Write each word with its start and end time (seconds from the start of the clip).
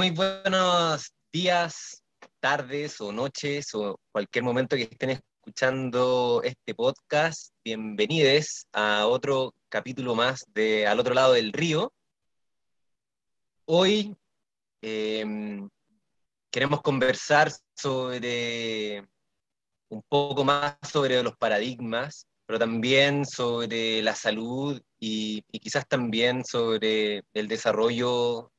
Muy 0.00 0.12
buenos 0.12 1.12
días, 1.30 2.02
tardes 2.40 3.02
o 3.02 3.12
noches 3.12 3.74
o 3.74 4.00
cualquier 4.10 4.42
momento 4.42 4.74
que 4.74 4.84
estén 4.84 5.10
escuchando 5.10 6.40
este 6.42 6.74
podcast. 6.74 7.52
Bienvenidos 7.62 8.66
a 8.72 9.06
otro 9.06 9.52
capítulo 9.68 10.14
más 10.14 10.46
de 10.54 10.86
Al 10.86 11.00
otro 11.00 11.12
lado 11.12 11.34
del 11.34 11.52
río. 11.52 11.92
Hoy 13.66 14.16
em, 14.80 15.68
queremos 16.50 16.80
conversar 16.80 17.52
sobre 17.76 19.06
un 19.90 20.02
poco 20.08 20.44
más 20.44 20.78
sobre 20.90 21.22
los 21.22 21.36
paradigmas, 21.36 22.26
pero 22.46 22.58
también 22.58 23.26
sobre 23.26 24.00
la 24.00 24.14
salud 24.14 24.80
y 24.98 25.42
quizás 25.60 25.86
también 25.86 26.42
sobre 26.42 27.22
el 27.34 27.48
desarrollo 27.48 28.50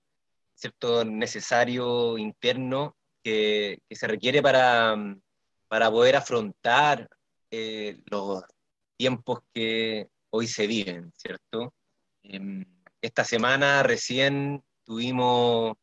cierto 0.61 1.03
necesario 1.03 2.19
interno 2.19 2.95
que, 3.23 3.79
se 3.89 4.07
requiere 4.07 4.41
para, 4.41 4.95
para 5.67 5.89
poder 5.89 6.15
afrontar 6.15 7.09
eh, 7.49 7.99
los 8.05 8.43
tiempos 8.95 9.39
que 9.53 10.07
hoy 10.29 10.47
se 10.47 10.67
viven, 10.67 11.11
¿cierto? 11.15 11.73
Em, 12.23 12.63
esta 13.01 13.23
semana 13.23 13.81
recién 13.81 14.63
tuvimos, 14.83 15.75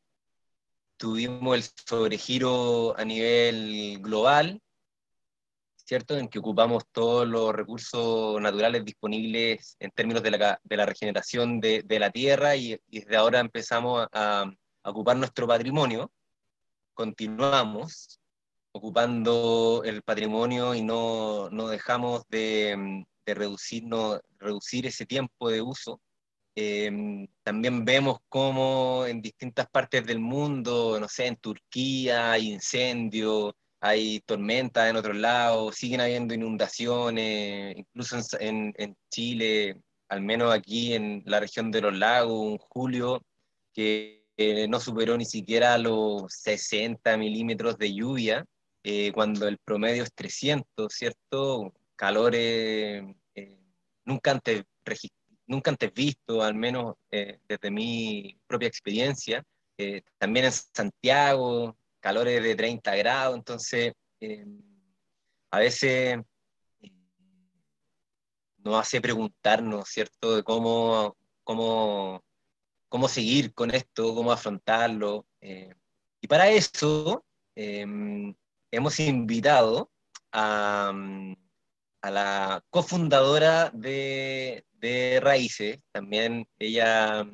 tuvimos 0.97 1.57
el 1.57 1.65
sobregiro 1.85 2.97
a 2.97 3.05
nivel 3.05 3.99
global, 4.01 4.61
¿cierto? 5.75 6.17
En 6.17 6.29
que 6.29 6.39
ocupamos 6.39 6.85
todos 6.93 7.27
los 7.27 7.53
recursos 7.53 8.41
naturales 8.41 8.85
disponibles 8.85 9.77
en 9.81 9.91
términos 9.91 10.23
de 10.23 10.31
la, 10.31 10.61
de 10.63 10.77
la 10.77 10.87
regeneración 10.87 11.61
de, 11.61 11.83
de, 11.83 11.99
la 11.99 12.11
tierra 12.11 12.55
y, 12.55 12.79
y, 12.89 13.01
desde 13.01 13.17
ahora 13.17 13.41
empezamos 13.41 14.07
a, 14.13 14.51
ocupar 14.83 15.17
nuestro 15.17 15.47
patrimonio, 15.47 16.11
continuamos 16.95 18.19
ocupando 18.73 19.83
el 19.85 20.03
patrimonio 20.03 20.75
y 20.75 20.83
no, 20.83 21.51
no 21.51 21.69
dejamos 21.69 22.23
de, 22.29 23.05
de 23.27 23.35
reducir, 23.35 23.85
no, 23.85 24.21
reducir 24.39 24.87
ese 24.87 25.07
tiempo 25.07 25.51
de 25.51 25.63
uso. 25.63 26.01
Em, 26.55 27.29
también 27.45 27.85
vemos 27.85 28.19
cómo 28.29 29.07
en 29.07 29.23
distintas 29.23 29.69
partes 29.69 30.05
del 30.07 30.19
mundo, 30.19 30.99
no 31.01 31.09
sé, 31.09 31.27
en 31.27 31.37
Turquía 31.37 32.33
hay 32.33 32.53
incendios, 32.53 33.53
hay 33.81 34.21
tormentas 34.21 34.91
en 34.91 34.97
otros 34.97 35.17
lados, 35.17 35.77
siguen 35.77 36.01
habiendo 36.01 36.35
inundaciones, 36.35 37.77
incluso 37.77 38.19
en, 38.41 38.75
en, 38.77 38.97
Chile, 39.09 39.81
al 40.09 40.23
menos 40.23 40.53
aquí 40.53 40.95
en 40.95 41.23
la 41.27 41.41
región 41.41 41.71
de 41.71 41.81
los 41.81 41.97
lagos, 41.97 42.53
en 42.53 42.59
julio, 42.59 43.23
que 43.73 44.27
no 44.69 44.79
superó 44.79 45.17
ni 45.17 45.25
siquiera 45.25 45.77
los 45.79 46.33
60 46.33 47.17
milímetros 47.17 47.77
de 47.77 47.93
lluvia, 47.93 48.45
eh, 48.85 49.13
cuando 49.13 49.49
el 49.49 49.59
promedio 49.59 50.05
es 50.05 50.15
300, 50.15 50.93
¿cierto? 50.93 51.75
Calores 51.97 53.05
eh, 53.35 53.59
nunca, 54.05 54.31
antes 54.31 54.65
nunca 55.47 55.71
antes 55.71 55.93
visto, 55.93 56.43
al 56.43 56.55
menos 56.55 56.95
eh, 57.11 57.41
desde 57.49 57.71
mi 57.71 58.39
propia 58.47 58.69
experiencia. 58.69 59.45
también 60.19 60.47
en 60.47 60.53
Santiago, 60.53 61.77
calores 62.01 62.43
de 62.43 62.55
30 62.55 62.97
grados, 62.97 63.37
entonces 63.37 63.93
a 65.51 65.59
veces 65.59 66.19
nos 68.59 68.81
hace 68.81 69.01
preguntarnos, 69.01 69.89
¿cierto?, 69.89 70.37
de 70.37 70.43
cómo, 70.43 71.17
cómo 71.45 72.23
cómo 72.89 73.09
seguir 73.09 73.55
con 73.55 73.71
esto, 73.71 74.15
cómo 74.15 74.33
afrontarlo. 74.33 75.27
Eh, 75.41 75.75
y 76.21 76.27
para 76.27 76.49
eso 76.49 77.25
em, 77.55 78.35
hemos 78.71 78.99
invitado 79.01 79.91
a, 80.33 80.93
a 82.03 82.11
la 82.11 82.65
cofundadora 82.71 83.71
de, 83.71 84.65
de, 84.73 85.21
Raíces, 85.21 85.81
también 85.93 86.49
ella 86.59 87.27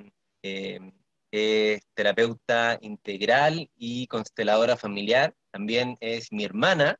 em, 0.43 0.93
es 1.31 1.83
terapeuta 1.95 2.79
integral 2.83 3.71
y 3.77 4.07
consteladora 4.07 4.77
familiar, 4.77 5.35
también 5.51 5.97
es 6.01 6.33
mi 6.33 6.45
hermana, 6.45 6.99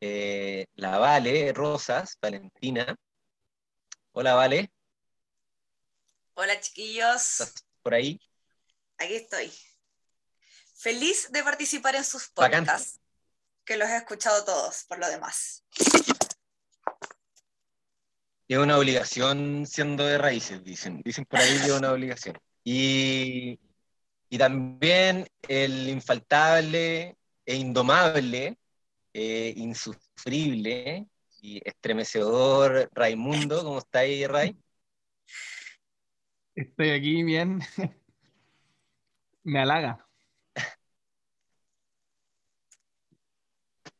eh, 0.00 0.66
la 0.74 0.98
Vale 0.98 1.52
Rosas, 1.52 2.18
Valentina. 2.20 2.96
Hola, 4.12 4.34
Vale. 4.34 4.70
Hola, 6.34 6.58
chiquillos 6.60 7.52
por 7.82 7.94
ahí? 7.94 8.20
Aquí 8.98 9.14
estoy. 9.14 9.52
Feliz 10.74 11.30
de 11.30 11.42
participar 11.42 11.96
en 11.96 12.04
sus 12.04 12.28
podcasts, 12.28 13.00
que 13.64 13.76
los 13.76 13.88
he 13.88 13.96
escuchado 13.96 14.44
todos, 14.44 14.84
por 14.84 14.98
lo 14.98 15.08
demás. 15.08 15.64
Es 18.48 18.58
una 18.58 18.76
obligación 18.76 19.66
siendo 19.66 20.04
de 20.04 20.18
raíces, 20.18 20.62
dicen. 20.62 21.00
Dicen 21.02 21.24
por 21.24 21.40
ahí 21.40 21.58
que 21.58 21.66
es 21.66 21.72
una 21.72 21.92
obligación. 21.92 22.38
Y, 22.64 23.58
y 24.28 24.38
también 24.38 25.26
el 25.48 25.88
infaltable 25.88 27.16
e 27.46 27.54
indomable, 27.54 28.58
eh, 29.14 29.54
insufrible 29.56 31.06
y 31.40 31.60
estremecedor 31.64 32.90
Raimundo. 32.92 33.64
¿Cómo 33.64 33.78
está 33.78 34.00
ahí, 34.00 34.26
Ray? 34.26 34.56
Estoy 36.54 36.90
aquí 36.90 37.22
bien. 37.22 37.60
Me 39.44 39.60
halaga. 39.60 40.06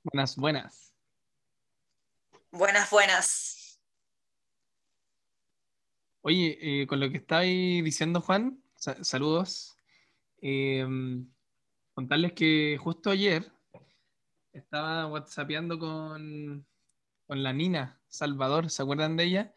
Buenas, 0.02 0.36
buenas. 0.36 0.94
Buenas, 2.50 2.90
buenas. 2.90 3.80
Oye, 6.20 6.58
eh, 6.60 6.86
con 6.86 7.00
lo 7.00 7.10
que 7.10 7.16
estáis 7.16 7.82
diciendo, 7.82 8.20
Juan, 8.20 8.62
saludos. 8.76 9.76
Eh, 10.42 10.86
contarles 11.94 12.34
que 12.34 12.78
justo 12.78 13.10
ayer 13.10 13.50
estaba 14.52 15.06
whatsappeando 15.06 15.78
con, 15.78 16.66
con 17.26 17.42
la 17.42 17.52
Nina 17.52 18.00
Salvador, 18.08 18.70
¿se 18.70 18.82
acuerdan 18.82 19.16
de 19.16 19.24
ella? 19.24 19.54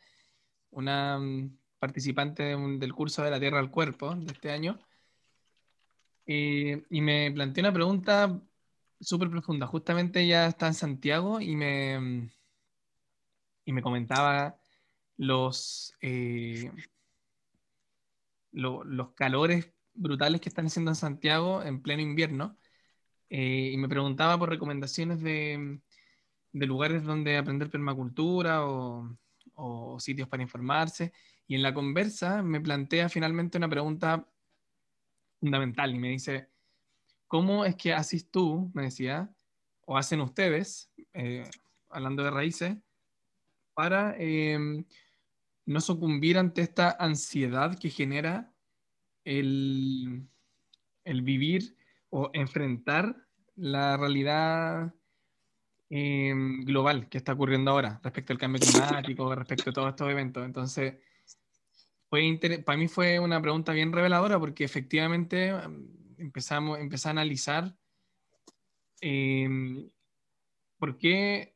Una 0.72 1.20
participante 1.86 2.44
del 2.44 2.94
curso 2.94 3.24
de 3.24 3.32
la 3.32 3.40
Tierra 3.40 3.60
al 3.60 3.72
Cuerpo 3.72 4.16
de 4.16 4.32
este 4.34 4.52
año, 4.52 4.80
y 6.26 7.02
me 7.02 7.32
planteó 7.32 7.62
una 7.62 7.74
pregunta 7.74 8.42
súper 9.00 9.30
profunda. 9.30 9.68
Justamente 9.68 10.22
ella 10.22 10.48
está 10.48 10.68
en 10.68 10.74
Santiago 10.74 11.40
y 11.40 11.56
me, 11.56 12.32
y 13.66 13.74
me 13.74 13.82
comentaba 13.82 14.58
los, 15.18 15.94
eh, 16.02 16.72
los 18.52 19.12
calores 19.14 19.72
brutales 19.94 20.42
que 20.42 20.50
están 20.50 20.68
haciendo 20.68 20.92
en 20.92 20.96
Santiago 20.96 21.64
en 21.64 21.82
pleno 21.82 22.02
invierno. 22.02 22.58
Eh, 23.30 23.72
y 23.74 23.78
me 23.78 23.90
preguntaba 23.90 24.38
por 24.38 24.50
recomendaciones 24.50 25.22
de, 25.22 25.80
de 26.52 26.66
lugares 26.66 27.04
donde 27.04 27.38
aprender 27.38 27.70
permacultura 27.70 28.66
o, 28.66 29.18
o, 29.56 30.00
sitios 30.00 30.28
para 30.28 30.44
informarse. 30.44 31.14
Y 31.48 31.56
en 31.56 31.62
la 31.62 31.74
conversa 31.74 32.42
me 32.42 32.60
plantea 32.60 33.10
finalmente 33.10 33.58
una 33.58 33.70
pregunta 33.70 34.28
fundamental 35.40 35.94
y 35.94 36.00
me 36.00 36.10
dice, 36.10 36.50
¿cómo 37.28 37.66
es 37.66 37.76
que 37.76 37.94
haces 37.94 38.30
tú, 38.32 38.72
me 38.74 38.84
decía, 38.84 39.30
o 39.86 39.98
hacen 39.98 40.22
ustedes, 40.22 40.92
eh, 41.14 41.50
hablando 41.90 42.24
de 42.24 42.32
raíces, 42.32 42.78
para 43.74 44.16
em, 44.18 44.86
no 45.66 45.82
sucumbir 45.82 46.38
ante 46.38 46.62
esta 46.62 46.96
ansiedad 47.00 47.78
que 47.78 47.90
genera 47.90 48.52
el, 49.24 50.28
el 51.04 51.22
vivir 51.22 51.76
o 52.10 52.30
enfrentar 52.34 53.16
la 53.56 53.98
realidad 53.98 54.94
em, 55.90 56.64
global 56.64 57.10
que 57.10 57.18
está 57.18 57.34
ocurriendo 57.34 57.72
ahora 57.72 58.00
respecto 58.04 58.34
al 58.34 58.40
cambio 58.40 58.62
climático, 58.62 59.36
respecto 59.36 59.70
a 59.70 59.74
todos 59.74 59.90
estos 59.90 60.10
eventos. 60.10 60.46
Entonces, 60.46 60.96
para 62.10 62.78
mí 62.78 62.88
fue 62.88 63.20
una 63.20 63.42
pregunta 63.42 63.74
bien 63.74 63.92
reveladora 63.92 64.40
porque 64.40 64.64
efectivamente 64.64 65.54
um, 65.54 65.88
empezamos, 66.18 66.80
empecé 66.80 67.08
a 67.08 67.12
analizar 67.12 67.76
em, 69.02 69.90
por 70.78 70.98
qué 70.98 71.56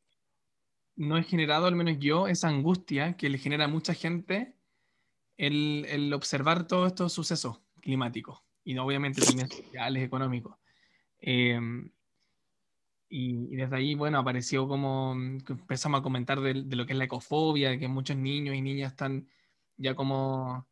no 0.96 1.18
he 1.18 1.24
generado, 1.24 1.66
al 1.66 1.76
menos 1.76 1.98
yo, 2.00 2.28
esa 2.28 2.50
angustia 2.50 3.16
que 3.16 3.30
le 3.30 3.38
genera 3.38 3.66
a 3.66 3.70
mucha 3.70 3.94
gente 3.94 4.56
el, 5.38 6.12
observar 6.14 6.68
todos 6.68 6.88
estos 6.88 7.14
sucesos 7.14 7.62
climáticos 7.80 8.42
y 8.66 8.78
obviamente 8.78 9.22
también 9.22 9.50
sociales, 9.50 10.04
económicos. 10.04 10.58
Em, 11.20 11.90
y, 13.08 13.56
desde 13.56 13.78
ahí, 13.78 13.96
bueno, 13.96 14.20
apareció 14.20 14.68
como 14.68 15.14
empezamos 15.14 16.00
a 16.00 16.04
comentar 16.04 16.42
de, 16.42 16.64
de, 16.64 16.76
lo 16.76 16.86
que 16.86 16.94
es 16.94 17.00
la 17.00 17.06
ecofobia, 17.06 17.70
de 17.70 17.80
que 17.80 17.88
muchos 17.88 18.18
niños 18.18 18.56
y 18.56 18.62
niñas 18.62 18.92
están 18.92 19.28
ya 19.80 19.96
como 19.96 20.70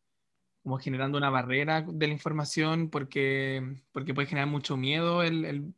como 0.62 0.78
generando 0.78 1.16
una 1.16 1.30
barrera 1.30 1.82
de 1.82 2.06
la 2.06 2.12
información 2.12 2.90
porque, 2.90 3.80
porque 3.92 4.12
puede 4.12 4.28
generar 4.28 4.48
mucho 4.48 4.76
miedo 4.76 5.22
el, 5.22 5.74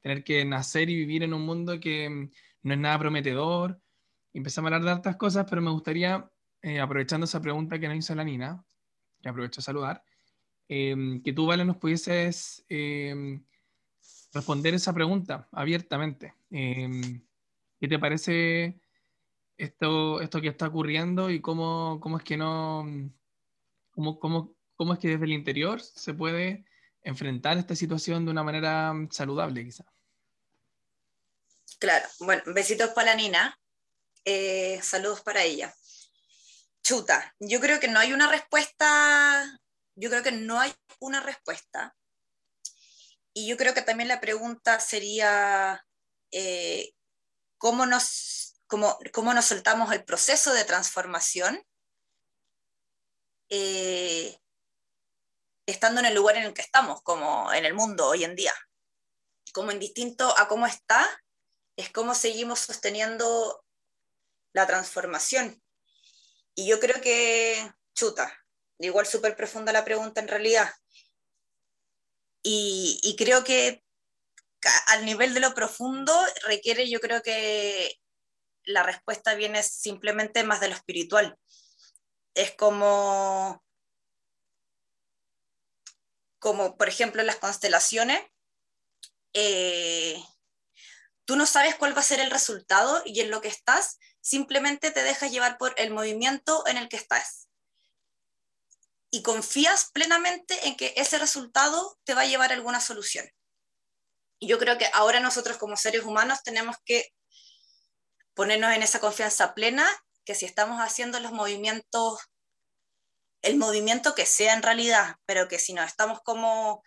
tener 0.00 0.24
que 0.24 0.44
nacer 0.46 0.88
y 0.88 0.96
vivir 0.96 1.22
en 1.22 1.34
un 1.34 1.42
mundo 1.42 1.78
que 1.78 2.30
no 2.62 2.72
es 2.72 2.78
nada 2.78 2.98
prometedor. 2.98 3.78
empezamos 4.32 4.72
a 4.72 4.76
hablar 4.76 4.84
de 4.84 4.90
hartas 4.92 5.16
cosas, 5.16 5.46
pero 5.48 5.60
me 5.60 5.70
gustaría, 5.70 6.30
eh, 6.62 6.80
aprovechando 6.80 7.24
esa 7.24 7.42
pregunta 7.42 7.78
que 7.78 7.88
nos 7.88 7.98
hizo 7.98 8.14
la 8.14 8.24
Nina, 8.24 8.64
que 9.20 9.28
aprovecho 9.28 9.60
a 9.60 9.64
saludar, 9.64 10.02
em, 10.68 11.22
que 11.22 11.32
tú, 11.34 11.46
Vale, 11.46 11.64
nos 11.64 11.76
pudieses 11.76 12.64
em, 12.68 13.44
responder 14.32 14.74
esa 14.74 14.94
pregunta 14.94 15.48
abiertamente. 15.52 16.34
Em, 16.50 17.20
¿Qué 17.78 17.88
te 17.88 17.98
parece 17.98 18.80
esto, 19.60 20.20
esto 20.20 20.40
que 20.40 20.48
está 20.48 20.68
ocurriendo 20.68 21.30
y 21.30 21.40
cómo, 21.40 22.00
cómo 22.00 22.16
es 22.16 22.24
que 22.24 22.36
no, 22.36 22.86
cómo, 23.90 24.18
cómo, 24.18 24.56
cómo, 24.74 24.94
es 24.94 24.98
que 24.98 25.08
desde 25.08 25.24
el 25.24 25.32
interior 25.32 25.80
se 25.80 26.14
puede 26.14 26.64
enfrentar 27.02 27.58
esta 27.58 27.76
situación 27.76 28.24
de 28.24 28.30
una 28.30 28.42
manera 28.42 28.94
saludable, 29.10 29.64
quizá? 29.64 29.84
Claro, 31.78 32.06
bueno, 32.20 32.42
besitos 32.46 32.90
para 32.90 33.10
la 33.10 33.16
Nina, 33.16 33.58
eh, 34.24 34.80
saludos 34.82 35.20
para 35.20 35.42
ella. 35.42 35.74
Chuta, 36.82 37.34
yo 37.38 37.60
creo 37.60 37.78
que 37.80 37.88
no 37.88 37.98
hay 37.98 38.14
una 38.14 38.30
respuesta, 38.30 39.60
yo 39.94 40.08
creo 40.08 40.22
que 40.22 40.32
no 40.32 40.58
hay 40.58 40.72
una 41.00 41.20
respuesta. 41.20 41.94
Y 43.32 43.46
yo 43.46 43.56
creo 43.56 43.74
que 43.74 43.82
también 43.82 44.08
la 44.08 44.20
pregunta 44.20 44.80
sería, 44.80 45.86
eh, 46.32 46.92
¿cómo, 47.58 47.86
nos, 47.86 48.49
cómo, 48.70 48.98
cómo, 49.12 49.34
nos 49.34 49.46
soltamos 49.46 49.92
el 49.92 50.04
proceso 50.04 50.54
de 50.54 50.64
transformación 50.64 51.62
eh, 53.50 54.38
estando 55.66 56.00
en 56.00 56.06
el 56.06 56.14
lugar 56.14 56.36
en 56.36 56.44
el 56.44 56.54
que 56.54 56.62
estamos, 56.62 57.02
como 57.02 57.52
en 57.52 57.64
el 57.64 57.74
mundo 57.74 58.06
hoy 58.06 58.24
en 58.24 58.36
día? 58.36 58.54
Como 59.52 59.72
en 59.72 59.80
distinto 59.80 60.32
a 60.38 60.48
cómo 60.48 60.66
está, 60.66 61.06
es 61.76 61.90
cómo 61.90 62.14
seguimos 62.14 62.60
sosteniendo 62.60 63.64
la 64.52 64.66
transformación. 64.66 65.60
Y 66.54 66.68
yo 66.68 66.78
creo 66.78 67.00
que, 67.00 67.72
chuta, 67.94 68.32
igual 68.78 69.06
súper 69.06 69.36
profunda 69.36 69.72
la 69.72 69.84
pregunta 69.84 70.20
en 70.20 70.28
realidad. 70.28 70.72
Y, 72.42 73.00
y, 73.02 73.16
creo 73.16 73.44
que 73.44 73.82
al 74.86 75.04
nivel 75.04 75.34
de 75.34 75.40
lo 75.40 75.54
profundo 75.54 76.14
requiere, 76.46 76.88
yo 76.88 77.00
creo 77.00 77.22
que 77.22 77.99
la 78.64 78.82
respuesta 78.82 79.34
viene 79.34 79.62
simplemente 79.62 80.44
más 80.44 80.60
de 80.60 80.68
lo 80.68 80.74
espiritual. 80.74 81.38
Es 82.34 82.54
como, 82.54 83.62
como 86.38 86.76
por 86.76 86.88
ejemplo 86.88 87.22
las 87.22 87.36
constelaciones, 87.36 88.22
eh, 89.32 90.22
tú 91.24 91.36
no 91.36 91.46
sabes 91.46 91.76
cuál 91.76 91.96
va 91.96 92.00
a 92.00 92.04
ser 92.04 92.20
el 92.20 92.30
resultado 92.30 93.02
y 93.04 93.20
en 93.20 93.30
lo 93.30 93.40
que 93.40 93.48
estás, 93.48 93.98
simplemente 94.20 94.90
te 94.90 95.02
dejas 95.02 95.30
llevar 95.30 95.58
por 95.58 95.74
el 95.78 95.92
movimiento 95.92 96.66
en 96.66 96.76
el 96.76 96.88
que 96.88 96.96
estás. 96.96 97.48
Y 99.10 99.22
confías 99.22 99.90
plenamente 99.92 100.68
en 100.68 100.76
que 100.76 100.94
ese 100.96 101.18
resultado 101.18 101.98
te 102.04 102.14
va 102.14 102.22
a 102.22 102.26
llevar 102.26 102.50
a 102.50 102.54
alguna 102.54 102.80
solución. 102.80 103.28
Yo 104.40 104.58
creo 104.58 104.78
que 104.78 104.88
ahora 104.94 105.20
nosotros 105.20 105.58
como 105.58 105.76
seres 105.76 106.04
humanos 106.04 106.42
tenemos 106.42 106.76
que 106.84 107.12
ponernos 108.34 108.72
en 108.72 108.82
esa 108.82 109.00
confianza 109.00 109.54
plena, 109.54 109.86
que 110.24 110.34
si 110.34 110.46
estamos 110.46 110.80
haciendo 110.80 111.20
los 111.20 111.32
movimientos, 111.32 112.20
el 113.42 113.56
movimiento 113.56 114.14
que 114.14 114.26
sea 114.26 114.54
en 114.54 114.62
realidad, 114.62 115.16
pero 115.26 115.48
que 115.48 115.58
si 115.58 115.72
nos 115.72 115.86
estamos 115.86 116.20
como 116.22 116.82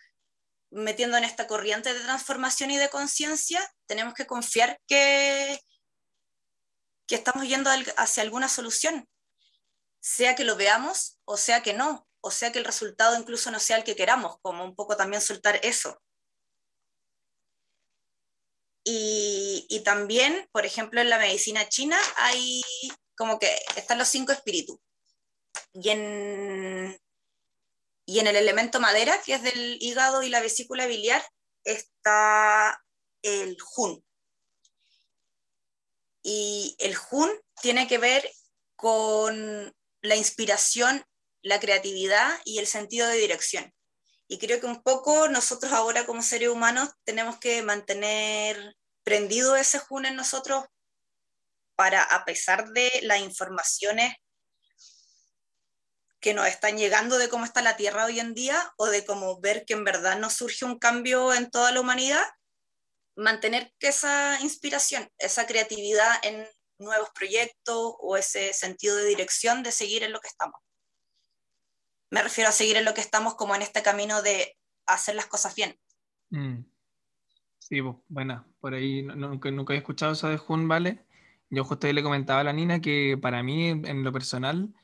metiendo 0.70 1.16
en 1.16 1.24
esta 1.24 1.46
corriente 1.46 1.94
de 1.94 2.00
transformación 2.00 2.70
y 2.70 2.76
de 2.76 2.90
conciencia, 2.90 3.60
tenemos 3.86 4.14
que 4.14 4.26
confiar 4.26 4.80
que, 4.86 5.60
que 7.06 7.14
estamos 7.14 7.46
yendo 7.46 7.70
hacia 7.96 8.22
alguna 8.22 8.48
solución, 8.48 9.08
sea 10.00 10.34
que 10.34 10.44
lo 10.44 10.56
veamos 10.56 11.18
o 11.24 11.36
sea 11.36 11.62
que 11.62 11.72
no, 11.72 12.06
o 12.20 12.30
sea 12.30 12.52
que 12.52 12.58
el 12.58 12.64
resultado 12.64 13.18
incluso 13.18 13.50
no 13.50 13.60
sea 13.60 13.76
el 13.76 13.84
que 13.84 13.96
queramos, 13.96 14.36
como 14.40 14.64
un 14.64 14.74
poco 14.74 14.96
también 14.96 15.22
soltar 15.22 15.60
eso. 15.62 16.00
Y, 18.86 19.80
también, 19.84 20.46
por 20.52 20.66
ejemplo, 20.66 21.00
en 21.00 21.08
la 21.08 21.18
medicina 21.18 21.68
china 21.68 21.98
hay 22.16 22.62
como 23.16 23.38
que 23.38 23.50
están 23.76 23.98
los 23.98 24.08
cinco 24.08 24.32
espíritus. 24.32 24.78
Y 25.72 25.88
en, 25.88 27.00
y 28.04 28.18
en 28.18 28.26
el 28.26 28.36
elemento 28.36 28.80
madera, 28.80 29.20
que 29.24 29.34
es 29.34 29.42
del 29.42 29.78
hígado 29.80 30.22
y 30.22 30.28
la 30.28 30.40
vesícula 30.40 30.86
biliar, 30.86 31.24
está 31.64 32.82
el 33.22 33.56
Jun. 33.60 34.04
Y 36.22 36.76
el 36.78 36.94
Jun 36.94 37.30
tiene 37.62 37.88
que 37.88 37.98
ver 37.98 38.30
con 38.76 39.74
la 40.02 40.16
inspiración, 40.16 41.04
la 41.42 41.60
creatividad 41.60 42.38
y 42.44 42.58
el 42.58 42.66
sentido 42.66 43.08
de 43.08 43.16
dirección. 43.16 43.72
Y 44.26 44.38
creo 44.38 44.60
que 44.60 44.66
un 44.66 44.82
poco 44.82 45.28
nosotros 45.28 45.72
ahora 45.72 46.06
como 46.06 46.22
seres 46.22 46.48
humanos 46.48 46.90
tenemos 47.04 47.38
que 47.38 47.62
mantener 47.62 48.76
prendido 49.02 49.54
ese 49.56 49.78
Jun 49.78 50.06
en 50.06 50.16
nosotros 50.16 50.64
para, 51.76 52.02
a 52.02 52.24
pesar 52.24 52.70
de 52.70 52.90
las 53.02 53.20
informaciones 53.20 54.14
que 56.20 56.32
nos 56.32 56.46
están 56.46 56.78
llegando 56.78 57.18
de 57.18 57.28
cómo 57.28 57.44
está 57.44 57.60
la 57.60 57.76
Tierra 57.76 58.06
hoy 58.06 58.18
en 58.18 58.32
día 58.32 58.72
o 58.78 58.86
de 58.86 59.04
cómo 59.04 59.40
ver 59.40 59.66
que 59.66 59.74
en 59.74 59.84
verdad 59.84 60.18
nos 60.18 60.32
surge 60.32 60.64
un 60.64 60.78
cambio 60.78 61.34
en 61.34 61.50
toda 61.50 61.70
la 61.70 61.80
humanidad, 61.80 62.24
mantener 63.14 63.74
esa 63.78 64.40
inspiración, 64.40 65.12
esa 65.18 65.46
creatividad 65.46 66.18
en 66.22 66.48
nuevos 66.78 67.10
proyectos 67.14 67.94
o 67.98 68.16
ese 68.16 68.54
sentido 68.54 68.96
de 68.96 69.04
dirección 69.04 69.62
de 69.62 69.70
seguir 69.70 70.02
en 70.02 70.12
lo 70.12 70.20
que 70.20 70.28
estamos. 70.28 70.58
Me 72.10 72.22
refiero 72.22 72.50
a 72.50 72.52
seguir 72.52 72.76
en 72.76 72.84
lo 72.84 72.94
que 72.94 73.00
estamos 73.00 73.34
como 73.34 73.54
en 73.54 73.62
este 73.62 73.82
camino 73.82 74.22
de 74.22 74.56
hacer 74.86 75.14
las 75.14 75.26
cosas 75.26 75.54
bien. 75.54 75.76
Mm. 76.30 76.64
Sí, 77.58 77.80
buena. 78.08 78.46
Por 78.60 78.74
ahí 78.74 79.02
nunca, 79.02 79.74
he 79.74 79.76
escuchado 79.78 80.12
eso 80.12 80.28
de 80.28 80.36
Jun, 80.36 80.68
¿vale? 80.68 81.04
Yo 81.50 81.64
justo 81.64 81.90
le 81.90 82.02
comentaba 82.02 82.40
a 82.40 82.44
la 82.44 82.52
Nina 82.52 82.80
que 82.80 83.18
para 83.20 83.42
mí, 83.42 83.68
en 83.68 84.04
lo 84.04 84.12
personal, 84.12 84.74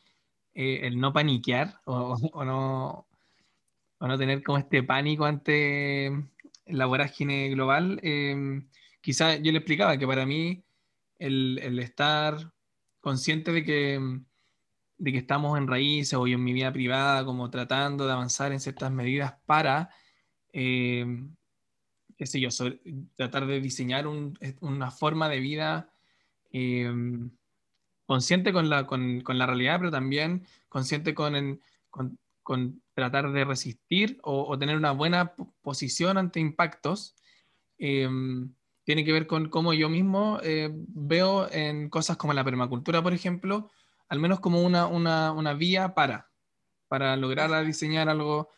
eh, 0.54 0.80
el 0.86 0.98
no 0.98 1.12
paniquear 1.12 1.80
o, 1.84 2.16
no, 2.44 4.18
tener 4.18 4.42
como 4.42 4.58
este 4.58 4.82
pánico 4.82 5.24
ante 5.24 6.10
la 6.66 6.86
vorágine 6.86 7.50
global. 7.50 8.00
Eh, 8.02 8.62
quizá 9.00 9.36
yo 9.36 9.52
le 9.52 9.58
explicaba 9.58 9.98
que 9.98 10.06
para 10.06 10.26
mí 10.26 10.64
el, 11.18 11.58
el, 11.62 11.78
estar 11.80 12.52
consciente 13.00 13.52
de 13.52 13.64
que, 13.64 14.20
de 15.00 15.12
que 15.12 15.18
estamos 15.18 15.56
en 15.56 15.66
raíces 15.66 16.12
o 16.14 16.26
yo 16.26 16.34
en 16.34 16.44
mi 16.44 16.52
vida 16.52 16.70
privada, 16.72 17.24
como 17.24 17.48
tratando 17.48 18.06
de 18.06 18.12
avanzar 18.12 18.52
en 18.52 18.60
ciertas 18.60 18.92
medidas 18.92 19.34
para, 19.46 19.88
eh, 20.52 21.06
qué 22.18 22.26
sé 22.26 22.38
yo, 22.38 22.50
tratar 23.16 23.46
de 23.46 23.60
diseñar 23.60 24.06
un, 24.06 24.38
una 24.60 24.90
forma 24.90 25.30
de 25.30 25.40
vida 25.40 25.90
eh, 26.52 26.92
consciente 28.04 28.52
con 28.52 28.68
la, 28.68 28.86
con, 28.86 29.22
con 29.22 29.38
la 29.38 29.46
realidad, 29.46 29.78
pero 29.78 29.90
también 29.90 30.46
consciente 30.68 31.14
con, 31.14 31.60
con, 31.88 32.18
con 32.42 32.82
tratar 32.92 33.32
de 33.32 33.44
resistir 33.46 34.18
o, 34.22 34.58
tener 34.58 34.76
una 34.76 34.90
buena 34.90 35.32
posición 35.62 36.18
ante 36.18 36.40
impactos. 36.40 37.16
Em, 37.78 38.52
tiene 38.84 39.04
que 39.04 39.12
ver 39.12 39.26
con 39.26 39.48
cómo 39.48 39.72
yo 39.72 39.88
mismo 39.88 40.40
eh, 40.42 40.70
veo 40.74 41.50
en 41.50 41.88
cosas 41.88 42.18
como 42.18 42.34
la 42.34 42.44
permacultura, 42.44 43.02
por 43.02 43.14
ejemplo, 43.14 43.70
al 44.10 44.18
menos 44.18 44.40
como 44.40 44.60
una, 44.62 44.86
una, 44.86 45.32
una 45.32 45.54
vía 45.54 45.94
para, 45.94 46.30
para 46.88 47.16
lograr 47.16 47.64
diseñar 47.64 48.08
algo 48.08 48.50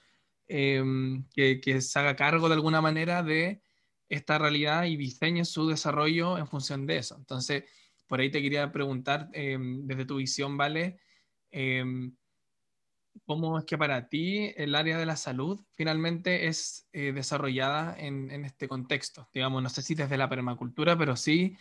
em, 0.48 1.24
que, 1.34 1.60
que, 1.60 1.80
se 1.80 1.98
haga 1.98 2.16
cargo 2.16 2.48
de 2.48 2.54
alguna 2.54 2.80
manera 2.80 3.22
de 3.22 3.62
esta 4.08 4.38
realidad 4.38 4.84
y 4.84 4.96
diseñe 4.96 5.44
su 5.44 5.68
desarrollo 5.68 6.38
en 6.38 6.48
función 6.48 6.86
de 6.86 6.96
eso. 6.96 7.16
Entonces, 7.16 7.64
por 8.06 8.20
ahí 8.20 8.30
te 8.30 8.42
quería 8.42 8.72
preguntar, 8.72 9.28
em, 9.32 9.86
desde 9.86 10.06
tu 10.06 10.16
visión, 10.16 10.56
¿vale? 10.56 10.98
Em, 11.50 12.16
¿Cómo 13.26 13.58
es 13.58 13.64
que 13.66 13.76
para 13.76 14.08
ti 14.08 14.52
el 14.56 14.74
área 14.74 14.98
de 14.98 15.06
la 15.06 15.16
salud 15.16 15.60
finalmente 15.72 16.46
es 16.46 16.88
eh, 16.92 17.12
desarrollada 17.12 17.94
en, 17.98 18.30
este 18.44 18.68
contexto? 18.68 19.28
Digamos, 19.34 19.62
no 19.62 19.68
sé 19.68 19.82
si 19.82 19.94
desde 19.94 20.16
la 20.16 20.30
permacultura, 20.30 20.96
pero 20.96 21.14
sí 21.14 21.56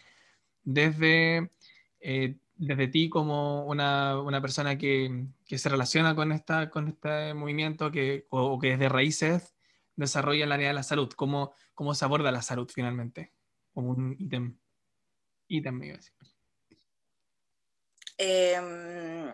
desde, 0.64 1.52
eh, 2.00 2.38
desde 2.62 2.88
ti 2.88 3.10
como 3.10 3.66
una, 3.66 4.40
persona 4.40 4.78
que, 4.78 5.26
se 5.48 5.68
relaciona 5.68 6.16
con, 6.16 6.32
esta, 6.32 6.70
con 6.70 6.90
este 6.90 7.34
movimiento 7.34 7.92
que, 7.92 8.28
o, 8.30 8.60
que 8.60 8.72
desde 8.72 8.88
raíces 8.88 9.56
desarrolla 9.96 10.46
el 10.46 10.52
área 10.52 10.68
de 10.68 10.76
la 10.76 10.84
salud. 10.84 11.12
¿Cómo, 11.16 11.56
cómo 11.74 11.96
se 11.96 12.06
aborda 12.06 12.32
la 12.32 12.44
salud 12.44 12.70
finalmente? 12.72 13.34
Como 13.74 13.90
un 13.90 14.16
ítem. 14.20 14.60
Ítem, 15.48 15.76
me 15.76 15.88
iba 15.88 15.96
a 15.96 15.98
decir. 15.98 16.14
Em, 18.20 19.34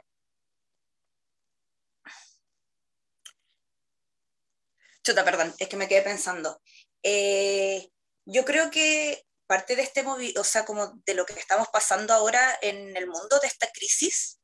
perdón, 5.03 5.53
es 5.59 5.67
que 5.67 5.75
me 5.75 5.89
quedé 5.89 6.01
pensando. 6.01 6.61
Eh, 7.03 7.89
yo 8.25 8.45
creo 8.45 8.71
que 8.71 9.26
parte 9.47 9.75
de 9.75 9.83
este 9.83 10.05
o 10.05 10.43
sea, 10.43 10.65
como 10.65 11.01
de 11.05 11.13
lo 11.15 11.25
que 11.25 11.33
estamos 11.33 11.69
pasando 11.69 12.13
ahora 12.13 12.57
en 12.61 12.95
el 12.95 13.07
mundo, 13.07 13.39
de 13.39 13.47
esta 13.47 13.71
crisis, 13.71 14.39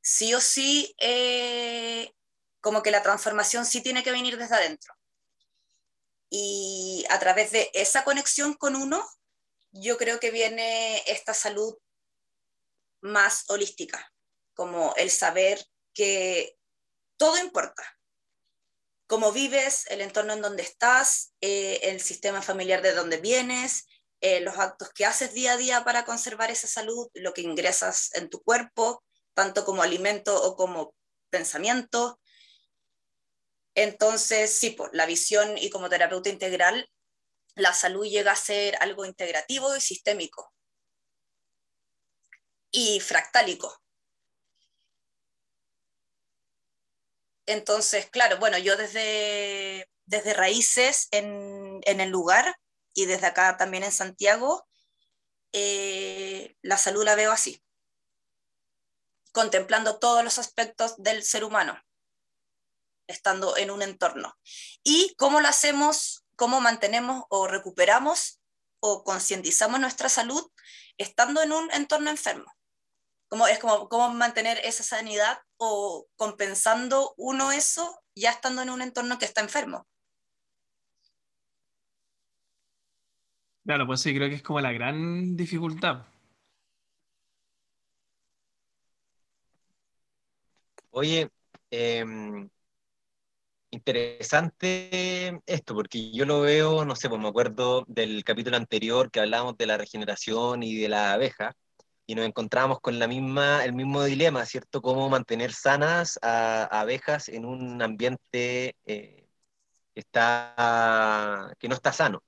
sí 0.00 0.32
o 0.34 0.40
sí, 0.40 0.94
eh, 0.98 2.12
como 2.60 2.82
que 2.82 2.90
la 2.90 3.02
transformación 3.02 3.66
sí 3.66 3.82
tiene 3.82 4.02
que 4.02 4.12
venir 4.12 4.38
desde 4.38 4.54
adentro. 4.54 4.94
Y 6.30 7.04
a 7.10 7.18
través 7.18 7.50
de 7.50 7.70
esa 7.74 8.04
conexión 8.04 8.54
con 8.54 8.76
uno, 8.76 9.04
yo 9.72 9.98
creo 9.98 10.20
que 10.20 10.30
viene 10.30 11.02
esta 11.06 11.34
salud 11.34 11.76
más 13.00 13.44
holística, 13.48 14.12
como 14.54 14.94
el 14.96 15.10
saber 15.10 15.64
que 15.92 16.56
todo 17.16 17.38
importa. 17.38 17.82
Cómo 19.06 19.32
vives, 19.32 19.86
el 19.88 20.02
entorno 20.02 20.34
en 20.34 20.42
donde 20.42 20.62
estás, 20.62 21.32
eh, 21.40 21.80
el 21.82 22.00
sistema 22.00 22.42
familiar 22.42 22.80
de 22.80 22.92
donde 22.92 23.16
vienes, 23.16 23.86
eh, 24.20 24.40
los 24.40 24.58
actos 24.58 24.90
que 24.90 25.06
haces 25.06 25.32
día 25.32 25.52
a 25.52 25.56
día 25.56 25.84
para 25.84 26.04
conservar 26.04 26.50
esa 26.50 26.66
salud, 26.66 27.08
lo 27.14 27.32
que 27.32 27.42
ingresas 27.42 28.14
en 28.14 28.28
tu 28.28 28.42
cuerpo, 28.42 29.02
tanto 29.34 29.64
como 29.64 29.82
alimento 29.82 30.42
o 30.42 30.56
como 30.56 30.94
pensamiento. 31.30 32.20
Entonces, 33.74 34.52
sí, 34.52 34.70
por 34.70 34.94
la 34.94 35.06
visión 35.06 35.56
y 35.56 35.70
como 35.70 35.88
terapeuta 35.88 36.28
integral, 36.28 36.90
la 37.54 37.72
salud 37.72 38.04
llega 38.06 38.32
a 38.32 38.36
ser 38.36 38.76
algo 38.80 39.04
integrativo 39.04 39.74
y 39.76 39.80
sistémico 39.80 40.52
y 42.70 43.00
fractálico. 43.00 43.80
Entonces, 47.46 48.08
claro, 48.10 48.38
bueno, 48.38 48.58
yo 48.58 48.76
desde, 48.76 49.88
desde 50.04 50.34
raíces 50.34 51.08
en, 51.10 51.80
en 51.84 52.00
el 52.00 52.10
lugar 52.10 52.54
y 52.94 53.06
desde 53.06 53.26
acá 53.26 53.56
también 53.56 53.84
en 53.84 53.92
Santiago, 53.92 54.68
eh, 55.52 56.56
la 56.62 56.76
salud 56.76 57.04
la 57.04 57.14
veo 57.14 57.32
así, 57.32 57.62
contemplando 59.32 59.98
todos 59.98 60.24
los 60.24 60.38
aspectos 60.38 60.94
del 60.98 61.22
ser 61.22 61.44
humano, 61.44 61.80
estando 63.06 63.56
en 63.56 63.70
un 63.70 63.82
entorno. 63.82 64.36
¿Y 64.82 65.14
cómo 65.16 65.40
lo 65.40 65.48
hacemos, 65.48 66.24
cómo 66.36 66.60
mantenemos 66.60 67.24
o 67.28 67.46
recuperamos 67.46 68.40
o 68.80 69.04
concientizamos 69.04 69.80
nuestra 69.80 70.08
salud 70.08 70.50
estando 70.98 71.42
en 71.42 71.52
un 71.52 71.70
entorno 71.72 72.10
enfermo? 72.10 72.52
¿Cómo, 73.28 73.46
es 73.46 73.60
como 73.60 73.88
cómo 73.88 74.12
mantener 74.12 74.58
esa 74.64 74.82
sanidad 74.82 75.38
o 75.56 76.08
compensando 76.16 77.14
uno 77.16 77.52
eso 77.52 78.02
ya 78.14 78.30
estando 78.30 78.62
en 78.62 78.70
un 78.70 78.82
entorno 78.82 79.18
que 79.18 79.26
está 79.26 79.40
enfermo. 79.40 79.86
Claro, 83.70 83.86
pues 83.86 84.00
sí, 84.00 84.12
creo 84.12 84.28
que 84.28 84.34
es 84.34 84.42
como 84.42 84.60
la 84.60 84.72
gran 84.72 85.36
dificultad. 85.36 86.04
Oye, 90.90 91.30
em, 91.70 92.48
interesante 93.70 95.40
esto, 95.46 95.74
porque 95.74 96.10
yo 96.12 96.24
lo 96.26 96.40
veo, 96.40 96.84
no 96.84 96.96
sé, 96.96 97.08
pues 97.08 97.20
me 97.20 97.28
acuerdo 97.28 97.84
del 97.88 98.24
capítulo 98.24 98.56
anterior 98.56 99.10
que 99.10 99.20
hablábamos 99.20 99.56
de 99.56 99.66
la 99.66 99.76
regeneración 99.78 100.62
y 100.62 100.76
de 100.76 100.88
la 100.88 101.12
abeja, 101.12 101.54
y 102.06 102.14
nos 102.16 102.26
encontramos 102.26 102.80
con 102.80 102.98
la 102.98 103.06
misma, 103.08 103.64
el 103.64 103.72
mismo 103.74 104.02
dilema, 104.04 104.44
¿cierto? 104.46 104.82
Cómo 104.82 105.08
mantener 105.08 105.52
sanas 105.52 106.18
a, 106.22 106.64
abejas 106.80 107.28
en 107.28 107.44
un 107.46 107.80
ambiente 107.82 108.76
eh, 108.86 109.28
que, 109.94 110.00
está, 110.00 111.54
que 111.58 111.68
no 111.68 111.74
está 111.76 111.92
sano. 111.92 112.22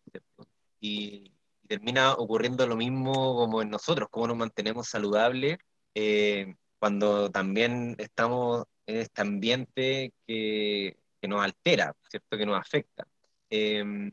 Y, 0.80 1.31
termina 1.72 2.12
ocurriendo 2.14 2.66
lo 2.66 2.76
mismo 2.76 3.34
como 3.34 3.62
en 3.62 3.70
nosotros, 3.70 4.08
cómo 4.10 4.26
nos 4.26 4.36
mantenemos 4.36 4.88
saludables 4.88 5.56
eh, 5.94 6.54
cuando 6.78 7.30
también 7.30 7.96
estamos 7.98 8.64
en 8.86 8.96
este 8.98 9.22
ambiente 9.22 10.12
que, 10.26 10.98
que 11.20 11.28
nos 11.28 11.42
altera, 11.42 11.96
¿cierto? 12.10 12.36
Que 12.36 12.44
nos 12.44 12.60
afecta. 12.60 13.06
Em, 13.48 14.12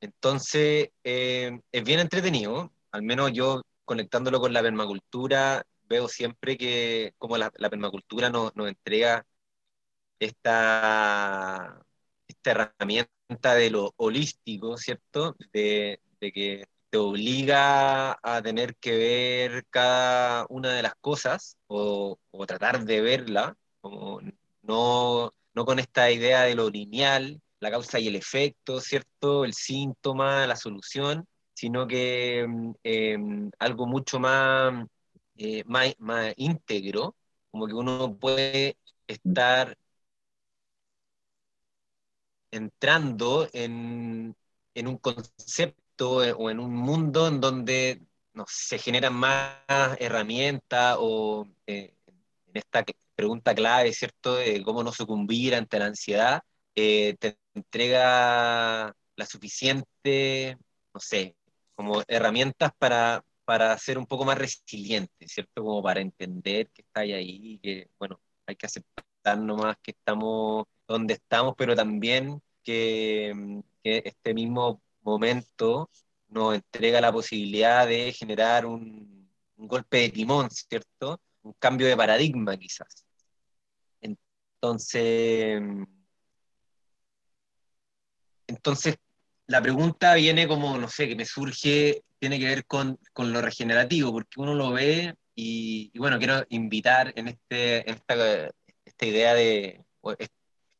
entonces, 0.00 0.90
em, 1.04 1.60
es 1.70 1.84
bien 1.84 2.00
entretenido, 2.00 2.72
al 2.90 3.02
menos 3.02 3.32
yo 3.32 3.62
conectándolo 3.84 4.40
con 4.40 4.52
la 4.52 4.62
permacultura, 4.62 5.64
veo 5.84 6.08
siempre 6.08 6.56
que 6.58 7.14
como 7.18 7.36
la, 7.38 7.50
permacultura 7.52 8.30
nos, 8.30 8.52
entrega 8.56 9.24
esta, 10.18 11.80
esta 12.26 12.50
herramienta 12.50 13.54
de 13.54 13.70
lo 13.70 13.94
holístico, 13.96 14.76
¿cierto? 14.76 15.36
De, 15.52 16.00
que 16.30 16.66
te 16.90 16.98
obliga 16.98 18.18
a 18.22 18.42
tener 18.42 18.76
que 18.76 18.96
ver 18.96 19.64
cada 19.70 20.46
una 20.50 20.74
de 20.74 20.82
las 20.82 20.94
cosas 21.00 21.56
o, 21.66 22.18
tratar 22.46 22.84
de 22.84 23.00
verla, 23.00 23.56
no, 24.62 25.32
no 25.54 25.64
con 25.64 25.78
esta 25.78 26.10
idea 26.10 26.42
de 26.42 26.54
lo 26.54 26.70
lineal, 26.70 27.40
la 27.60 27.70
causa 27.70 27.98
y 28.00 28.08
el 28.08 28.16
efecto, 28.16 28.80
¿cierto? 28.80 29.44
El 29.44 29.54
síntoma, 29.54 30.46
la 30.46 30.56
solución, 30.56 31.26
sino 31.54 31.86
que 31.86 32.46
mm, 32.48 32.72
em, 32.82 33.50
algo 33.58 33.86
mucho 33.86 34.18
más, 34.20 34.86
eh, 35.36 35.62
más, 35.66 35.94
más 35.98 36.34
íntegro, 36.36 37.16
como 37.50 37.66
que 37.66 37.74
uno 37.74 38.16
puede 38.18 38.76
estar 39.06 39.76
entrando 42.50 43.48
en, 43.52 44.36
en 44.74 44.86
un 44.88 44.98
concepto 44.98 45.81
eh, 46.24 46.34
o 46.36 46.50
en 46.50 46.60
un 46.60 46.74
mundo 46.74 47.28
en 47.28 47.40
donde 47.40 48.02
no, 48.34 48.44
se 48.48 48.78
generan 48.78 49.14
más 49.14 49.56
herramientas 49.98 50.96
o 51.00 51.46
eh, 51.66 51.94
en 52.06 52.56
esta 52.56 52.84
pregunta 53.14 53.54
clave, 53.54 53.92
¿cierto?, 53.92 54.36
de 54.36 54.62
cómo 54.62 54.82
no 54.82 54.92
sucumbir 54.92 55.54
ante 55.54 55.78
la 55.78 55.86
ansiedad, 55.86 56.42
te 56.74 57.16
entrega 57.54 58.94
la 59.16 59.26
suficiente, 59.26 60.56
no 60.94 61.00
sé, 61.00 61.36
como 61.74 62.02
herramientas 62.08 62.72
para, 62.78 63.24
para 63.44 63.76
ser 63.78 63.98
un 63.98 64.06
poco 64.06 64.24
más 64.24 64.38
resiliente, 64.38 65.28
¿cierto? 65.28 65.62
Como 65.62 65.82
para 65.82 66.00
entender 66.00 66.70
que 66.70 66.82
está 66.82 67.00
ahí 67.00 67.58
que, 67.62 67.88
bueno, 67.98 68.20
hay 68.46 68.56
que 68.56 68.66
aceptar 68.66 69.38
nomás 69.38 69.76
que 69.82 69.92
estamos 69.92 70.66
donde 70.86 71.14
estamos, 71.14 71.54
pero 71.56 71.74
también 71.76 72.42
que, 72.62 73.62
que 73.82 74.02
este 74.04 74.34
mismo 74.34 74.81
momento 75.02 75.90
nos 76.28 76.54
entrega 76.54 77.00
la 77.00 77.12
posibilidad 77.12 77.86
de 77.86 78.12
generar 78.12 78.66
un, 78.66 79.12
golpe 79.56 79.98
de 79.98 80.08
timón, 80.10 80.50
¿cierto? 80.50 81.20
Un 81.42 81.52
cambio 81.54 81.86
de 81.86 81.96
paradigma 81.96 82.56
quizás. 82.56 83.04
Entonces, 84.00 85.62
entonces 88.48 88.96
la 89.46 89.62
pregunta 89.62 90.14
viene 90.14 90.48
como, 90.48 90.78
no 90.78 90.88
sé, 90.88 91.08
que 91.08 91.16
me 91.16 91.24
surge, 91.24 92.02
tiene 92.18 92.38
que 92.38 92.46
ver 92.46 92.66
con, 92.66 92.98
con 93.12 93.32
lo 93.32 93.40
regenerativo, 93.40 94.12
porque 94.12 94.40
uno 94.40 94.54
lo 94.54 94.72
ve 94.72 95.14
y, 95.34 95.96
bueno, 95.98 96.18
quiero 96.18 96.44
invitar 96.50 97.12
en, 97.16 97.28
este, 97.28 97.90
esta, 97.90 98.50
esta, 98.84 99.06
idea 99.06 99.34
de 99.34 99.84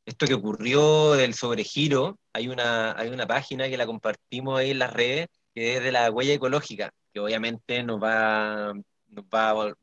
esto 0.04 0.26
que 0.26 0.34
ocurrió 0.34 1.12
del 1.12 1.34
sobregiro, 1.34 2.18
hay 2.32 2.48
una, 2.48 2.92
hay 2.98 3.08
una 3.08 3.26
página 3.26 3.68
que 3.68 3.76
la 3.76 3.86
compartimos 3.86 4.58
ahí 4.58 4.70
en 4.70 4.78
las 4.80 4.92
redes, 4.92 5.28
que 5.54 5.76
es 5.76 5.82
de 5.82 5.92
la 5.92 6.10
huella 6.10 6.34
ecológica, 6.34 6.92
que 7.12 7.20
obviamente 7.20 7.82
nos 7.82 8.02
va, 8.02 8.72
nos 9.08 9.24
va, 9.26 9.74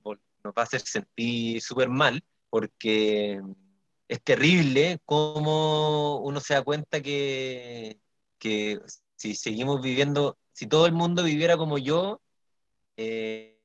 nos 0.43 0.53
va 0.53 0.61
a 0.61 0.63
hacer 0.63 0.81
sentir 0.81 1.61
súper 1.61 1.89
mal, 1.89 2.21
porque 2.49 3.39
es 4.07 4.23
terrible 4.23 4.99
cómo 5.05 6.17
uno 6.17 6.39
se 6.39 6.55
da 6.55 6.63
cuenta 6.63 7.01
que, 7.01 7.99
que 8.39 8.79
si 9.15 9.35
seguimos 9.35 9.81
viviendo, 9.81 10.37
si 10.53 10.67
todo 10.67 10.85
el 10.85 10.93
mundo 10.93 11.23
viviera 11.23 11.57
como 11.57 11.77
yo, 11.77 12.21
eh, 12.97 13.58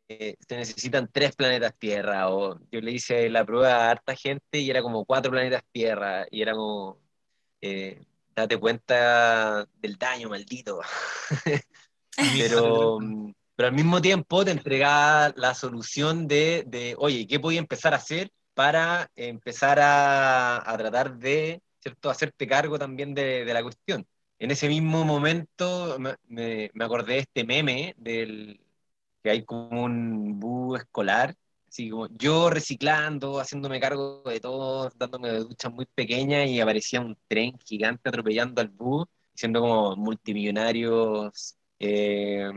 se 0.47 0.57
necesitan 0.57 1.09
tres 1.13 1.35
planetas 1.35 1.75
Tierra. 1.79 2.31
O 2.31 2.59
yo 2.71 2.81
le 2.81 2.93
hice 2.93 3.29
la 3.31 3.45
prueba 3.45 3.75
a 3.75 3.91
harta 3.91 4.15
gente 4.15 4.59
y 4.59 4.71
era 4.71 4.83
como 4.83 5.05
cuatro 5.05 5.31
planetas 5.31 5.63
Tierra. 5.73 6.27
Y 6.31 6.43
era 6.43 6.55
como, 6.55 6.99
eh, 7.61 8.01
date 8.35 8.59
cuenta 8.59 9.67
del 9.77 9.97
daño, 9.97 10.29
maldito. 10.29 10.81
pero, 12.17 12.99
pero 13.57 13.69
al 13.69 13.75
mismo 13.75 14.01
tiempo 14.01 14.45
te 14.45 14.51
entregaba 14.51 15.33
la 15.37 15.55
solución 15.55 16.27
de, 16.29 16.65
de, 16.67 16.95
oye, 16.99 17.27
¿qué 17.27 17.39
voy 17.39 17.57
a 17.57 17.61
empezar 17.61 17.95
a 17.95 17.99
hacer 17.99 18.31
para 18.55 19.11
empezar 19.17 19.81
a, 19.81 20.71
a 20.71 20.79
tratar 20.79 21.17
de, 21.19 21.61
¿cierto?, 21.81 22.11
hacerte 22.11 22.47
cargo 22.47 22.79
también 22.79 23.15
de, 23.15 23.45
de 23.45 23.55
la 23.55 23.63
cuestión 23.63 24.07
en 24.39 24.51
ese 24.51 24.69
mismo 24.69 25.05
momento 25.05 25.97
me, 25.99 26.71
me, 26.73 26.85
acordé 26.85 27.15
de 27.15 27.19
este 27.21 27.45
meme 27.45 27.95
del 27.99 28.61
que 29.25 29.31
hay 29.31 29.45
como 29.45 29.85
un 29.85 30.39
bus 30.39 30.81
escolar, 30.81 31.35
Así 31.75 31.91
como 31.91 32.07
yo 32.17 32.51
reciclando, 32.51 33.41
haciéndome 33.41 33.81
cargo 33.81 34.23
de 34.25 34.39
todo, 34.39 34.91
dándome 34.97 35.31
duchas 35.41 35.73
muy 35.73 35.87
pequeñas 35.87 36.49
y 36.49 36.61
aparecía 36.61 37.01
un 37.01 37.19
tren 37.27 37.59
gigante 37.65 38.09
atropellando 38.09 38.61
al 38.61 38.69
bus, 38.69 39.07
siendo 39.35 39.61
como 39.61 39.97
multimillonarios, 39.97 41.57
eh, 41.81 42.49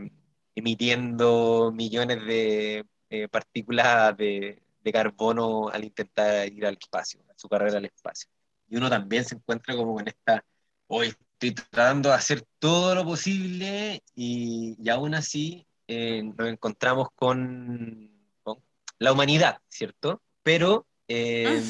emitiendo 0.54 1.72
millones 1.74 2.24
de 2.26 2.86
eh, 3.10 3.28
partículas 3.28 4.16
de, 4.16 4.62
de 4.80 4.92
carbono 4.92 5.68
al 5.68 5.84
intentar 5.84 6.46
ir 6.52 6.66
al 6.66 6.78
espacio, 6.80 7.20
a 7.28 7.34
su 7.36 7.48
carrera 7.48 7.78
al 7.78 7.86
espacio. 7.86 8.30
Y 8.68 8.76
uno 8.76 8.88
también 8.88 9.24
se 9.24 9.34
encuentra 9.34 9.74
como 9.74 9.94
con 9.96 10.06
esta, 10.06 10.44
hoy 10.86 11.08
estoy 11.08 11.54
tratando 11.54 12.10
de 12.10 12.14
hacer 12.14 12.44
todo 12.60 12.94
lo 12.94 13.04
posible 13.04 14.00
y, 14.14 14.76
y 14.80 14.88
aún 14.90 15.14
así 15.16 15.67
eh, 15.88 16.22
nos 16.22 16.48
encontramos 16.48 17.08
con, 17.14 18.10
con, 18.42 18.62
la 18.98 19.12
humanidad, 19.12 19.60
¿cierto? 19.68 20.22
Pero 20.42 20.86
eh, 21.08 21.62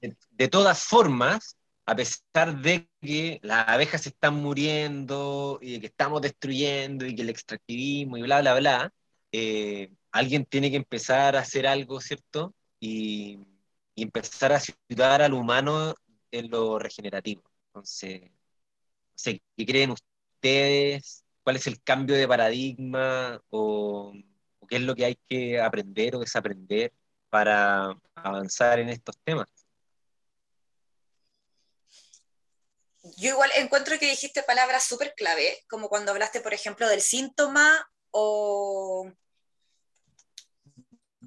de, 0.00 0.16
de 0.30 0.48
todas 0.48 0.84
formas, 0.84 1.56
a 1.86 1.96
pesar 1.96 2.60
de 2.60 2.88
que 3.00 3.40
las 3.42 3.68
abejas 3.68 4.02
se 4.02 4.10
están 4.10 4.34
muriendo 4.34 5.58
y 5.62 5.72
de 5.72 5.80
que 5.80 5.86
estamos 5.86 6.20
destruyendo 6.20 7.06
y 7.06 7.14
que 7.14 7.22
el 7.22 7.30
extractivismo 7.30 8.18
y 8.18 8.22
bla, 8.22 8.40
bla, 8.40 8.54
bla, 8.58 8.92
eh, 9.32 9.90
alguien 10.12 10.44
tiene 10.46 10.70
que 10.70 10.76
empezar 10.76 11.36
a 11.36 11.40
hacer 11.40 11.66
algo, 11.66 12.00
¿cierto? 12.00 12.54
Y, 12.80 13.38
y, 13.94 14.02
empezar 14.02 14.52
a 14.52 14.60
ayudar 14.88 15.22
al 15.22 15.32
humano 15.34 15.94
en 16.30 16.50
lo 16.50 16.78
regenerativo. 16.78 17.42
Entonces, 17.68 18.22
no 18.22 18.30
sé, 19.14 19.42
¿qué 19.56 19.66
creen 19.66 19.90
ustedes? 19.90 21.25
¿Cuál 21.46 21.54
es 21.54 21.68
el 21.68 21.80
cambio 21.80 22.16
de 22.16 22.26
paradigma 22.26 23.40
o, 23.50 24.12
o 24.58 24.66
qué 24.66 24.76
es 24.78 24.82
lo 24.82 24.96
que 24.96 25.04
hay 25.04 25.16
que 25.28 25.60
aprender 25.60 26.16
o 26.16 26.18
desaprender 26.18 26.92
para 27.30 27.96
avanzar 28.16 28.80
en 28.80 28.88
estos 28.88 29.16
temas? 29.22 29.46
Yo 33.16 33.30
igual 33.30 33.52
encuentro 33.54 33.96
que 33.96 34.10
dijiste 34.10 34.42
palabras 34.42 34.82
súper 34.82 35.14
clave, 35.14 35.64
como 35.68 35.88
cuando 35.88 36.10
hablaste, 36.10 36.40
por 36.40 36.52
ejemplo, 36.52 36.88
del 36.88 37.00
síntoma 37.00 37.88
o, 38.10 39.08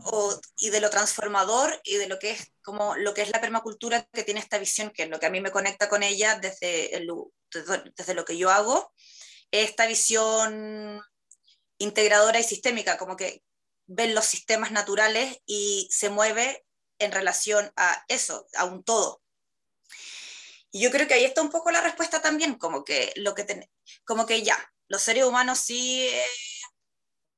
o, 0.03 0.41
y 0.57 0.69
de 0.69 0.81
lo 0.81 0.89
transformador 0.89 1.79
y 1.85 1.95
de 1.95 2.07
lo 2.09 2.19
que 2.19 2.31
es 2.31 2.51
como 2.61 2.97
lo 2.97 3.13
que 3.13 3.21
es 3.21 3.29
la 3.29 3.39
permacultura 3.39 4.05
que 4.11 4.25
tiene 4.25 4.41
esta 4.41 4.57
visión, 4.57 4.89
que 4.89 5.03
es 5.03 5.09
lo 5.09 5.17
que 5.17 5.27
a 5.27 5.31
mí 5.31 5.39
me 5.39 5.51
conecta 5.51 5.87
con 5.87 6.03
ella 6.03 6.37
desde, 6.39 6.93
el, 6.97 7.09
desde, 7.53 7.83
desde 7.95 8.13
lo 8.13 8.25
que 8.25 8.37
yo 8.37 8.49
hago, 8.49 8.91
esta 9.51 9.87
visión 9.87 11.01
integradora 11.77 12.39
y 12.39 12.43
sistémica, 12.43 12.97
como 12.97 13.15
que 13.15 13.43
ven 13.87 14.13
los 14.13 14.25
sistemas 14.25 14.71
naturales 14.71 15.39
y 15.45 15.87
se 15.91 16.09
mueve 16.09 16.65
en 16.99 17.11
relación 17.11 17.71
a 17.75 18.03
eso, 18.07 18.47
a 18.55 18.65
un 18.65 18.83
todo. 18.83 19.21
Y 20.71 20.81
yo 20.81 20.91
creo 20.91 21.07
que 21.07 21.15
ahí 21.15 21.25
está 21.25 21.41
un 21.41 21.49
poco 21.49 21.71
la 21.71 21.81
respuesta 21.81 22.21
también, 22.21 22.55
como 22.55 22.83
que, 22.83 23.11
lo 23.15 23.33
que, 23.33 23.69
como 24.05 24.25
que 24.25 24.43
ya, 24.43 24.57
los 24.87 25.01
seres 25.01 25.23
humanos 25.23 25.59
sí 25.59 26.07
eh, 26.07 26.25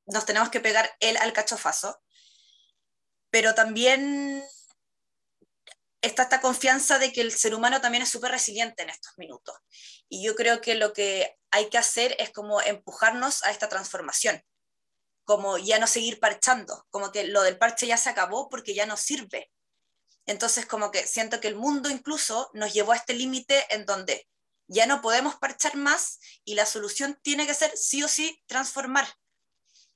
nos 0.05 0.25
tenemos 0.25 0.49
que 0.49 0.59
pegar 0.59 0.93
el 0.99 1.15
al 1.17 1.31
cachofazo, 1.31 2.01
pero 3.29 3.55
también 3.55 4.43
está 6.01 6.23
esta 6.23 6.41
confianza 6.41 6.99
de 6.99 7.13
que 7.13 7.21
el 7.21 7.31
ser 7.31 7.55
humano 7.55 7.79
también 7.79 8.03
es 8.03 8.09
súper 8.09 8.31
resiliente 8.31 8.83
en 8.83 8.89
estos 8.89 9.17
minutos. 9.17 9.55
Y 10.09 10.23
yo 10.25 10.35
creo 10.35 10.59
que 10.59 10.75
lo 10.75 10.91
que 10.91 11.37
hay 11.51 11.69
que 11.69 11.77
hacer 11.77 12.15
es 12.19 12.31
como 12.31 12.61
empujarnos 12.61 13.43
a 13.43 13.51
esta 13.51 13.69
transformación, 13.69 14.43
como 15.25 15.57
ya 15.57 15.79
no 15.79 15.87
seguir 15.87 16.19
parchando, 16.19 16.85
como 16.89 17.11
que 17.11 17.25
lo 17.25 17.43
del 17.43 17.57
parche 17.57 17.87
ya 17.87 17.97
se 17.97 18.09
acabó 18.09 18.49
porque 18.49 18.73
ya 18.73 18.85
no 18.85 18.97
sirve. 18.97 19.51
Entonces, 20.25 20.65
como 20.65 20.91
que 20.91 21.05
siento 21.07 21.39
que 21.39 21.47
el 21.47 21.55
mundo 21.55 21.89
incluso 21.89 22.49
nos 22.53 22.73
llevó 22.73 22.93
a 22.93 22.95
este 22.95 23.13
límite 23.13 23.65
en 23.69 23.85
donde 23.85 24.27
ya 24.67 24.85
no 24.85 25.01
podemos 25.01 25.35
parchar 25.35 25.75
más 25.75 26.19
y 26.45 26.55
la 26.55 26.65
solución 26.65 27.19
tiene 27.21 27.45
que 27.45 27.53
ser 27.53 27.75
sí 27.75 28.03
o 28.03 28.07
sí 28.07 28.41
transformar. 28.45 29.07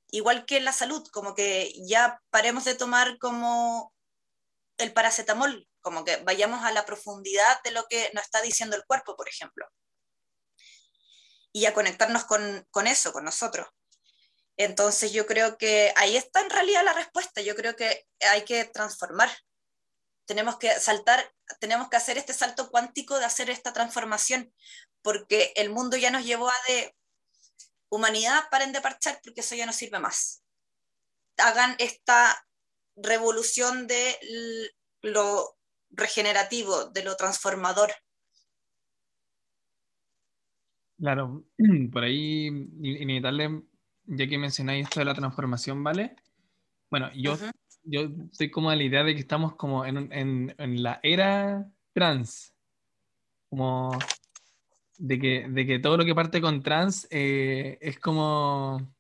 Igual 0.10 0.46
que 0.46 0.60
la 0.60 0.74
salud, 0.74 1.08
como 1.12 1.34
que 1.34 1.74
ya 1.88 2.22
paremos 2.30 2.66
de 2.66 2.76
tomar 2.76 3.18
como 3.18 3.94
el 4.78 4.94
paracetamol, 4.94 5.68
como 5.82 6.04
que 6.04 6.18
vayamos 6.18 6.64
a 6.64 6.72
la 6.72 6.86
profundidad 6.86 7.62
de 7.64 7.72
lo 7.72 7.86
que 7.88 8.12
nos 8.14 8.26
está 8.26 8.42
diciendo 8.42 8.76
el 8.76 8.86
cuerpo, 8.86 9.16
por 9.16 9.30
ejemplo. 9.30 9.66
Y 11.56 11.68
a 11.68 11.74
conectarnos 11.74 12.26
con, 12.26 12.68
con 12.70 12.86
eso, 12.86 13.14
con 13.14 13.24
nosotros. 13.24 13.66
Entonces 14.58 15.14
yo 15.14 15.26
creo 15.26 15.58
que 15.58 15.94
ahí 15.96 16.18
está 16.18 16.42
en 16.42 16.50
realidad 16.50 16.84
la 16.84 16.92
respuesta. 16.92 17.40
Yo 17.40 17.56
creo 17.56 17.78
que 17.78 18.06
hay 18.20 18.44
que 18.44 18.66
transformar, 18.66 19.30
tenemos 20.26 20.58
que 20.58 20.78
saltar, 20.80 21.34
tenemos 21.62 21.90
que 21.90 21.96
hacer 21.96 22.18
este 22.18 22.34
salto 22.34 22.70
cuántico 22.70 23.18
de 23.20 23.26
hacer 23.26 23.50
esta 23.50 23.72
transformación, 23.72 24.54
porque 25.02 25.54
el 25.56 25.70
mundo 25.70 25.96
ya 25.96 26.12
nos 26.12 26.26
llevó 26.26 26.50
a 26.50 26.56
de 26.68 26.94
humanidad, 27.90 28.50
paren 28.52 28.74
de 28.74 28.82
parchar 28.82 29.22
porque 29.24 29.42
eso 29.42 29.56
ya 29.56 29.66
no 29.66 29.72
sirve 29.72 30.00
más. 30.00 30.44
Hagan 31.38 31.76
esta 31.80 32.46
revolución 32.98 33.88
de 33.88 34.20
lo 35.02 35.58
regenerativo, 35.90 36.86
de 36.86 37.04
lo 37.04 37.16
transformador. 37.16 37.94
Claro, 41.06 41.46
por 41.92 42.04
ahí 42.04 42.48
inevitable, 42.82 43.62
ya 44.06 44.28
que 44.28 44.40
mencionáis 44.40 44.86
esto 44.86 45.02
de 45.02 45.06
la 45.06 45.14
transformación, 45.14 45.84
¿vale? 45.84 46.16
Bueno, 46.90 47.12
yo 47.14 47.34
uh 47.34 47.36
-huh 47.36 47.52
yo 47.86 48.10
estoy 48.32 48.50
como 48.50 48.72
de 48.72 48.78
la 48.78 48.84
idea 48.84 49.04
de 49.04 49.14
que 49.14 49.20
estamos 49.20 49.56
como 49.56 49.86
en, 49.86 50.12
en, 50.12 50.56
en 50.58 50.84
la 50.84 51.00
era 51.04 51.72
trans. 51.94 52.54
Como 53.50 53.92
de 54.98 55.20
que, 55.20 55.48
de 55.48 55.66
que, 55.66 55.80
todo 55.80 55.98
lo 55.98 56.06
que 56.06 56.16
parte 56.16 56.42
con 56.42 56.64
trans 56.64 57.08
eh, 57.12 57.78
es 57.82 58.00
como, 58.00 58.92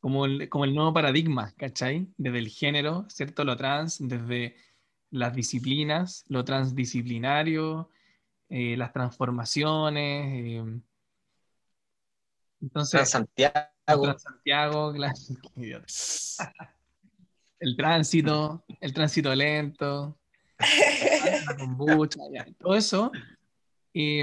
como 0.00 0.24
el, 0.24 0.48
como, 0.48 0.64
el, 0.64 0.74
nuevo 0.74 0.94
paradigma, 0.94 1.52
¿cachai? 1.56 2.08
Desde 2.16 2.38
el 2.38 2.48
género, 2.48 3.04
¿cierto? 3.08 3.44
Lo 3.44 3.56
trans, 3.56 3.98
desde 4.00 4.56
las 5.10 5.34
disciplinas, 5.34 6.24
lo 6.28 6.44
transdisciplinario, 6.44 7.90
eh, 8.54 8.76
las 8.76 8.92
transformaciones. 8.92 10.26
Eh, 10.30 10.80
entonces, 12.60 13.08
Santiago. 13.08 14.18
Santiago, 14.18 14.92
claro. 14.94 15.14
el 17.58 17.76
tránsito, 17.76 18.62
el 18.78 18.92
tránsito 18.92 19.34
lento, 19.34 20.20
la 20.58 21.56
kombucha, 21.56 22.20
ya, 22.30 22.46
todo 22.58 22.74
eso. 22.74 23.10
Y, 23.90 24.20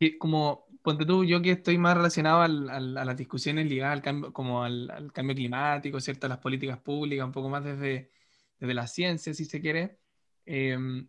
y, 0.00 0.18
como, 0.18 0.66
ponte 0.82 1.06
tú, 1.06 1.24
yo 1.24 1.40
que 1.40 1.52
estoy 1.52 1.78
más 1.78 1.96
relacionado 1.96 2.40
al, 2.40 2.68
al, 2.70 2.98
a 2.98 3.04
las 3.04 3.16
discusiones 3.16 3.68
ligadas 3.68 3.92
al 3.92 4.02
cambio, 4.02 4.32
como 4.32 4.64
al, 4.64 4.90
al, 4.90 5.12
cambio 5.12 5.36
climático, 5.36 6.00
¿cierto? 6.00 6.26
A 6.26 6.30
las 6.30 6.38
políticas 6.38 6.80
públicas, 6.80 7.24
un 7.24 7.32
poco 7.32 7.48
más 7.48 7.62
desde, 7.62 8.10
desde 8.58 8.74
la 8.74 8.88
ciencia, 8.88 9.32
si 9.32 9.44
se 9.44 9.60
quiere. 9.60 10.00
Eh, 10.44 11.06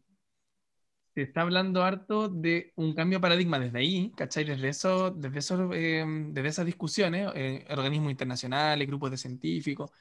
se 1.14 1.22
está 1.22 1.42
hablando 1.42 1.84
harto 1.84 2.28
de 2.28 2.74
un 2.76 2.94
cambio 2.96 3.20
de 3.20 3.22
paradigma 3.22 3.60
desde 3.60 3.78
ahí, 3.80 4.12
¿cachai? 4.16 4.46
Desde, 4.46 4.70
eso, 4.70 5.12
desde, 5.12 5.40
eso, 5.40 5.74
eh, 5.74 6.06
desde 6.30 6.50
esas 6.50 6.66
discusiones, 6.66 7.32
eh, 7.36 7.66
organismos 7.70 8.12
internacionales, 8.12 8.88
grupos 8.88 9.12
de 9.12 9.18
científicos, 9.18 9.92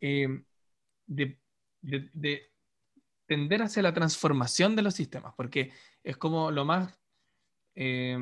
eh, 0.00 0.28
de, 1.06 1.38
de, 1.82 2.10
de, 2.12 2.52
tender 3.26 3.62
hacia 3.62 3.82
la 3.82 3.94
transformación 3.94 4.76
de 4.76 4.82
los 4.82 4.94
sistemas, 4.94 5.34
porque 5.36 5.72
es 6.02 6.16
como 6.16 6.50
lo 6.50 6.64
más 6.64 6.98
eh, 7.74 8.18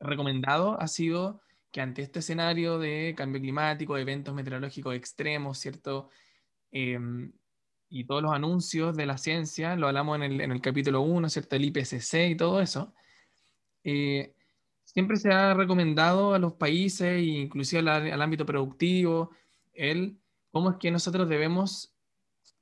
recomendado 0.00 0.80
ha 0.80 0.88
sido 0.88 1.40
que 1.70 1.80
ante 1.80 2.02
este 2.02 2.18
escenario 2.20 2.78
de 2.78 3.14
cambio 3.16 3.40
climático, 3.40 3.96
eventos 3.96 4.34
meteorológicos 4.34 4.94
extremos, 4.94 5.58
¿cierto? 5.58 6.10
Y 7.94 8.04
todos 8.04 8.22
los 8.22 8.32
anuncios 8.32 8.96
de 8.96 9.04
la 9.04 9.18
ciencia, 9.18 9.76
lo 9.76 9.86
hablamos 9.86 10.16
en 10.16 10.22
el, 10.22 10.40
en 10.40 10.50
el 10.50 10.62
capítulo 10.62 11.02
1, 11.02 11.28
¿cierto? 11.28 11.56
El 11.56 11.66
IPCC 11.66 12.30
y 12.30 12.34
todo 12.36 12.62
eso. 12.62 12.94
Eh, 13.84 14.34
siempre 14.82 15.18
se 15.18 15.30
ha 15.30 15.52
recomendado 15.52 16.32
a 16.32 16.38
los 16.38 16.54
países, 16.54 17.22
inclusive 17.22 17.80
al, 17.80 18.10
al 18.10 18.22
ámbito 18.22 18.46
productivo, 18.46 19.32
el 19.74 20.16
cómo 20.50 20.70
es 20.70 20.76
que 20.76 20.90
nosotros 20.90 21.28
debemos 21.28 21.94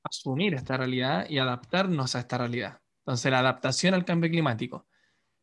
asumir 0.03 0.55
esta 0.55 0.77
realidad 0.77 1.31
y 1.31 1.39
adaptarnos 1.39 2.17
a 2.17 2.19
esta 2.19 2.37
realidad. 2.37 2.81
Entonces, 3.03 3.31
la 3.31 3.39
adaptación 3.39 3.95
al 3.95 4.05
cambio 4.05 4.31
climático. 4.31 4.89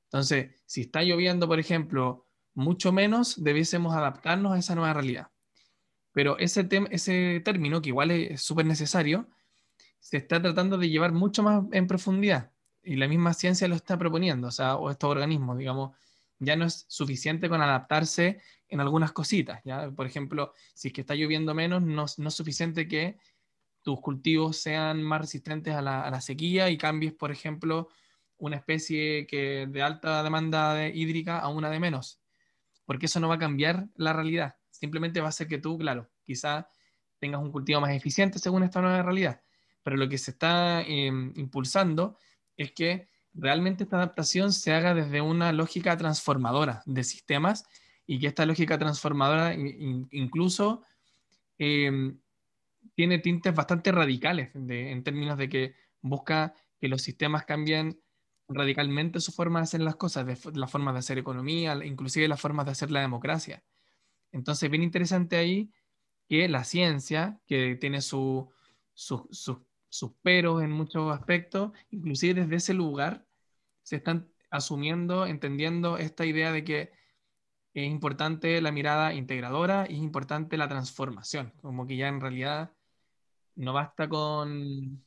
Entonces, 0.07 0.61
si 0.65 0.81
está 0.81 1.01
lloviendo, 1.01 1.47
por 1.47 1.59
ejemplo, 1.59 2.25
mucho 2.53 2.91
menos, 2.91 3.41
debiésemos 3.41 3.95
adaptarnos 3.95 4.51
a 4.51 4.59
esa 4.59 4.75
nueva 4.75 4.91
realidad. 4.91 5.27
Pero 6.11 6.37
ese, 6.39 6.67
ese 6.91 7.41
término, 7.45 7.81
que 7.81 7.87
igual 7.87 8.11
es 8.11 8.41
súper 8.41 8.65
necesario, 8.65 9.29
se 9.99 10.17
está 10.17 10.41
tratando 10.41 10.77
de 10.77 10.89
llevar 10.89 11.11
mucho 11.11 11.43
más 11.43 11.63
en 11.71 11.87
profundidad 11.87 12.51
y 12.83 12.95
la 12.95 13.07
misma 13.07 13.33
ciencia 13.33 13.67
lo 13.67 13.75
está 13.75 13.97
proponiendo, 13.97 14.47
o 14.47 14.51
sea, 14.51 14.77
o 14.77 14.89
estos 14.89 15.09
organismos, 15.09 15.57
digamos, 15.57 15.91
ya 16.39 16.55
no 16.55 16.65
es 16.65 16.85
suficiente 16.87 17.49
con 17.49 17.61
adaptarse 17.61 18.41
en 18.69 18.79
algunas 18.79 19.11
cositas. 19.11 19.61
¿ya? 19.65 19.91
Por 19.91 20.05
ejemplo, 20.05 20.53
si 20.73 20.89
es 20.89 20.93
que 20.93 21.01
está 21.01 21.15
lloviendo 21.15 21.53
menos, 21.53 21.81
no, 21.81 22.05
no 22.17 22.27
es 22.29 22.33
suficiente 22.33 22.87
que 22.87 23.17
tus 23.81 23.99
cultivos 24.01 24.57
sean 24.57 25.01
más 25.01 25.21
resistentes 25.21 25.73
a 25.73 25.81
la, 25.81 26.21
sequía 26.21 26.69
y 26.69 26.77
cambies, 26.77 27.13
por 27.13 27.31
ejemplo, 27.31 27.89
una 28.37 28.57
especie 28.57 29.25
que 29.27 29.67
de 29.69 29.81
alta 29.81 30.23
demanda 30.23 30.73
de 30.73 30.89
hídrica 30.89 31.39
a 31.39 31.47
una 31.47 31.69
de 31.69 31.79
menos, 31.79 32.21
porque 32.85 33.05
eso 33.07 33.19
no 33.19 33.29
va 33.29 33.35
a 33.35 33.39
cambiar 33.39 33.87
la 33.95 34.13
realidad. 34.13 34.55
Simplemente 34.69 35.21
va 35.21 35.29
a 35.29 35.31
ser 35.31 35.47
que 35.47 35.57
tú, 35.57 35.77
claro, 35.77 36.09
quizá 36.23 36.69
tengas 37.19 37.41
un 37.41 37.51
cultivo 37.51 37.81
más 37.81 37.91
eficiente 37.91 38.39
según 38.39 38.63
esta 38.63 38.81
nueva 38.81 39.01
realidad, 39.01 39.41
pero 39.87 39.95
lo 39.95 40.09
que 40.09 40.17
se 40.17 40.31
está 40.31 40.81
eh, 40.81 41.05
impulsando 41.05 42.17
es 42.57 42.73
que 42.73 43.07
realmente 43.33 43.85
esta 43.85 43.95
adaptación 43.95 44.51
se 44.51 44.73
haga 44.73 44.93
desde 44.93 45.21
una 45.21 45.53
lógica 45.53 45.95
transformadora 45.95 46.83
de 46.85 47.05
sistemas 47.05 47.63
y 48.05 48.19
que 48.19 48.27
esta 48.27 48.45
lógica 48.45 48.77
transformadora 48.77 49.53
incluso 49.53 50.83
eh, 51.57 52.13
tiene 52.95 53.19
tintes 53.19 53.55
bastante 53.55 53.93
radicales 53.93 54.49
en 54.53 55.03
términos 55.05 55.37
de 55.37 55.47
que 55.47 55.75
busca 56.01 56.53
que 56.81 56.89
los 56.89 57.01
sistemas 57.01 57.45
cambien 57.45 57.97
radicalmente 58.49 59.21
su 59.21 59.31
forma 59.31 59.59
de 59.59 59.63
hacer 59.63 59.79
las 59.79 59.95
cosas, 59.95 60.25
de, 60.25 60.37
la 60.59 60.67
forma 60.67 60.91
de 60.91 60.99
hacer 60.99 61.17
economía, 61.17 61.79
inclusive 61.85 62.27
las 62.27 62.41
formas 62.41 62.65
de 62.65 62.73
hacer 62.73 62.91
la 62.91 62.99
democracia. 62.99 63.63
Entonces, 64.33 64.69
bien 64.69 64.83
interesante 64.83 65.37
ahí 65.37 65.71
que 66.27 66.49
la 66.49 66.65
ciencia, 66.65 67.39
que 67.47 67.77
tiene 67.79 68.01
sus 68.01 68.47
peros 70.21 70.61
en 70.63 70.71
muchos 70.71 71.11
aspectos, 71.13 71.71
inclusive 71.89 72.41
desde 72.41 72.55
ese 72.55 72.73
lugar, 72.73 73.25
se 73.83 73.97
están 73.97 74.29
asumiendo, 74.49 75.25
entendiendo 75.25 75.97
esta 75.97 76.25
idea 76.25 76.51
de 76.51 76.63
que 76.63 76.91
es 77.73 77.89
importante 77.89 78.59
la 78.61 78.71
mirada 78.71 79.13
integradora 79.13 79.85
y 79.89 79.93
es 79.93 79.99
importante 79.99 80.57
la 80.57 80.67
transformación, 80.67 81.53
como 81.61 81.85
que 81.85 81.97
ya 81.97 82.07
en 82.07 82.21
realidad 82.21 82.71
no 83.55 83.73
basta 83.73 84.07
con 84.07 85.03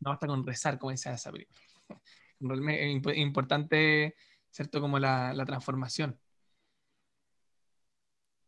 no 0.00 0.10
basta 0.10 0.26
con 0.26 0.44
rezar, 0.44 0.78
como 0.78 0.92
dice 0.92 1.12
esa 1.12 1.32
película. 1.32 1.60
Es 2.38 3.16
importante, 3.16 4.14
¿cierto? 4.50 4.78
Como 4.82 4.98
la, 4.98 5.32
la 5.32 5.46
transformación. 5.46 6.20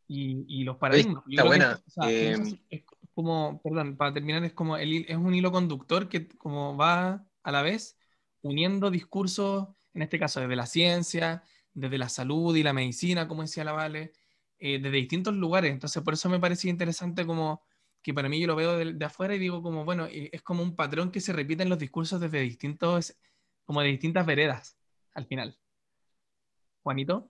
Y, 0.06 0.44
y, 0.46 0.64
los 0.64 0.76
paradigmas. 0.76 1.24
Está 1.26 1.44
buena. 1.44 1.82
Eh, 2.06 2.36
es, 2.68 2.82
como, 3.18 3.60
perdón, 3.62 3.96
para 3.96 4.12
terminar, 4.12 4.44
es 4.44 4.52
como 4.52 4.76
el, 4.76 5.04
es 5.08 5.16
un 5.16 5.34
hilo 5.34 5.50
conductor 5.50 6.08
que 6.08 6.28
como 6.28 6.76
va 6.76 7.26
a 7.42 7.50
la 7.50 7.62
vez 7.62 7.98
uniendo 8.42 8.92
discursos, 8.92 9.66
en 9.92 10.02
este 10.02 10.20
caso 10.20 10.38
desde 10.38 10.54
la 10.54 10.66
ciencia, 10.66 11.42
desde 11.74 11.98
la 11.98 12.08
salud 12.08 12.54
y 12.54 12.62
la 12.62 12.72
medicina, 12.72 13.26
como 13.26 13.42
decía 13.42 13.64
la 13.64 13.72
Vale, 13.72 14.12
eh, 14.60 14.78
desde 14.78 14.98
distintos 14.98 15.34
lugares. 15.34 15.72
Entonces, 15.72 16.00
por 16.04 16.14
eso 16.14 16.28
me 16.28 16.38
parecía 16.38 16.70
interesante 16.70 17.26
como 17.26 17.64
que 18.02 18.14
para 18.14 18.28
mí 18.28 18.38
yo 18.40 18.46
lo 18.46 18.54
veo 18.54 18.78
de, 18.78 19.04
afuera 19.04 19.34
y 19.34 19.40
digo 19.40 19.64
como, 19.64 19.84
bueno, 19.84 20.06
es 20.08 20.42
como 20.42 20.62
un 20.62 20.76
patrón 20.76 21.10
que 21.10 21.20
se 21.20 21.32
repite 21.32 21.64
en 21.64 21.70
los 21.70 21.78
discursos 21.80 22.20
desde 22.20 22.40
distintos, 22.42 23.16
como 23.64 23.80
de 23.80 23.88
distintas 23.88 24.26
veredas 24.26 24.78
al 25.12 25.26
final. 25.26 25.58
Juanito. 26.84 27.28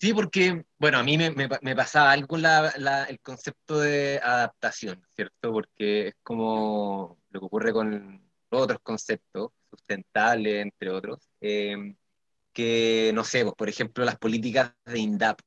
Sí, 0.00 0.14
porque, 0.14 0.64
bueno, 0.78 0.98
a 0.98 1.02
mí 1.02 1.18
me, 1.18 1.30
me, 1.32 1.76
pasaba 1.76 2.12
algo 2.12 2.36
el 2.36 3.20
concepto 3.20 3.80
de 3.80 4.20
adaptación, 4.22 5.04
¿cierto? 5.16 5.52
Porque 5.52 6.08
es 6.08 6.14
como 6.22 7.18
lo 7.30 7.40
que 7.40 7.46
ocurre 7.46 7.72
con 7.72 8.22
otros 8.50 8.78
conceptos, 8.80 9.50
sustentables, 9.70 10.62
entre 10.62 10.90
otros, 10.90 11.28
eh, 11.40 11.94
que, 12.52 13.10
no 13.14 13.24
sé, 13.24 13.42
pues, 13.44 13.54
por 13.56 13.68
ejemplo, 13.68 14.04
las 14.04 14.18
políticas 14.18 14.72
de 14.84 14.98
INDAP. 15.00 15.40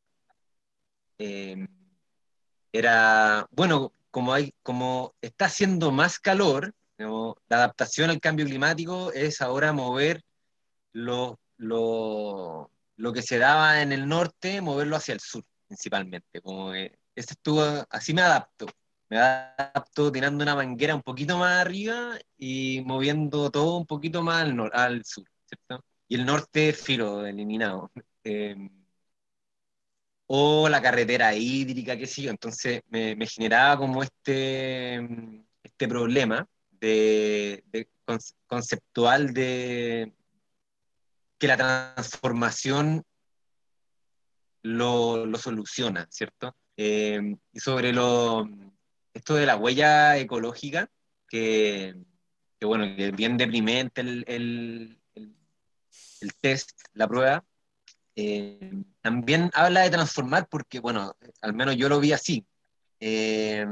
Eh, 1.17 1.67
era, 2.73 3.47
bueno, 3.51 3.93
como, 4.11 4.33
hay, 4.33 4.53
como 4.63 5.15
está 5.21 5.45
haciendo 5.45 5.91
más 5.91 6.19
calor, 6.19 6.73
la 6.97 7.57
adaptación 7.57 8.09
al 8.09 8.19
cambio 8.19 8.45
climático 8.45 9.11
es 9.13 9.41
ahora 9.41 9.73
mover 9.73 10.23
lo, 10.93 11.39
lo, 11.57 12.71
lo, 13.01 13.13
que 13.13 13.21
se 13.21 13.37
daba 13.37 13.81
en 13.81 13.91
el 13.91 14.07
norte, 14.07 14.61
moverlo 14.61 14.95
hacia 14.95 15.13
el 15.13 15.19
sur, 15.19 15.43
principalmente. 15.67 16.41
Como 16.41 16.73
estuvo, 17.15 17.63
así 17.89 18.13
me 18.13 18.21
adapto. 18.21 18.67
Me 19.09 19.19
adapto 19.19 20.11
tirando 20.11 20.43
una 20.43 20.55
manguera 20.55 20.95
un 20.95 21.01
poquito 21.01 21.37
más 21.37 21.59
arriba 21.59 22.17
y 22.37 22.81
moviendo 22.85 23.51
todo 23.51 23.77
un 23.77 23.85
poquito 23.85 24.21
más 24.23 24.43
al, 24.43 24.71
al 24.73 25.05
sur. 25.05 25.25
Y 26.07 26.15
el 26.15 26.25
norte, 26.25 26.73
filo, 26.73 27.25
eliminado. 27.25 27.91
Eh, 28.23 28.55
o 30.27 30.69
la 30.69 30.81
carretera 30.81 31.35
hídrica, 31.35 31.97
qué 31.97 32.07
sé 32.07 32.21
yo. 32.21 32.31
Entonces 32.31 32.81
me, 32.89 33.15
generaba 33.27 33.77
como 33.77 34.01
este, 34.03 34.95
este 35.63 35.87
problema 35.87 36.47
de, 36.71 37.63
conceptual 38.47 39.33
de 39.33 40.13
que 41.41 41.47
la 41.47 41.58
transformación 41.58 43.04
lo, 44.62 45.25
soluciona, 45.39 46.08
¿cierto? 46.12 46.56
Eh, 46.77 47.36
y 47.51 47.60
sobre 47.60 47.91
lo, 47.93 48.47
esto 49.12 49.34
de 49.34 49.47
la 49.47 49.58
huella 49.58 50.19
ecológica, 50.19 50.88
que, 51.27 51.95
bueno, 52.62 52.95
que 52.95 53.08
es 53.08 53.15
bien 53.15 53.38
deprimente 53.38 54.01
el, 54.01 54.23
el, 54.27 55.01
el 55.15 56.36
test, 56.36 56.80
la 56.93 57.08
prueba, 57.08 57.43
eh, 58.15 58.84
también 59.01 59.49
habla 59.56 59.82
de 59.82 59.89
transformar 59.89 60.47
porque, 60.47 60.80
bueno, 60.80 61.15
al 61.41 61.56
menos 61.56 61.75
yo 61.75 61.89
lo 61.89 61.99
vi 61.99 62.13
así. 62.13 62.45
Eh, 62.99 63.65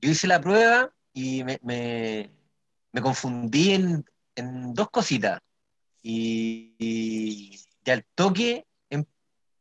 yo 0.00 0.10
hice 0.10 0.26
la 0.26 0.40
prueba 0.40 0.92
y 1.12 1.44
me, 1.44 1.60
me, 1.62 3.00
confundí 3.00 3.74
en, 3.74 4.04
en, 4.34 4.74
dos 4.74 4.90
cositas. 4.90 5.38
Y, 6.02 6.74
y, 6.78 7.90
al 7.90 8.04
toque 8.14 8.66
em, 8.90 9.04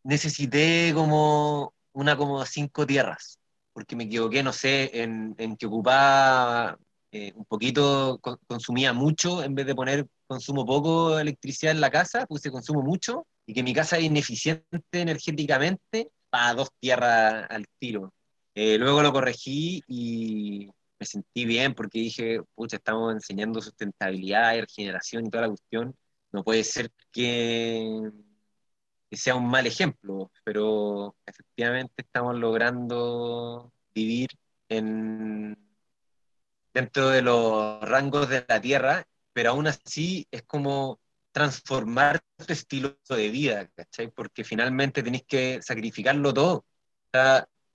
necesité 0.04 0.92
como 0.96 1.74
una 1.94 2.18
como 2.18 2.46
cinco 2.46 2.86
tierras, 2.88 3.40
porque 3.74 3.96
me 3.96 4.06
equivoqué, 4.06 4.44
no 4.44 4.54
sé, 4.54 5.02
en, 5.04 5.36
en 5.38 5.58
que 5.58 5.68
ocupaba 5.68 6.78
eh, 7.12 7.34
un 7.36 7.46
poquito, 7.46 8.20
consumía 8.48 8.94
mucho, 8.94 9.44
en 9.44 9.54
vez 9.54 9.66
de 9.66 9.76
poner 9.76 10.08
consumo 10.28 10.66
poco 10.66 11.20
electricidad 11.20 11.74
en 11.74 11.82
la 11.82 11.92
casa, 11.92 12.26
puse 12.26 12.50
consumo 12.52 12.82
mucho 12.82 13.28
y 13.46 13.54
que 13.54 13.64
mi 13.64 13.74
casa 13.74 13.98
es 13.98 14.06
ineficiente 14.06 14.66
energéticamente 14.94 16.10
para 16.30 16.54
dos 16.54 16.70
tierras 16.80 17.48
al 17.50 17.66
tiro. 17.80 18.14
Eh, 18.56 18.78
luego 18.78 19.02
lo 19.02 19.12
corregí 19.12 19.84
y 19.88 20.70
me 21.00 21.06
sentí 21.06 21.46
bien 21.46 21.74
porque 21.74 22.00
dije, 22.00 22.42
pucha, 22.56 22.78
estamos 22.78 23.14
enseñando 23.14 23.62
sustentabilidad 23.62 24.56
y 24.56 24.62
regeneración 24.62 25.26
y 25.26 25.30
toda 25.30 25.44
la 25.44 25.50
cuestión. 25.50 25.96
No 26.32 26.44
puede 26.44 26.64
ser 26.64 26.92
que, 27.12 28.12
sea 29.12 29.36
un 29.36 29.48
mal 29.50 29.68
ejemplo, 29.68 30.32
pero 30.44 31.16
efectivamente 31.26 31.94
estamos 31.98 32.38
logrando 32.38 33.72
vivir 33.94 34.30
en, 34.70 35.58
dentro 36.74 37.10
de 37.10 37.22
los 37.22 37.82
rangos 37.82 38.30
de 38.30 38.46
la 38.48 38.62
Tierra, 38.62 39.06
pero 39.34 39.52
aún 39.52 39.68
así 39.68 40.28
es 40.32 40.44
como 40.44 41.00
transformar 41.32 42.22
tu 42.38 42.54
estilo 42.54 42.98
de 43.10 43.30
vida, 43.30 43.68
¿cachai? 43.76 44.10
Porque 44.12 44.44
finalmente 44.44 45.04
tenés 45.04 45.24
que 45.24 45.62
sacrificarlo 45.62 46.34
todo. 46.34 46.66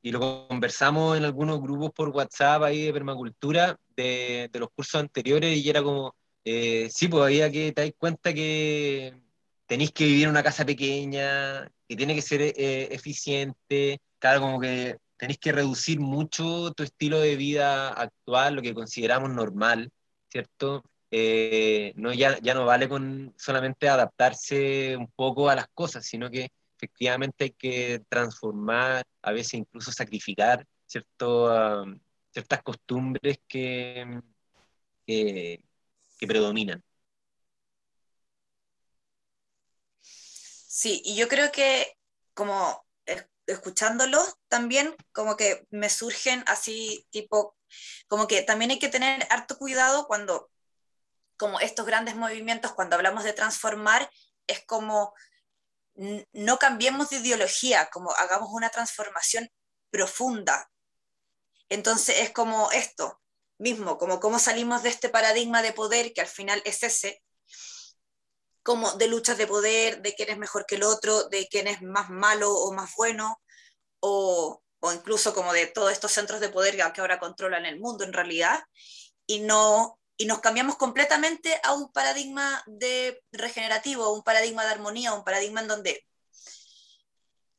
y 0.03 0.12
lo 0.12 0.49
conversamos 0.49 1.16
en 1.16 1.25
algunos 1.25 1.61
grupos 1.61 1.90
por 1.92 2.09
WhatsApp 2.11 2.62
ahí 2.62 2.87
de 2.87 2.92
permacultura 2.92 3.79
de 3.97 4.51
los 4.55 4.71
cursos 4.71 5.01
anteriores 5.01 5.57
y 5.57 5.69
era 5.69 5.83
como, 5.83 6.14
eh, 6.46 6.88
sí, 6.90 7.09
pues 7.09 7.24
había 7.24 7.50
que 7.50 7.72
te 7.72 7.82
das 7.82 7.92
cuenta 7.98 8.32
que 8.32 9.14
tenéis 9.66 9.90
que 9.92 10.04
vivir 10.06 10.24
en 10.24 10.30
una 10.30 10.44
casa 10.44 10.64
pequeña, 10.64 11.68
que 11.88 11.96
tiene 11.96 12.14
que 12.14 12.22
ser 12.22 12.40
eh, 12.42 12.88
eficiente, 12.92 14.00
cada 14.20 14.40
como 14.40 14.61
que 14.61 14.96
tenéis 15.16 15.38
que 15.40 15.52
reducir 15.52 15.98
mucho 16.00 16.72
tu 16.72 16.85
estilo 16.85 17.20
de 17.20 17.37
vida 17.37 17.88
actual, 17.88 18.54
lo 18.56 18.62
que 18.62 18.74
consideramos 18.74 19.30
normal, 19.30 19.90
¿cierto? 20.30 20.85
Eh, 21.11 21.92
no, 21.96 22.12
ya, 22.12 22.38
ya 22.40 22.54
no 22.54 22.64
vale 22.64 22.88
con 22.88 23.35
solamente 23.37 23.88
adaptarse 23.88 24.96
un 24.96 25.09
poco 25.16 25.48
a 25.50 25.56
las 25.56 25.66
cosas, 25.74 26.06
sino 26.06 26.30
que 26.30 26.50
efectivamente 26.76 27.44
hay 27.44 27.50
que 27.52 28.02
transformar, 28.09 29.04
a 29.22 29.32
veces 29.32 29.54
incluso 29.54 29.90
sacrificar 29.92 30.64
cierto, 30.87 31.82
um, 31.82 31.98
ciertas 32.30 32.62
costumbres 32.62 33.40
que, 33.48 34.20
que, 35.06 35.61
predominan. 36.24 36.83
Sí, 40.00 41.02
y 41.05 41.16
yo 41.16 41.26
creo 41.29 41.50
que 41.52 41.96
como 42.35 42.85
escuchándolo 43.46 44.22
también 44.48 44.94
como 45.12 45.37
que 45.37 45.66
me 45.70 45.88
surgen 45.88 46.42
así 46.46 47.07
tipo, 47.11 47.57
como 48.09 48.26
que 48.26 48.42
también 48.42 48.70
hay 48.72 48.79
que 48.79 48.88
tener 48.88 49.26
harto 49.31 49.57
cuidado 49.59 50.07
cuando 50.07 50.50
como 51.37 51.61
estos 51.61 51.87
grandes 51.87 52.16
movimientos, 52.16 52.72
cuando 52.72 52.96
hablamos 52.96 53.24
de 53.24 53.33
transformar, 53.33 54.11
es 54.46 54.64
como 54.66 55.14
no 55.94 56.59
cambiemos 56.59 57.11
de 57.11 57.16
ideología, 57.16 57.88
como 57.90 58.11
hagamos 58.12 58.50
una 58.52 58.68
transformación 58.68 59.48
profunda. 59.90 60.70
Entonces 61.68 62.20
es 62.20 62.31
como 62.31 62.70
esto 62.72 63.20
mismo, 63.59 63.99
como 63.99 64.21
cómo 64.21 64.38
salimos 64.38 64.83
de 64.83 64.90
este 64.90 65.09
paradigma 65.09 65.62
de 65.62 65.73
poder, 65.73 66.12
que 66.12 66.21
al 66.21 66.27
final 66.27 66.62
es 66.64 66.83
ese, 66.83 67.23
como 68.62 68.92
de 68.92 69.07
luchas 69.07 69.38
de 69.38 69.47
poder, 69.47 70.03
de 70.03 70.14
quién 70.14 70.31
es 70.31 70.38
mejor 70.38 70.66
que 70.66 70.77
el 70.77 70.83
otro, 70.83 71.25
de 71.29 71.47
quién 71.49 71.69
es 71.69 71.83
más 71.83 72.11
malo 72.11 72.53
o 72.53 72.73
más 72.73 72.92
bueno, 72.97 73.40
o, 74.01 74.62
o 74.81 74.92
incluso 74.92 75.35
como 75.35 75.53
de 75.53 75.66
todos 75.66 75.92
estos 75.92 76.12
centros 76.12 76.40
de 76.40 76.49
poder 76.49 76.77
que 76.92 77.01
ahora 77.01 77.19
controlan 77.19 77.66
el 77.66 77.81
mundo 77.81 78.05
en 78.05 78.12
realidad, 78.12 78.62
y 79.27 79.40
no 79.40 79.99
y 80.19 80.27
nos 80.27 80.40
cambiamos 80.40 80.77
completamente 80.77 81.61
a 81.62 81.75
un 81.75 81.92
paradigma 81.92 82.62
de 82.66 83.23
regenerativo, 83.33 84.14
un 84.14 84.23
paradigma 84.23 84.64
de 84.64 84.71
armonía, 84.71 85.12
un 85.12 85.25
paradigma 85.25 85.61
en 85.61 85.69
donde 85.69 86.07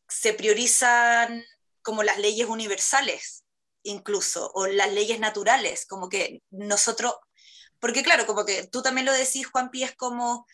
se 0.10 0.34
priorizan 0.34 1.46
como 1.84 2.02
las 2.04 2.18
leyes 2.18 2.48
universales 2.48 3.44
incluso, 3.88 4.52
o 4.54 4.68
las 4.68 4.92
leyes 4.92 5.20
naturales, 5.20 5.86
como 5.86 6.10
que 6.10 6.42
nosotros, 6.50 7.16
porque 7.80 8.04
claro, 8.04 8.26
como 8.26 8.46
que 8.46 8.68
tú 8.68 8.82
también 8.82 9.06
lo 9.06 9.14
decís, 9.14 9.48
Juanpi, 9.48 9.84
es 9.84 9.96
como, 9.96 10.46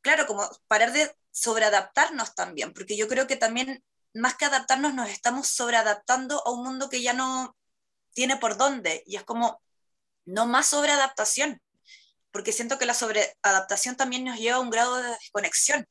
claro, 0.00 0.26
como 0.26 0.48
parar 0.68 0.92
de 0.92 1.14
sobreadaptarnos 1.30 2.34
también, 2.34 2.72
porque 2.72 2.96
yo 2.96 3.08
creo 3.08 3.26
que 3.26 3.36
también, 3.36 3.82
más 4.14 4.36
que 4.36 4.44
adaptarnos, 4.44 4.94
nos 4.94 5.08
estamos 5.08 5.48
sobreadaptando 5.48 6.46
a 6.46 6.50
un 6.50 6.64
mundo 6.64 6.88
que 6.88 7.02
ya 7.02 7.12
no 7.12 7.56
tiene 8.12 8.36
por 8.36 8.56
dónde, 8.56 9.02
y 9.06 9.16
es 9.16 9.24
como, 9.24 9.62
no 10.24 10.46
más 10.46 10.66
sobreadaptación, 10.66 11.60
porque 12.30 12.52
siento 12.52 12.78
que 12.78 12.86
la 12.86 12.94
sobreadaptación 12.94 13.96
también 13.96 14.24
nos 14.24 14.38
lleva 14.38 14.56
a 14.56 14.60
un 14.60 14.70
grado 14.70 14.96
de 14.96 15.08
desconexión, 15.10 15.86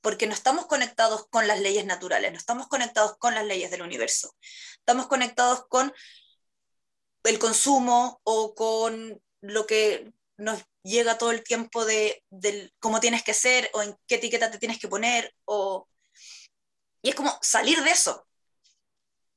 porque 0.00 0.26
no 0.26 0.34
estamos 0.34 0.66
conectados 0.66 1.26
con 1.30 1.48
las 1.48 1.60
leyes 1.60 1.84
naturales, 1.84 2.30
no 2.30 2.38
estamos 2.38 2.68
conectados 2.68 3.16
con 3.18 3.34
las 3.34 3.44
leyes 3.44 3.70
del 3.70 3.82
universo, 3.82 4.34
estamos 4.78 5.08
conectados 5.08 5.64
con 5.68 5.92
el 7.24 7.38
consumo 7.38 8.20
o 8.24 8.54
con 8.54 9.20
lo 9.40 9.66
que 9.66 10.12
nos 10.36 10.62
llega 10.82 11.18
todo 11.18 11.32
el 11.32 11.42
tiempo 11.42 11.84
de, 11.84 12.22
cómo 12.78 13.00
tienes 13.00 13.22
que 13.22 13.34
ser 13.34 13.70
o 13.74 13.82
en 13.82 13.96
qué 14.06 14.16
etiqueta 14.16 14.50
te 14.50 14.58
tienes 14.58 14.78
que 14.78 14.88
poner 14.88 15.34
o 15.44 15.88
y 17.02 17.10
es 17.10 17.14
como 17.14 17.38
salir 17.42 17.82
de 17.82 17.90
eso 17.90 18.28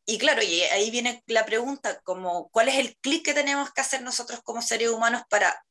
y 0.05 0.17
claro, 0.17 0.41
ahí 0.41 0.91
viene 0.91 1.23
la 1.27 1.45
pregunta, 1.45 2.01
como, 2.01 2.49
¿cuál 2.49 2.67
es 2.69 2.75
el 2.75 2.97
clic 2.97 3.23
que 3.23 3.33
tenemos 3.33 3.71
que 3.71 3.81
hacer 3.81 4.01
nosotros 4.01 4.41
como 4.43 4.61
seres 4.61 4.89
humanos 4.89 5.21
para, 5.29 5.63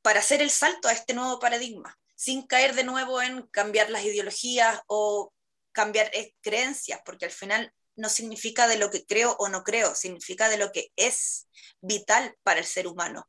para 0.00 0.20
hacer 0.20 0.40
el 0.40 0.50
salto 0.50 0.88
a 0.88 0.92
este 0.92 1.12
nuevo 1.12 1.38
paradigma? 1.38 1.98
Sin 2.14 2.46
caer 2.46 2.74
de 2.74 2.84
nuevo 2.84 3.20
en 3.20 3.42
cambiar 3.48 3.90
las 3.90 4.04
ideologías 4.04 4.80
o 4.86 5.32
cambiar 5.72 6.10
eh, 6.14 6.34
creencias, 6.40 7.00
porque 7.04 7.26
al 7.26 7.30
final 7.30 7.74
no 7.96 8.08
significa 8.08 8.66
de 8.66 8.76
lo 8.76 8.90
que 8.90 9.04
creo 9.04 9.36
o 9.38 9.48
no 9.48 9.62
creo, 9.64 9.94
significa 9.94 10.48
de 10.48 10.56
lo 10.56 10.72
que 10.72 10.92
es 10.96 11.48
vital 11.80 12.36
para 12.42 12.60
el 12.60 12.66
ser 12.66 12.86
humano, 12.86 13.28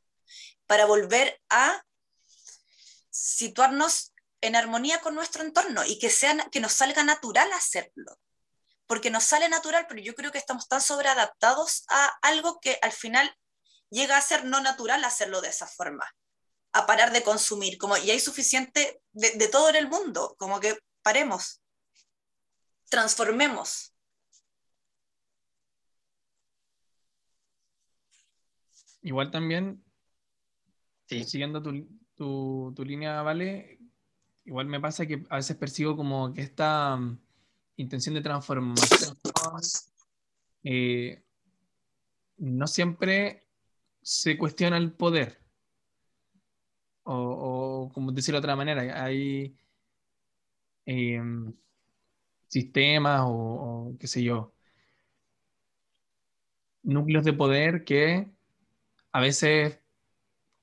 para 0.67 0.86
volver 0.86 1.41
a 1.50 1.84
situarnos 3.10 4.13
en 4.41 4.56
armonía 4.56 5.02
con 5.02 5.15
nuestro 5.15 5.43
entorno 5.43 5.84
y 5.86 6.00
que, 6.00 6.10
sea, 6.10 6.36
que 6.52 6.60
nos 6.60 6.74
salga 6.74 7.04
natural 7.04 7.52
hacerlo 7.54 8.17
porque 8.91 9.10
nos 9.10 9.24
sale 9.24 9.47
natural, 9.47 9.86
pero 9.88 10.02
yo 10.02 10.15
creo 10.15 10.34
que 10.34 10.38
estamos 10.38 10.67
tan 10.67 10.82
sobreadaptados 10.82 11.86
a 11.88 12.08
algo 12.24 12.60
que 12.60 12.78
al 12.82 12.91
final 12.91 13.34
llega 13.89 14.17
a 14.17 14.21
ser 14.21 14.43
no 14.43 14.60
natural 14.60 15.06
hacerlo 15.06 15.39
de 15.39 15.47
esa 15.47 15.65
forma, 15.65 16.06
a 16.74 16.86
parar 16.86 17.13
de 17.13 17.24
consumir, 17.24 17.78
como 17.78 17.95
y 17.95 18.12
hay 18.12 18.19
suficiente 18.19 19.02
de, 19.13 19.32
de 19.32 19.47
todo 19.47 19.69
en 19.69 19.78
el 19.78 19.88
mundo, 19.88 20.36
como 20.38 20.60
que 20.60 20.78
paremos, 21.04 21.62
transformemos. 22.89 23.90
Igual 29.01 29.31
también, 29.31 29.83
siguiendo 31.07 31.61
tu, 31.61 31.87
tu, 32.15 32.73
tu, 32.75 32.85
línea, 32.85 33.21
Vale, 33.21 33.79
igual 34.45 34.67
me 34.67 34.79
pasa 34.79 35.05
que 35.05 35.23
a 35.29 35.37
veces 35.37 35.57
percibo 35.57 35.95
como 35.95 36.33
que 36.33 36.41
esta 36.41 36.99
intención 37.77 38.15
de 38.15 38.21
transformación 38.21 39.17
eh, 40.63 41.23
no 42.37 42.67
siempre 42.67 43.47
se 44.01 44.37
cuestiona 44.37 44.77
el 44.77 44.93
poder. 44.93 45.39
O, 47.03 47.89
como 47.93 48.11
decirlo 48.11 48.39
de 48.39 48.45
otra 48.45 48.55
manera, 48.55 49.03
hay 49.03 49.57
em, 50.85 51.53
sistemas 52.47 53.23
o, 53.25 53.95
qué 53.99 54.07
sé 54.07 54.23
yo, 54.23 54.53
núcleos 56.83 57.23
de 57.23 57.33
poder 57.33 57.83
que 57.83 58.29
a 59.12 59.19
veces 59.19 59.80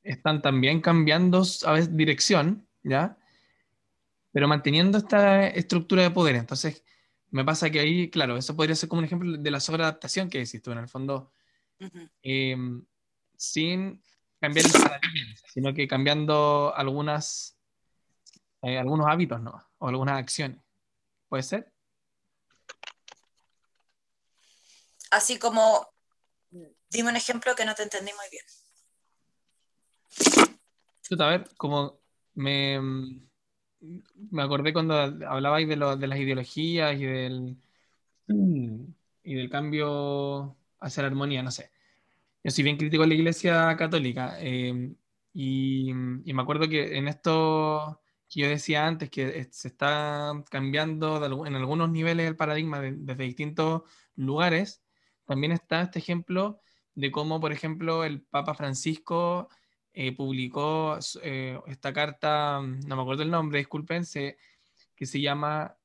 están 0.03 0.43
también 0.43 0.81
cambiando 0.81 1.43
a 1.65 1.73
veces 1.73 1.97
dirección, 1.97 2.67
¿ya? 2.83 3.19
Pero 4.33 4.49
manteniendo 4.49 4.99
esta 4.99 5.47
estructura 5.49 6.03
de 6.03 6.11
poder. 6.11 6.37
Entonces, 6.37 6.83
me 7.31 7.45
pasa 7.45 7.71
que 7.71 7.81
ahí, 7.81 8.11
claro, 8.11 8.37
eso 8.37 8.57
podría 8.57 8.75
ser 8.75 8.89
como 8.89 9.01
un 9.01 9.05
ejemplo 9.05 9.37
de 9.37 9.51
la 9.51 9.61
sobreadaptación 9.61 10.31
que 10.31 10.39
decís 10.39 10.63
tú, 10.63 10.73
en 10.73 10.79
el 10.79 10.89
fondo, 10.89 11.33
em, 12.23 12.85
sin 13.37 14.03
cambiar 14.41 14.67
el 14.67 14.73
paradigma, 14.73 15.37
sino 15.53 15.75
que 15.75 15.87
cambiando 15.87 16.73
algunas, 16.75 17.59
eh, 18.63 18.79
algunos 18.79 19.07
hábitos, 19.09 19.41
¿no? 19.41 19.63
O 19.79 19.89
algunas 19.89 20.19
acciones. 20.19 20.59
¿Puede 21.29 21.43
ser? 21.43 21.73
Así 25.11 25.39
como, 25.39 25.89
dime 26.91 27.11
un 27.11 27.17
ejemplo 27.17 27.55
que 27.55 27.65
no 27.65 27.75
te 27.75 27.83
entendí 27.83 28.13
muy 28.13 28.27
bien. 28.31 28.45
A 31.21 31.27
ver, 31.31 31.49
como 31.57 31.99
me, 32.35 32.81
me 34.31 34.43
acordé 34.43 34.73
cuando 34.73 34.95
hablabais 34.95 35.69
de, 35.69 35.77
de 35.77 36.07
las 36.07 36.19
ideologías 36.19 36.95
y 36.99 37.05
del, 37.05 37.57
y 38.29 39.35
del 39.35 39.51
cambio 39.51 40.57
hacia 40.81 41.03
la 41.03 41.09
armonía, 41.09 41.43
no 41.43 41.51
sé. 41.51 41.71
Yo 42.45 42.51
soy 42.51 42.65
bien 42.65 42.77
crítico 42.77 43.03
de 43.03 43.09
la 43.09 43.15
Iglesia 43.15 43.77
Católica 43.77 44.37
eh, 44.39 44.95
y, 45.33 45.91
y, 45.91 46.33
me 46.35 46.43
acuerdo 46.43 46.69
que 46.69 46.97
en 46.97 47.09
esto 47.09 48.01
que 48.29 48.41
yo 48.41 48.49
decía 48.49 48.87
antes, 48.87 49.11
que 49.11 49.49
se 49.51 49.69
está 49.69 50.33
cambiando 50.51 51.25
en 51.47 51.55
algunos 51.55 51.91
niveles 51.91 52.29
el 52.29 52.37
paradigma 52.37 52.81
desde 52.81 53.25
distintos 53.25 53.83
lugares, 54.17 54.83
también 55.25 55.53
está 55.53 55.83
este 55.83 55.99
ejemplo 55.99 56.61
de 56.99 57.13
cómo, 57.13 57.41
por 57.41 57.53
ejemplo, 57.53 58.03
el 58.03 58.23
Papa 58.23 58.55
Francisco 58.55 59.49
eh, 59.93 60.11
publicó 60.17 60.99
eh, 61.23 61.57
esta 61.69 61.93
carta, 61.93 62.61
no 62.61 62.97
me 62.97 63.03
acuerdo 63.03 63.23
el 63.23 63.31
nombre, 63.31 63.61
disculpen, 63.61 64.03
que 64.03 65.07
se 65.07 65.21
llama, 65.21 65.77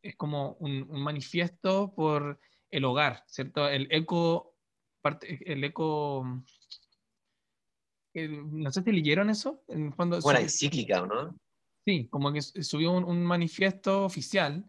es 0.00 0.16
como 0.16 0.56
un, 0.60 0.88
manifiesto 1.02 1.92
por 1.94 2.40
el 2.70 2.84
hogar, 2.86 3.24
¿cierto? 3.26 3.68
El 3.68 3.88
eco, 3.90 4.56
el 5.20 5.64
eco, 5.64 6.42
no 8.14 8.72
sé 8.72 8.82
si 8.82 8.90
leyeron 8.90 9.28
eso. 9.28 9.62
En 9.68 9.88
el 9.88 9.92
fondo, 9.92 10.18
bueno, 10.22 10.40
encíclica, 10.40 11.02
¿no? 11.02 11.38
Sí, 11.84 12.08
como 12.08 12.32
que 12.32 12.40
subió 12.40 12.92
un, 12.92 13.22
manifiesto 13.22 14.06
oficial 14.06 14.64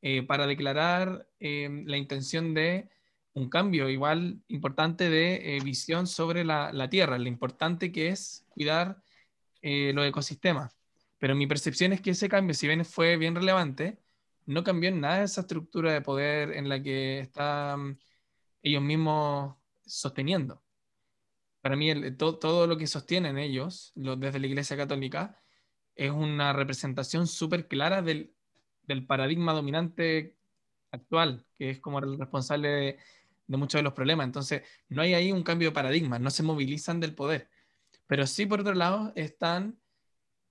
eh, 0.00 0.22
para 0.22 0.46
declarar 0.46 1.28
la 1.38 1.98
intención 1.98 2.54
de 2.54 2.88
un 3.34 3.48
cambio 3.50 3.88
igual 3.88 4.42
importante 4.48 5.10
de 5.10 5.56
eh, 5.56 5.60
visión 5.60 6.06
sobre 6.06 6.44
la, 6.44 6.72
la, 6.72 6.88
Tierra, 6.88 7.18
lo 7.18 7.28
importante 7.28 7.92
que 7.92 8.08
es 8.08 8.46
cuidar 8.48 9.02
eh, 9.62 9.92
los 9.94 10.06
ecosistemas. 10.06 10.76
Pero 11.18 11.34
mi 11.34 11.46
percepción 11.46 11.92
es 11.92 12.00
que 12.00 12.10
ese 12.10 12.28
cambio, 12.28 12.54
si 12.54 12.66
bien 12.66 12.84
fue 12.84 13.16
bien 13.16 13.34
relevante, 13.34 13.98
no 14.46 14.62
cambió 14.64 14.90
en 14.90 15.00
nada 15.00 15.24
esa 15.24 15.42
estructura 15.42 15.92
de 15.92 16.02
poder 16.02 16.52
en 16.52 16.68
la 16.68 16.82
que 16.82 17.20
están 17.20 17.98
ellos 18.62 18.82
mismos 18.82 19.56
sosteniendo. 19.86 20.62
Para 21.60 21.76
mí, 21.76 21.90
el, 21.90 22.16
todo 22.16 22.66
lo 22.66 22.76
que 22.76 22.86
sostienen 22.86 23.38
ellos, 23.38 23.92
desde 23.94 24.38
la 24.38 24.46
Iglesia 24.46 24.76
Católica, 24.76 25.40
es 25.96 26.10
una 26.10 26.52
representación 26.52 27.26
súper 27.26 27.68
clara 27.68 28.02
del, 28.02 28.34
del 28.82 29.06
paradigma 29.06 29.52
dominante 29.54 30.36
actual, 30.90 31.46
que 31.56 31.70
es 31.70 31.80
como 31.80 31.98
el 32.00 32.18
responsable 32.18 32.68
de, 32.68 32.98
de 33.46 33.56
muchos 33.56 33.78
de 33.78 33.82
los 33.82 33.92
problemas. 33.92 34.26
Entonces, 34.26 34.62
no 34.88 35.02
hay 35.02 35.14
ahí 35.14 35.32
un 35.32 35.42
cambio 35.42 35.68
de 35.70 35.74
paradigma, 35.74 36.18
no 36.18 36.30
se 36.30 36.42
movilizan 36.42 37.00
del 37.00 37.14
poder. 37.14 37.48
Pero 38.06 38.26
sí, 38.26 38.46
por 38.46 38.60
otro 38.60 38.74
lado, 38.74 39.12
están 39.16 39.78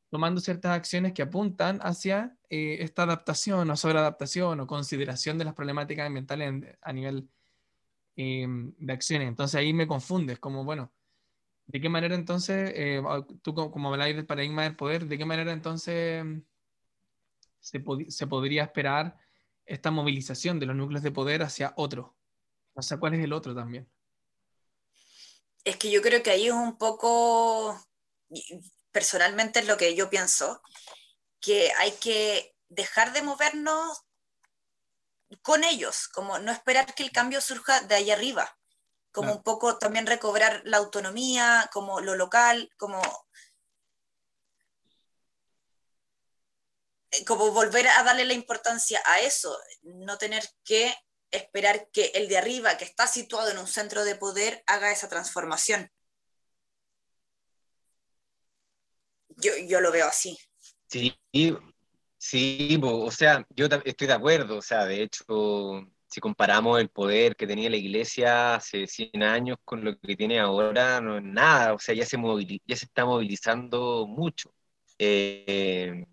tomando 0.10 0.42
ciertas 0.42 0.74
acciones 0.74 1.14
que 1.14 1.24
apuntan 1.24 1.80
hacia 1.82 2.38
eh, 2.50 2.78
esta 2.82 3.04
adaptación 3.04 3.70
o 3.70 3.76
sobreadaptación 3.78 4.60
o 4.60 4.68
consideración 4.68 5.38
de 5.38 5.46
las 5.46 5.56
problemáticas 5.56 6.06
ambientales 6.08 6.78
a 6.82 6.94
nivel 6.94 7.30
em, 8.16 8.74
de 8.78 8.94
acciones. 8.94 9.28
Entonces 9.28 9.60
ahí 9.60 9.74
me 9.74 9.88
confundes, 9.88 10.40
como, 10.40 10.64
bueno, 10.64 10.94
¿De 11.66 11.80
qué 11.80 11.90
manera 11.90 12.16
entonces, 12.16 12.72
eh, 12.76 13.02
tú 13.42 13.54
como 13.54 13.90
habláis 13.90 14.16
del 14.16 14.26
paradigma 14.26 14.64
del 14.64 14.76
poder, 14.76 15.08
de 15.08 15.18
qué 15.18 15.26
manera 15.26 15.52
entonces 15.52 16.26
se, 17.60 17.84
se 18.10 18.28
podría 18.28 18.64
esperar 18.64 19.18
esta 19.66 19.90
movilización 19.92 20.60
de 20.60 20.66
los 20.66 20.76
núcleos 20.76 21.04
de 21.04 21.12
poder 21.12 21.42
hacia 21.42 21.74
otro? 21.78 22.16
O 22.74 22.82
sea, 22.82 22.98
¿cuál 22.98 23.14
es 23.14 23.24
el 23.24 23.34
otro 23.34 23.56
también? 23.56 23.90
Es 25.64 25.78
que 25.78 25.90
yo 25.92 26.02
creo 26.02 26.22
que 26.24 26.32
ahí 26.32 26.48
es 26.48 26.54
un 26.54 26.78
poco, 26.78 27.80
personalmente 28.92 29.60
es 29.60 29.68
lo 29.68 29.78
que 29.78 29.96
yo 29.96 30.10
pienso, 30.10 30.62
que 31.40 31.72
hay 31.78 31.92
que 31.94 32.56
dejar 32.68 33.14
de 33.14 33.22
movernos 33.22 34.02
con 35.42 35.64
ellos, 35.64 36.08
como 36.10 36.40
no 36.40 36.52
esperar 36.52 36.94
que 36.94 37.04
el 37.04 37.12
cambio 37.12 37.42
surja 37.42 37.82
de 37.82 37.96
ahí 37.96 38.12
arriba, 38.12 38.58
como 39.12 39.34
un 39.34 39.44
poco 39.44 39.78
también 39.78 40.08
recobrar 40.08 40.62
la 40.66 40.78
autonomía, 40.78 41.70
como 41.72 42.02
lo 42.02 42.16
local, 42.16 42.70
como 42.78 43.02
como 47.28 47.52
volver 47.52 47.88
a 47.88 48.04
darle 48.04 48.26
la 48.26 48.34
importancia 48.34 49.00
a 49.06 49.20
eso, 49.20 49.56
no 49.84 50.18
tener 50.18 50.44
que 50.64 50.96
esperar 51.34 51.90
que 51.92 52.12
el 52.16 52.28
de 52.28 52.38
arriba, 52.38 52.78
que 52.78 52.86
está 52.86 53.08
situado 53.08 53.52
en 53.52 53.58
un 53.58 53.68
centro 53.68 54.04
de 54.04 54.16
poder, 54.16 54.64
haga 54.68 54.92
esa 54.92 55.10
transformación. 55.10 55.92
Yo, 59.38 59.52
yo 59.68 59.82
lo 59.82 59.92
veo 59.92 60.08
así. 60.08 60.38
Sí, 60.88 61.18
sí, 62.18 62.80
o 62.82 63.12
sea, 63.12 63.46
yo 63.50 63.68
estoy 63.84 64.08
de 64.08 64.14
acuerdo, 64.14 64.58
o 64.58 64.62
sea, 64.62 64.86
de 64.86 65.02
hecho, 65.02 65.82
si 66.08 66.22
comparamos 66.22 66.80
el 66.80 66.90
poder 66.90 67.36
que 67.36 67.48
tenía 67.48 67.70
la 67.70 67.78
iglesia 67.78 68.56
hace 68.56 68.86
100 68.86 69.24
años 69.24 69.58
con 69.66 69.84
lo 69.84 70.00
que 70.00 70.16
tiene 70.16 70.40
ahora, 70.40 71.02
no 71.02 71.18
es 71.18 71.24
nada, 71.24 71.74
o 71.74 71.80
sea, 71.80 71.96
ya 71.96 72.06
se, 72.06 72.18
ya 72.66 72.76
se 72.76 72.86
está 72.86 73.06
movilizando 73.06 74.06
mucho. 74.08 74.54
Eh, 75.00 76.06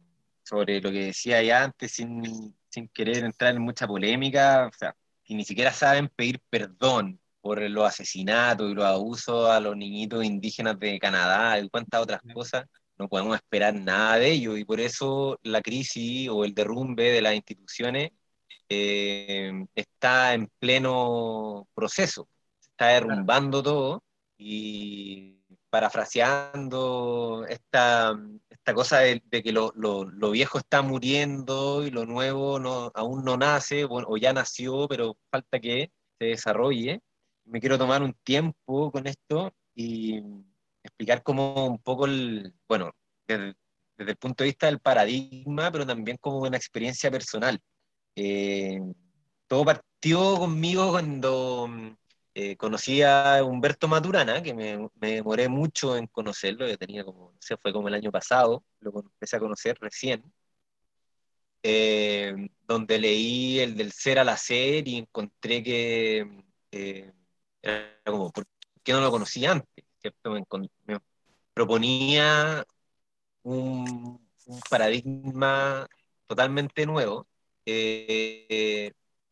sobre 0.43 0.81
lo 0.81 0.91
que 0.91 1.05
decía 1.07 1.43
ya 1.43 1.65
antes, 1.65 1.93
sin, 1.93 2.57
sin 2.69 2.89
querer 2.89 3.25
entrar 3.25 3.55
en 3.55 3.63
mucha 3.63 3.87
polémica, 3.87 4.67
o 4.67 4.77
sea, 4.77 4.97
que 5.31 5.37
ni 5.37 5.45
siquiera 5.45 5.73
saben 5.73 6.09
pedir 6.09 6.41
perdón 6.51 7.21
por 7.41 7.63
los 7.71 7.85
asesinatos 7.87 8.69
y 8.71 8.75
los 8.75 8.85
abusos 8.85 9.49
a 9.49 9.61
los 9.61 9.77
niñitos 9.77 10.25
indígenas 10.25 10.79
de 10.81 10.99
Canadá 10.99 11.61
y 11.61 11.69
cuántas 11.71 12.03
otras 12.03 12.21
cosas, 12.35 12.65
no 12.99 13.09
podemos 13.09 13.37
esperar 13.37 13.73
nada 13.75 14.17
de 14.17 14.33
ello 14.33 14.57
y 14.57 14.65
por 14.65 14.81
eso 14.81 15.39
la 15.45 15.63
crisis 15.63 16.29
o 16.29 16.45
el 16.45 16.53
derrumbe 16.53 17.13
de 17.13 17.23
las 17.23 17.35
instituciones 17.37 18.11
eh, 18.69 19.53
está 19.77 20.35
en 20.35 20.51
pleno 20.59 21.69
proceso, 21.75 22.29
se 22.59 22.71
está 22.71 22.89
derrumbando 22.89 23.63
todo 23.63 24.03
y 24.37 25.40
parafraseando 25.71 27.47
esta, 27.49 28.19
esta 28.51 28.75
cosa 28.75 28.99
de, 28.99 29.23
que 29.31 29.53
lo, 29.53 29.73
lo, 29.75 30.31
viejo 30.31 30.59
está 30.59 30.83
muriendo 30.83 31.85
y 31.87 31.91
lo 31.91 32.07
nuevo 32.07 32.59
no, 32.59 32.91
aún 32.95 33.25
no 33.25 33.37
nace, 33.37 33.85
bueno, 33.85 34.09
o 34.11 34.17
ya 34.17 34.33
nació, 34.33 34.89
pero 34.89 35.17
falta 35.31 35.61
que 35.61 35.91
se 36.19 36.27
desarrolle. 36.27 37.01
Me 37.45 37.61
quiero 37.61 37.79
tomar 37.79 38.03
un 38.03 38.15
tiempo 38.25 38.91
con 38.93 39.07
esto 39.07 39.53
y 39.75 40.23
explicar 40.83 41.23
como 41.23 41.67
un 41.67 41.79
poco 41.79 42.07
el, 42.07 42.53
bueno, 42.69 42.93
desde, 43.27 43.55
el 43.99 44.17
punto 44.17 44.45
de 44.45 44.51
vista 44.51 44.67
del 44.67 44.81
paradigma, 44.81 45.71
pero 45.71 45.87
también 45.87 46.17
como 46.21 46.41
una 46.41 46.57
experiencia 46.57 47.11
personal. 47.11 47.61
Eh, 48.17 48.81
todo 49.47 49.65
partió 49.65 50.37
conmigo 50.37 50.91
cuando 50.91 51.69
eh, 52.43 52.57
conocí 52.57 53.03
a 53.03 53.45
Humberto 53.45 53.87
Maturana, 53.87 54.43
que 54.43 54.55
me, 54.55 54.89
demoré 54.95 55.49
mucho 55.51 55.95
en 55.97 56.07
conocerlo, 56.07 56.67
yo 56.67 56.79
tenía 56.79 57.05
como, 57.05 57.33
no 57.33 57.39
sé, 57.39 57.57
fue 57.59 57.71
como 57.71 57.89
el 57.89 57.95
año 57.95 58.11
pasado, 58.11 58.65
lo 58.81 58.99
empecé 59.01 59.37
a 59.37 59.41
conocer 59.41 59.77
recién, 59.79 60.25
eh, 61.63 62.35
donde 62.67 62.99
leí 62.99 63.59
el 63.61 63.77
del 63.77 63.93
ser 63.93 64.19
al 64.19 64.31
hacer 64.31 64.89
y 64.89 64.97
encontré 64.97 65.63
que 65.63 66.45
eh, 66.73 67.13
era 67.61 67.95
como, 68.07 68.33
¿por 68.33 68.47
qué 68.83 68.93
no 68.93 69.01
lo 69.03 69.11
conocía 69.11 69.53
antes? 69.53 69.85
Me, 70.25 70.99
proponía 71.53 72.65
un, 73.43 74.19
paradigma 74.71 75.87
totalmente 76.27 76.87
nuevo. 76.87 77.27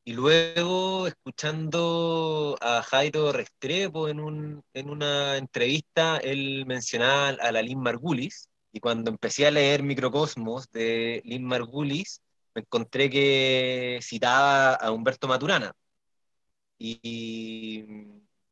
Y 0.08 0.14
luego, 0.14 1.06
escuchando 1.06 2.56
a 2.62 2.82
Jairo 2.82 3.30
Restrepo 3.30 4.08
en, 4.08 4.20
un, 4.20 4.64
en 4.72 4.88
una 4.88 5.36
entrevista, 5.36 6.16
él 6.16 6.64
mencionaba 6.66 7.28
a 7.28 7.52
la 7.52 7.60
Lynn 7.60 7.82
Margulis, 7.82 8.48
y 8.72 8.80
cuando 8.80 9.10
empecé 9.10 9.46
a 9.46 9.50
leer 9.50 9.82
Microcosmos 9.82 10.70
de 10.70 11.20
Lynn 11.26 11.44
Margulis, 11.44 12.22
me 12.54 12.62
encontré 12.62 13.10
que 13.10 13.98
citaba 14.02 14.76
a 14.76 14.90
Humberto 14.92 15.28
Maturana. 15.28 15.74
Y, 16.78 17.84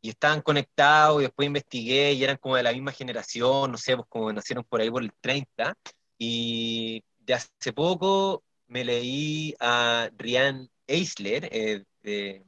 y 0.02 0.10
estaban 0.10 0.42
conectados, 0.42 1.20
y 1.20 1.24
después 1.24 1.46
investigué, 1.46 2.12
y 2.12 2.22
eran 2.22 2.36
como 2.36 2.56
de 2.56 2.64
la 2.64 2.72
misma 2.74 2.92
generación, 2.92 3.72
no 3.72 3.78
sé, 3.78 3.96
pues 3.96 4.06
como 4.10 4.30
nacieron 4.30 4.64
por 4.64 4.82
ahí 4.82 4.90
por 4.90 5.02
el 5.02 5.12
30. 5.22 5.74
Y 6.18 7.02
de 7.20 7.32
hace 7.32 7.72
poco 7.72 8.44
me 8.66 8.84
leí 8.84 9.54
a 9.58 10.10
Rian 10.18 10.68
Eisler, 10.86 11.48
eh, 11.52 12.44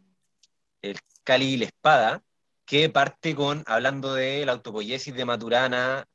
el 0.82 0.98
Cali 1.24 1.54
y 1.54 1.56
la 1.58 1.64
Espada, 1.66 2.22
que 2.64 2.90
parte 2.90 3.34
con, 3.34 3.64
hablando 3.66 4.14
de 4.14 4.44
la 4.44 4.52
autopoiesis 4.52 5.14
de 5.14 5.24
Maturana, 5.24 6.06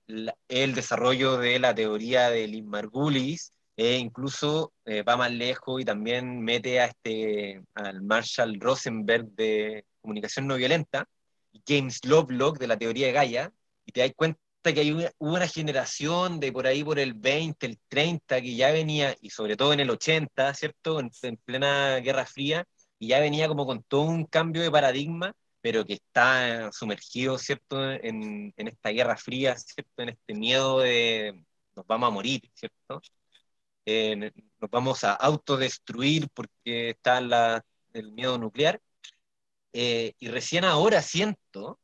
el 0.47 0.75
desarrollo 0.75 1.38
de 1.38 1.59
la 1.59 1.73
teoría 1.73 2.29
de 2.29 2.47
Lynn 2.47 2.69
Margulis, 2.69 3.51
e 3.75 3.97
incluso 3.97 4.71
eh, 4.86 5.01
va 5.01 5.17
más 5.17 5.31
lejos 5.31 5.81
y 5.81 5.86
también 5.86 6.41
mete 6.41 6.79
a 6.79 6.86
este, 6.86 7.63
al 7.73 8.03
Marshall 8.03 8.59
Rosenberg 8.59 9.25
de 9.31 9.86
comunicación 10.01 10.45
no 10.47 10.55
violenta, 10.55 11.07
James 11.67 12.05
Lovelock 12.05 12.59
de 12.59 12.67
la 12.67 12.77
teoría 12.77 13.07
de 13.07 13.13
Gaia, 13.13 13.53
y 13.86 13.91
te 13.91 14.01
das 14.01 14.12
cuenta 14.15 14.42
que 14.71 14.82
hay 14.82 14.91
una, 15.19 15.47
generación 15.47 16.39
de 16.39 16.52
por 16.52 16.67
ahí 16.67 16.84
por 16.84 16.99
el 16.99 17.13
20, 17.13 17.65
el 17.65 17.80
30, 17.88 18.41
que 18.41 18.56
ya 18.56 18.71
venía, 18.71 19.15
y 19.21 19.30
sobre 19.30 19.58
todo 19.58 19.73
en 19.73 19.80
el 19.80 19.89
80, 19.89 20.54
¿cierto? 20.54 20.99
En, 20.99 21.38
plena 21.38 21.97
Guerra 21.97 22.26
Fría, 22.26 22.65
y 22.99 23.08
ya 23.10 23.19
venía 23.19 23.47
como 23.47 23.65
con 23.65 23.84
todo 23.84 24.02
un 24.04 24.26
cambio 24.26 24.62
de 24.62 24.71
paradigma, 24.71 25.34
pero 25.62 25.86
que 25.86 25.93
está 25.93 26.71
sumergido, 26.71 27.38
¿cierto? 27.38 27.91
En, 27.91 28.54
esta 28.58 28.89
Guerra 28.89 29.17
Fría, 29.17 29.58
¿cierto? 29.58 30.04
En 30.04 30.10
este 30.10 30.34
miedo 30.36 30.80
de 30.80 31.41
nos 31.76 31.88
vamos 31.88 32.08
a 32.08 32.12
morir, 32.12 32.41
¿cierto? 32.54 33.02
nos 33.86 34.71
vamos 34.71 35.04
a 35.04 35.13
autodestruir 35.13 36.30
porque 36.34 36.91
está 36.91 37.17
el 37.93 38.12
miedo 38.13 38.38
nuclear. 38.38 38.82
Eh, 39.73 40.13
y 40.19 40.28
recién 40.30 40.65
ahora 40.65 41.02
siento, 41.02 41.80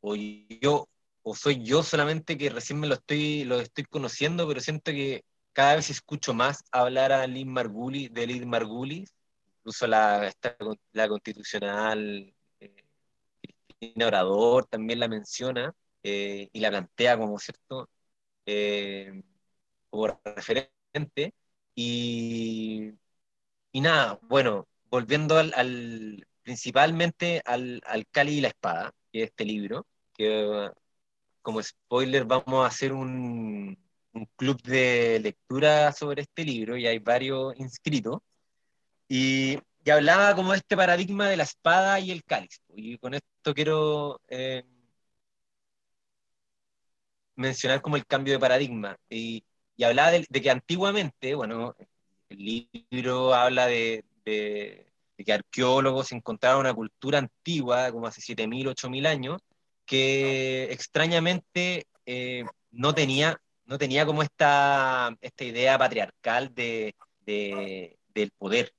o 0.00 0.16
yo 0.16 0.89
o 1.22 1.34
soy 1.34 1.62
yo 1.64 1.82
solamente 1.82 2.38
que 2.38 2.50
recién 2.50 2.80
me 2.80 2.86
lo 2.86 2.94
estoy, 2.94 3.44
lo 3.44 3.60
estoy 3.60 3.84
conociendo, 3.84 4.46
pero 4.48 4.60
siento 4.60 4.90
que 4.92 5.24
cada 5.52 5.76
vez 5.76 5.90
escucho 5.90 6.34
más 6.34 6.64
hablar 6.72 7.12
a 7.12 7.26
Margulis, 7.28 8.12
de 8.12 8.26
Lynn 8.26 8.48
Margulis, 8.48 9.14
incluso 9.58 9.86
la, 9.86 10.32
la 10.92 11.08
constitucional 11.08 12.32
eh, 12.60 12.84
Cristina 13.78 14.06
Orador 14.06 14.66
también 14.66 15.00
la 15.00 15.08
menciona 15.08 15.74
eh, 16.02 16.48
y 16.52 16.60
la 16.60 16.70
plantea 16.70 17.18
como 17.18 17.38
cierto 17.38 17.88
eh, 18.46 19.22
como 19.90 20.06
referente. 20.24 21.34
Y, 21.74 22.92
y 23.72 23.80
nada, 23.80 24.18
bueno, 24.22 24.68
volviendo 24.90 25.38
al, 25.38 26.26
principalmente 26.42 27.42
al, 27.44 27.80
al 27.86 28.06
Cali 28.08 28.38
y 28.38 28.40
la 28.40 28.48
Espada, 28.48 28.92
que 29.12 29.22
es 29.24 29.30
este 29.30 29.44
libro, 29.44 29.86
que 30.14 30.70
como 31.42 31.62
spoiler, 31.62 32.24
vamos 32.24 32.64
a 32.64 32.68
hacer 32.68 32.92
un, 32.92 33.78
club 34.36 34.60
de 34.62 35.20
lectura 35.20 35.92
sobre 35.92 36.22
este 36.22 36.44
libro 36.44 36.76
y 36.76 36.86
hay 36.86 36.98
varios 36.98 37.58
inscritos. 37.58 38.20
Y, 39.08 39.58
hablaba 39.90 40.36
como 40.36 40.52
de 40.52 40.58
este 40.58 40.76
paradigma 40.76 41.28
de 41.28 41.36
la 41.36 41.44
espada 41.44 41.98
y 42.00 42.10
el 42.12 42.24
cáliz. 42.24 42.60
Y 42.74 42.98
con 42.98 43.14
esto 43.14 43.54
quiero 43.54 44.20
eh, 44.28 44.64
mencionar 47.36 47.80
como 47.82 47.96
el 47.96 48.06
cambio 48.06 48.34
de 48.34 48.38
paradigma. 48.40 48.96
Y, 49.08 49.44
hablaba 49.82 50.12
de, 50.12 50.26
que 50.26 50.50
antiguamente, 50.50 51.34
bueno, 51.34 51.74
el 52.28 52.68
libro 52.90 53.34
habla 53.34 53.66
de, 53.66 54.04
de, 54.24 54.92
que 55.24 55.32
arqueólogos 55.32 56.12
encontraron 56.12 56.60
una 56.60 56.74
cultura 56.74 57.18
antigua, 57.18 57.90
como 57.92 58.06
hace 58.06 58.20
7.000, 58.20 58.68
8.000 58.68 59.06
años, 59.06 59.40
que 59.90 60.70
extrañamente 60.70 61.88
eh, 62.06 62.44
no, 62.70 62.94
tenía, 62.94 63.40
no 63.64 63.76
tenía 63.76 64.06
como 64.06 64.22
esta, 64.22 65.16
esta 65.20 65.42
idea 65.44 65.76
patriarcal 65.78 66.54
de, 66.54 66.94
del 67.26 68.30
poder, 68.38 68.72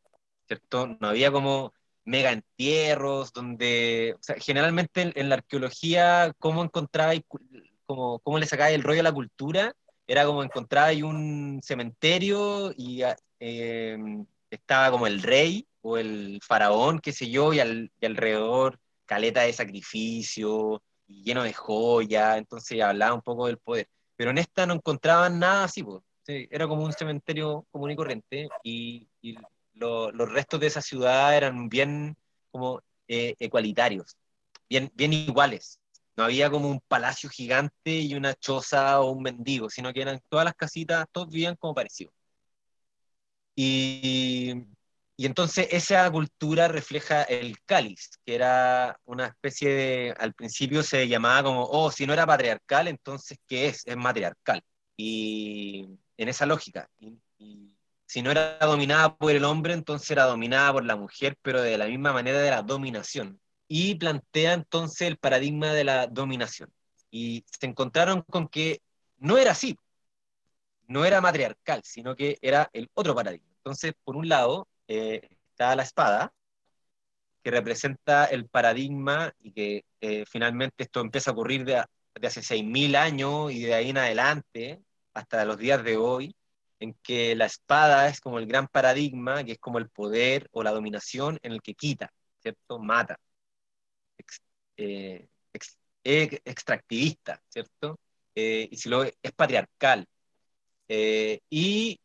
¿cierto? 0.47 0.88
No 1.01 1.09
había 1.09 1.30
como 1.30 1.74
mega 2.05 2.32
entierros, 2.32 3.34
donde, 3.34 4.16
generalmente 4.38 5.12
en, 5.14 5.28
la 5.28 5.36
arqueología, 5.36 6.34
¿cómo 6.39 6.64
encontraba 6.64 7.12
como, 7.86 8.20
cómo 8.20 8.39
le 8.39 8.45
sacáis 8.45 8.76
el 8.76 8.84
rollo 8.84 9.01
a 9.01 9.03
la 9.03 9.12
cultura, 9.12 9.76
era 10.07 10.26
como 10.26 10.43
encontrar 10.43 10.95
un 11.03 11.59
cementerio 11.62 12.74
y 12.78 13.01
eh, 13.41 13.97
estaba 14.49 14.91
como 14.91 15.07
el 15.07 15.22
rey 15.22 15.68
o 15.82 15.97
el 15.97 16.39
faraón, 16.41 16.99
qué 16.99 17.12
sé 17.12 17.30
yo, 17.30 17.51
y, 17.51 17.59
alrededor 17.59 18.80
caleta 19.05 19.41
de 19.41 19.51
sacrificio, 19.51 20.82
y 21.12 21.24
lleno 21.24 21.43
de 21.43 21.53
joya, 21.53 22.38
entonces 22.38 22.82
hablaba 22.82 23.14
un 23.14 23.22
poco 23.22 23.47
del 23.47 23.57
poder. 23.57 23.89
Pero 24.16 24.32
en 24.32 24.38
esta 24.38 24.66
no 24.66 24.76
encontraban 24.76 25.39
nada 25.39 25.66
así, 25.66 25.84
pues. 25.84 26.01
era 26.28 26.68
como 26.68 26.84
un 26.86 26.93
cementerio 26.93 27.66
común 27.72 27.91
y 27.91 27.95
corriente, 27.95 28.49
y, 28.64 29.07
los 29.74 30.30
restos 30.30 30.59
de 30.59 30.68
esa 30.68 30.82
ciudad 30.82 31.36
eran 31.36 31.68
bien 31.70 32.16
como 32.51 32.82
eh, 33.07 33.36
ecualitarios, 33.39 34.16
bien, 34.70 34.91
bien 34.93 35.14
iguales. 35.14 35.80
No 36.16 36.26
había 36.26 36.49
como 36.51 36.70
un 36.70 36.82
palacio 36.88 37.30
gigante 37.30 37.91
y 37.91 38.14
una 38.16 38.36
choza 38.36 38.99
o 39.01 39.12
un 39.12 39.24
mendigo, 39.24 39.70
sino 39.70 39.93
que 39.93 40.01
eran 40.01 40.22
todas 40.30 40.45
las 40.45 40.55
casitas, 40.55 41.05
todos 41.12 41.30
vivían 41.30 41.55
como 41.55 41.74
parecidos. 41.74 42.14
Y, 43.55 44.66
y 45.22 45.28
entonces 45.28 45.67
esa 45.69 46.09
cultura 46.09 46.67
refleja 46.67 47.22
el 47.22 47.61
cáliz, 47.63 48.17
que 48.26 48.34
era 48.34 48.99
una 49.05 49.28
especie 49.28 49.69
de, 49.69 50.15
al 50.17 50.34
principio 50.34 50.82
se 50.82 51.07
llamaba 51.07 51.43
como, 51.43 51.63
oh, 51.63 51.91
si 51.91 52.07
no 52.07 52.13
era 52.13 52.26
patriarcal, 52.26 52.88
entonces 52.88 53.38
¿qué 53.47 53.67
es? 53.67 53.84
Es 53.86 53.95
matriarcal. 53.95 54.63
Y 54.97 55.88
en 56.17 56.28
esa 56.28 56.47
lógica. 56.47 56.89
y 57.38 57.69
si 58.07 58.24
no 58.24 58.32
era 58.32 58.57
dominada 58.57 59.15
por 59.15 59.32
el 59.32 59.43
hombre, 59.45 59.74
entonces 59.74 60.09
era 60.09 60.24
dominada 60.26 60.74
por 60.74 60.86
la 60.86 60.95
mujer, 60.95 61.38
pero 61.43 61.61
de 61.61 61.78
la 61.78 61.86
misma 61.86 62.13
manera 62.13 62.39
de 62.39 62.49
la 62.49 62.63
dominación. 62.63 63.39
Y 63.67 63.93
plantea 63.95 64.53
entonces 64.53 65.07
el 65.07 65.17
paradigma 65.17 65.72
de 65.72 65.84
la 65.84 66.07
dominación. 66.07 66.74
Y 67.11 67.45
se 67.59 67.67
encontraron 67.67 68.24
con 68.24 68.47
que 68.47 68.82
no 69.19 69.38
era 69.38 69.51
así, 69.51 69.78
no 70.88 71.05
era 71.05 71.22
matriarcal, 71.22 71.82
sino 71.84 72.15
que 72.15 72.39
era 72.41 72.72
el 72.74 72.89
otro 72.95 73.13
paradigma. 73.13 73.51
Entonces, 73.57 73.93
por 74.03 74.15
un 74.15 74.28
lado, 74.28 74.67
eh, 74.91 75.29
está 75.51 75.75
la 75.75 75.83
espada, 75.83 76.33
que 77.43 77.51
representa 77.51 78.25
el 78.25 78.47
paradigma 78.47 79.33
y 79.39 79.51
que 79.53 79.85
eh, 80.01 80.25
finalmente 80.27 80.83
esto 80.83 81.01
empieza 81.01 81.31
a 81.31 81.33
ocurrir 81.33 81.65
de, 81.65 81.83
de 82.15 82.27
hace 82.27 82.41
6.000 82.41 82.95
años 82.95 83.51
y 83.51 83.61
de 83.63 83.73
ahí 83.73 83.89
en 83.89 83.97
adelante, 83.97 84.81
hasta 85.13 85.45
los 85.45 85.57
días 85.57 85.83
de 85.83 85.97
hoy, 85.97 86.35
en 86.79 86.93
que 87.03 87.35
la 87.35 87.45
espada 87.45 88.07
es 88.09 88.19
como 88.19 88.39
el 88.39 88.47
gran 88.47 88.67
paradigma, 88.67 89.43
que 89.43 89.53
es 89.53 89.59
como 89.59 89.77
el 89.79 89.89
poder 89.89 90.49
o 90.51 90.63
la 90.63 90.71
dominación 90.71 91.39
en 91.43 91.53
el 91.53 91.61
que 91.61 91.75
quita, 91.75 92.11
¿cierto? 92.41 92.79
Mata. 92.79 93.19
Eh, 94.77 95.27
extractivista, 96.03 97.41
¿cierto? 97.49 97.99
Eh, 98.35 98.67
y 98.71 98.77
si 98.77 98.89
lo 98.89 99.03
es 99.03 99.31
patriarcal. 99.35 100.07
Eh, 100.87 101.39
y 101.49 101.99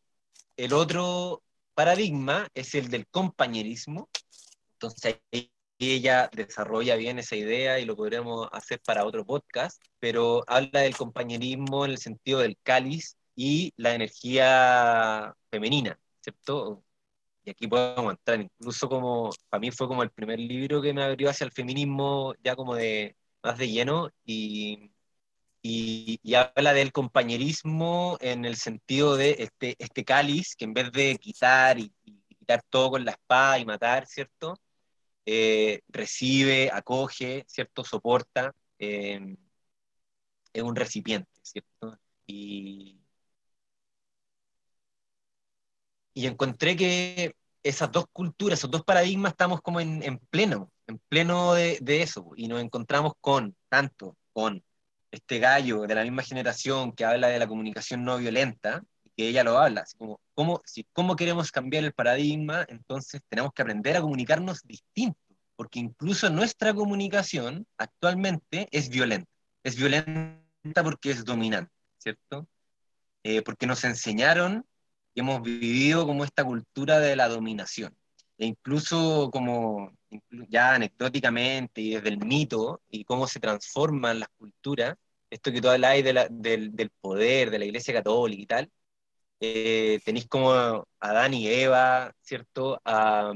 el 0.57 0.73
otro 0.73 1.43
paradigma 1.77 2.49
es 2.55 2.73
el 2.73 2.89
del 2.89 3.05
compañerismo. 3.07 4.09
Entonces 4.73 5.19
ella 5.77 6.27
desarrolla 6.33 6.95
bien 6.95 7.19
esa 7.19 7.35
idea 7.35 7.79
y 7.79 7.85
lo 7.85 7.95
podremos 7.95 8.49
hacer 8.51 8.81
para 8.81 9.05
otro 9.05 9.23
podcast, 9.25 9.79
pero 9.99 10.43
habla 10.47 10.81
del 10.81 10.97
compañerismo 10.97 11.85
en 11.85 11.91
el 11.91 11.99
sentido 11.99 12.39
del 12.39 12.57
cáliz 12.63 13.15
y 13.35 13.73
la 13.77 13.93
energía 13.93 15.35
femenina, 15.51 15.99
¿cierto? 16.21 16.83
Y 17.45 17.51
aquí 17.51 17.67
podemos 17.67 18.11
entrar, 18.13 18.41
incluso 18.41 18.89
como, 18.89 19.29
para 19.49 19.61
mí 19.61 19.71
fue 19.71 19.87
como 19.87 20.01
el 20.03 20.09
primer 20.11 20.39
libro 20.39 20.81
que 20.81 20.93
me 20.93 21.03
abrió 21.03 21.29
hacia 21.29 21.45
el 21.45 21.51
feminismo 21.51 22.33
ya 22.43 22.55
como 22.55 22.75
de 22.75 23.15
más 23.43 23.57
de 23.59 23.69
lleno 23.69 24.09
y, 24.25 24.91
y, 25.67 26.35
habla 26.35 26.73
del 26.73 26.91
compañerismo 26.91 28.17
en 28.21 28.45
el 28.45 28.55
sentido 28.55 29.17
de 29.17 29.31
este, 29.39 29.75
este 29.79 30.05
cáliz 30.05 30.55
que 30.55 30.65
en 30.65 30.73
vez 30.73 30.91
de 30.91 31.17
quitar 31.17 31.79
y, 31.79 31.91
quitar 32.27 32.63
todo 32.69 32.91
con 32.91 33.05
la 33.05 33.11
espada 33.11 33.59
y 33.59 33.65
matar, 33.65 34.07
¿cierto? 34.07 34.55
Eh, 35.25 35.81
recibe, 35.89 36.71
acoge, 36.71 37.45
¿cierto? 37.47 37.83
Soporta, 37.83 38.53
eh, 38.79 39.35
es 40.53 40.63
un 40.63 40.75
recipiente, 40.75 41.29
¿cierto? 41.41 41.97
Y, 42.25 42.99
y 46.13 46.25
encontré 46.27 46.75
que 46.75 47.35
esas 47.63 47.91
dos 47.91 48.05
culturas, 48.11 48.59
esos 48.59 48.71
dos 48.71 48.83
paradigmas, 48.83 49.33
estamos 49.33 49.61
como 49.61 49.79
en, 49.79 50.01
en 50.03 50.19
pleno, 50.19 50.71
en 50.87 50.99
pleno 51.09 51.53
de, 51.53 51.79
eso, 52.01 52.31
y 52.35 52.47
nos 52.47 52.61
encontramos 52.61 53.13
con, 53.21 53.55
tanto 53.69 54.17
con 54.33 54.63
este 55.11 55.39
gallo 55.39 55.81
de 55.81 55.95
la 55.95 56.03
misma 56.03 56.23
generación 56.23 56.91
que 56.91 57.05
habla 57.05 57.27
de 57.27 57.39
la 57.39 57.47
comunicación 57.47 58.03
no 58.03 58.17
violenta, 58.17 58.83
que 59.15 59.27
ella 59.29 59.43
lo 59.43 59.57
habla, 59.57 59.85
como, 59.97 60.19
¿cómo, 60.33 60.61
si, 60.65 60.85
¿cómo 60.93 61.15
queremos 61.15 61.51
cambiar 61.51 61.83
el 61.83 61.93
paradigma? 61.93 62.65
Entonces 62.69 63.21
tenemos 63.29 63.51
que 63.53 63.61
aprender 63.61 63.97
a 63.97 64.01
comunicarnos 64.01 64.61
distinto, 64.63 65.19
porque 65.55 65.79
incluso 65.79 66.29
nuestra 66.29 66.73
comunicación 66.73 67.65
actualmente 67.77 68.67
es 68.71 68.89
violenta, 68.89 69.29
es 69.63 69.75
violenta 69.75 70.83
porque 70.83 71.11
es 71.11 71.25
dominante, 71.25 71.71
¿cierto? 71.97 72.47
Eh, 73.23 73.41
porque 73.41 73.65
nos 73.65 73.83
enseñaron 73.83 74.65
hemos 75.19 75.41
vivido 75.41 76.05
como 76.05 76.23
esta 76.23 76.43
cultura 76.43 76.99
de 76.99 77.15
la 77.15 77.27
dominación. 77.27 77.96
E 78.37 78.45
incluso 78.45 79.29
como 79.31 79.91
ya 80.49 80.75
anecdóticamente 80.75 81.81
y 81.81 81.95
desde 81.95 82.09
el 82.09 82.19
mito 82.19 82.81
y 82.89 83.03
cómo 83.03 83.27
se 83.27 83.39
transforman 83.39 84.19
las 84.19 84.29
culturas, 84.37 84.95
esto 85.29 85.51
que 85.51 85.61
tú 85.61 85.69
habláis 85.69 86.03
de 86.03 86.27
del, 86.31 86.75
del, 86.75 86.89
poder 87.01 87.49
de 87.51 87.59
la 87.59 87.65
Iglesia 87.65 87.93
Católica 87.93 88.41
y 88.41 88.45
tal, 88.45 88.71
eh, 89.39 89.99
tenéis 90.05 90.27
como 90.27 90.51
a 90.53 90.85
Adán 90.99 91.33
y 91.33 91.47
Eva, 91.47 92.13
¿cierto? 92.21 92.81
A, 92.85 93.33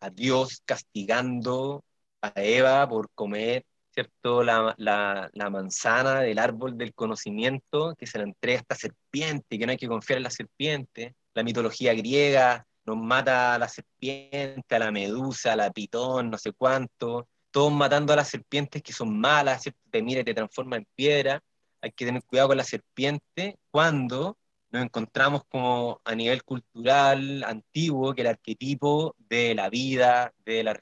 a 0.00 0.10
Dios 0.10 0.62
castigando 0.64 1.84
a 2.22 2.32
Eva 2.36 2.88
por 2.88 3.10
comer 3.14 3.64
¿cierto? 3.92 4.42
La, 4.42 4.74
la, 4.78 5.30
la, 5.32 5.50
manzana 5.50 6.20
del 6.20 6.38
árbol 6.38 6.78
del 6.78 6.94
conocimiento 6.94 7.94
que 7.96 8.06
se 8.06 8.18
le 8.18 8.24
entrega 8.24 8.58
a 8.58 8.60
esta 8.62 8.74
serpiente, 8.76 9.58
que 9.58 9.66
no 9.66 9.72
hay 9.72 9.78
que 9.78 9.88
confiar 9.88 10.18
en 10.18 10.24
la 10.24 10.30
serpiente. 10.30 11.14
La 11.34 11.42
mitología 11.42 11.94
griega 11.94 12.66
nos 12.84 12.96
mata 12.96 13.58
la 13.58 13.68
serpiente, 13.68 14.78
la 14.78 14.90
medusa, 14.90 15.56
la 15.56 15.70
pitón, 15.70 16.30
no 16.30 16.38
sé 16.38 16.52
cuánto. 16.52 17.28
Todos 17.50 17.72
matando 17.72 18.12
a 18.12 18.16
las 18.16 18.28
serpientes 18.28 18.82
que 18.82 18.92
son 18.92 19.18
malas, 19.18 19.62
¿cierto? 19.62 19.80
Te 19.90 20.02
mira 20.02 20.24
te 20.24 20.34
transforma 20.34 20.76
en 20.76 20.86
piedra. 20.94 21.42
Hay 21.82 21.92
que 21.92 22.04
tener 22.04 22.22
cuidado 22.24 22.48
con 22.48 22.56
la 22.58 22.64
serpiente 22.64 23.58
cuando 23.70 24.36
nos 24.70 24.84
encontramos 24.84 25.42
como 25.48 26.00
a 26.04 26.14
nivel 26.14 26.44
cultural 26.44 27.42
antiguo 27.44 28.14
que 28.14 28.22
el 28.22 28.28
arquetipo 28.28 29.16
de 29.18 29.54
la 29.54 29.68
vida, 29.68 30.32
de 30.44 30.62
la, 30.62 30.80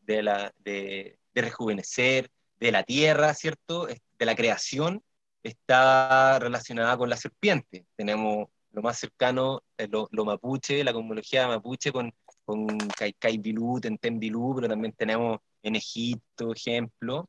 de, 0.00 0.22
la 0.22 0.52
de 0.58 1.18
rejuvenecer, 1.34 2.30
de 2.60 2.72
la 2.72 2.82
tierra, 2.82 3.34
¿cierto? 3.34 3.86
De 3.86 4.26
la 4.26 4.36
creación, 4.36 5.02
está 5.42 6.38
relacionada 6.38 6.96
con 6.96 7.08
la 7.08 7.16
serpiente. 7.16 7.86
Tenemos 7.96 8.48
lo 8.72 8.82
más 8.82 8.98
cercano, 8.98 9.62
eh, 9.78 9.88
lo, 9.88 10.24
mapuche, 10.24 10.82
la 10.84 10.92
cosmología 10.92 11.46
mapuche 11.48 11.92
con, 11.92 12.12
con 12.44 12.66
Kaikai 12.96 13.38
Bilú, 13.38 13.80
Tenten 13.80 14.18
Bilú, 14.18 14.54
pero 14.56 14.68
también 14.68 14.94
tenemos 14.94 15.40
en 15.62 15.76
Egipto, 15.76 16.52
ejemplo, 16.52 17.28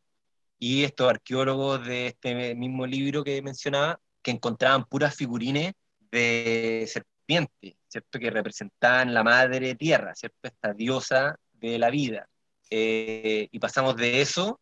y 0.60 0.84
estos 0.84 1.10
arqueólogos 1.10 1.86
de 1.86 2.08
este 2.08 2.56
mismo 2.56 2.86
libro 2.86 3.24
que 3.24 3.42
mencionaba, 3.42 4.00
que 4.22 4.32
encontraban 4.32 4.86
puras 4.86 5.16
figurines 5.16 5.74
de 6.12 6.86
serpiente, 6.88 7.78
¿cierto? 7.88 8.20
Que 8.20 8.30
representaban 8.32 9.14
la 9.14 9.24
madre 9.24 9.76
tierra, 9.76 10.16
¿cierto? 10.16 10.38
Esta 10.44 10.74
diosa 10.74 11.38
de 11.54 11.78
la 11.80 11.90
vida. 11.90 12.30
Eh, 12.70 13.50
y 13.52 13.60
pasamos 13.60 13.96
de 13.98 14.22
eso 14.22 14.60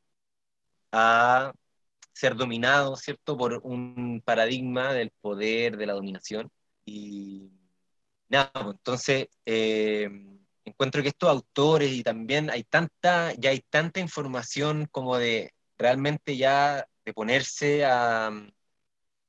a 0.91 1.53
ser 2.13 2.35
dominado, 2.35 2.95
¿cierto?, 2.95 3.37
por 3.37 3.61
un 3.63 4.21
paradigma 4.25 4.93
del 4.93 5.11
poder, 5.21 5.77
de 5.77 5.85
la 5.85 5.93
dominación. 5.93 6.51
Y 6.91 7.51
nada, 8.29 8.51
pues, 8.53 8.75
entonces 8.77 9.27
eh, 9.45 10.09
encuentro 10.65 11.01
que 11.01 11.09
estos 11.09 11.29
autores 11.29 11.91
y 11.91 12.03
también 12.03 12.49
hay 12.49 12.63
tanta, 12.63 13.33
ya 13.35 13.51
hay 13.51 13.61
tanta 13.69 13.99
información 13.99 14.87
como 14.91 15.17
de 15.17 15.53
realmente 15.77 16.37
ya 16.37 16.87
de 17.05 17.13
ponerse 17.13 17.85
a, 17.85 18.31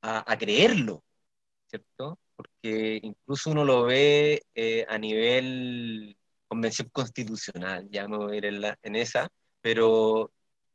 a, 0.01 0.37
creerlo, 0.37 1.03
¿cierto? 1.67 2.19
Porque 2.35 2.99
incluso 3.03 3.51
uno 3.51 3.65
lo 3.65 3.83
ve 3.83 4.43
eh, 4.55 4.85
a 4.89 4.97
nivel 4.97 6.17
convención 6.47 6.89
constitucional, 6.91 7.87
ya 7.89 8.07
me 8.07 8.17
voy 8.17 8.35
a 8.35 8.37
ir 8.37 8.45
en, 8.45 8.63
en 8.83 8.95
esa, 8.95 9.29
pero 9.61 10.31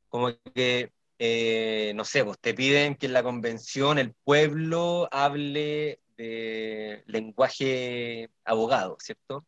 como 0.09 0.31
que, 0.55 0.93
eh, 1.19 1.93
no 1.95 2.05
sé, 2.05 2.25
pues 2.25 2.39
te 2.41 2.55
piden 2.55 2.97
que 2.97 3.07
en 3.07 3.13
la 3.13 3.23
convención 3.23 3.99
el 3.99 4.15
pueblo 4.25 5.09
hable 5.13 6.01
de 6.19 7.05
lenguaje 7.07 8.31
abogado, 8.45 8.99
¿cierto? 9.01 9.47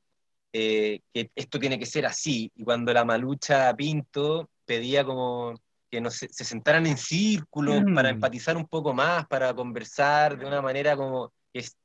Eh, 0.52 1.00
que 1.14 1.30
esto 1.36 1.58
tiene 1.60 1.78
que 1.78 1.86
ser 1.86 2.06
así. 2.06 2.52
Y 2.56 2.64
cuando 2.64 2.92
la 2.92 3.04
malucha 3.04 3.74
Pinto 3.76 4.50
pedía 4.66 5.04
como 5.04 5.54
que 5.90 6.00
no 6.00 6.10
se, 6.10 6.28
se 6.30 6.44
sentaran 6.44 6.86
en 6.86 6.96
círculo 6.98 7.80
Mm. 7.80 7.94
para 7.94 8.10
empatizar 8.10 8.56
un 8.56 8.66
poco 8.68 8.94
más, 8.94 9.26
para 9.28 9.54
conversar 9.54 10.38
de 10.38 10.46
una 10.46 10.62
manera 10.62 10.96
como 10.96 11.32
es, 11.52 11.76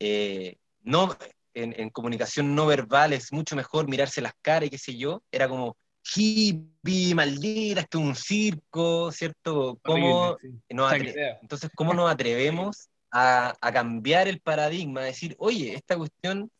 eh, 0.00 0.56
no, 0.82 1.16
en, 1.54 1.74
en 1.80 1.90
comunicación 1.90 2.54
no 2.54 2.66
verbal 2.66 3.12
es 3.12 3.32
mucho 3.32 3.56
mejor 3.56 3.88
mirarse 3.88 4.20
las 4.20 4.34
caras 4.42 4.66
y 4.68 4.70
qué 4.70 4.78
sé 4.78 4.96
yo, 4.96 5.22
era 5.30 5.48
como 5.48 5.76
hippie, 6.14 7.14
maldita, 7.14 7.80
esto 7.80 7.98
es 7.98 8.04
un 8.04 8.14
circo, 8.14 9.10
¿cierto? 9.12 9.78
¿Cómo 9.82 10.36
Horrible, 10.36 10.60
sí. 10.68 10.74
nos 10.74 10.92
entonces, 11.40 11.70
¿cómo 11.74 11.94
nos 11.94 12.10
atrevemos 12.10 12.88
a, 13.16 13.54
a 13.60 13.72
cambiar 13.72 14.28
el 14.28 14.40
paradigma? 14.40 15.00
A 15.00 15.04
decir, 15.04 15.34
oye, 15.38 15.74
esta 15.74 15.96
cuestión 15.96 16.50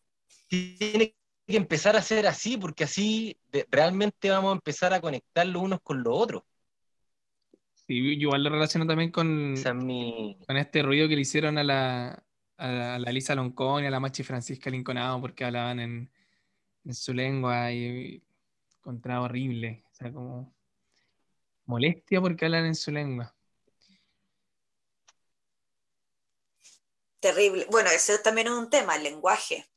tiene 0.48 1.14
que 1.46 1.56
empezar 1.56 1.96
a 1.96 2.02
ser 2.02 2.26
así, 2.26 2.56
porque 2.56 2.84
así 2.84 3.38
realmente 3.70 4.30
vamos 4.30 4.50
a 4.52 4.54
empezar 4.54 4.94
a 4.94 5.00
conectar 5.00 5.46
los 5.46 5.62
unos 5.62 5.80
con 5.82 6.02
los 6.02 6.14
otros. 6.16 6.42
Sí, 7.74 8.02
yo 8.02 8.10
igual 8.10 8.42
lo 8.42 8.50
relaciono 8.50 8.86
también 8.86 9.12
con, 9.12 9.52
Esa 9.52 9.68
es 9.68 9.76
mi... 9.76 10.38
con 10.46 10.56
este 10.56 10.82
ruido 10.82 11.08
que 11.08 11.14
le 11.14 11.20
hicieron 11.20 11.56
a 11.58 11.62
la, 11.62 12.24
a 12.56 12.68
la, 12.68 12.94
a 12.96 12.98
la 12.98 13.12
Lisa 13.12 13.34
Loncón 13.34 13.84
y 13.84 13.86
a 13.86 13.90
la 13.90 14.00
Machi 14.00 14.24
Francisca 14.24 14.70
Linconado 14.70 15.20
porque 15.20 15.44
hablaban 15.44 15.78
en, 15.78 16.10
en 16.84 16.94
su 16.94 17.14
lengua 17.14 17.70
y 17.70 18.22
encontraba 18.78 19.26
horrible. 19.26 19.84
O 19.92 19.94
sea, 19.94 20.12
como 20.12 20.52
molestia 21.66 22.20
porque 22.20 22.46
hablan 22.46 22.66
en 22.66 22.74
su 22.74 22.90
lengua. 22.90 23.35
Terrible. 27.26 27.66
Bueno, 27.70 27.90
ese 27.90 28.18
también 28.20 28.46
es 28.46 28.52
un 28.52 28.70
tema, 28.70 28.94
el 28.94 29.02
lenguaje. 29.02 29.68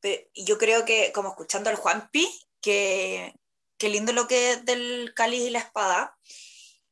Pe- 0.00 0.28
y 0.32 0.44
yo 0.44 0.58
creo 0.58 0.84
que, 0.84 1.12
como 1.12 1.28
escuchando 1.28 1.70
al 1.70 1.76
Juanpi, 1.76 2.28
que, 2.60 3.32
que 3.78 3.88
lindo 3.88 4.12
lo 4.12 4.26
que 4.26 4.50
es 4.50 4.64
del 4.64 5.12
cáliz 5.14 5.42
y 5.42 5.50
la 5.50 5.60
espada. 5.60 6.18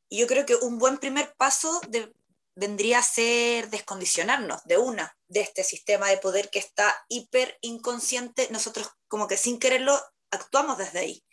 Y 0.07 0.19
yo 0.19 0.27
creo 0.27 0.45
que 0.45 0.55
un 0.55 0.77
buen 0.77 0.99
primer 0.99 1.33
paso 1.35 1.81
de- 1.89 2.13
vendría 2.55 2.99
a 2.99 3.03
ser 3.03 3.69
descondicionarnos 3.69 4.63
de 4.63 4.77
una, 4.77 5.17
de 5.27 5.41
este 5.41 5.65
sistema 5.65 6.07
de 6.09 6.17
poder 6.19 6.49
que 6.49 6.59
está 6.59 6.95
hiper 7.09 7.57
inconsciente. 7.59 8.47
Nosotros 8.51 8.89
como 9.09 9.27
que 9.27 9.35
sin 9.35 9.59
quererlo 9.59 9.99
actuamos 10.31 10.77
desde 10.77 10.99
ahí. 10.99 11.25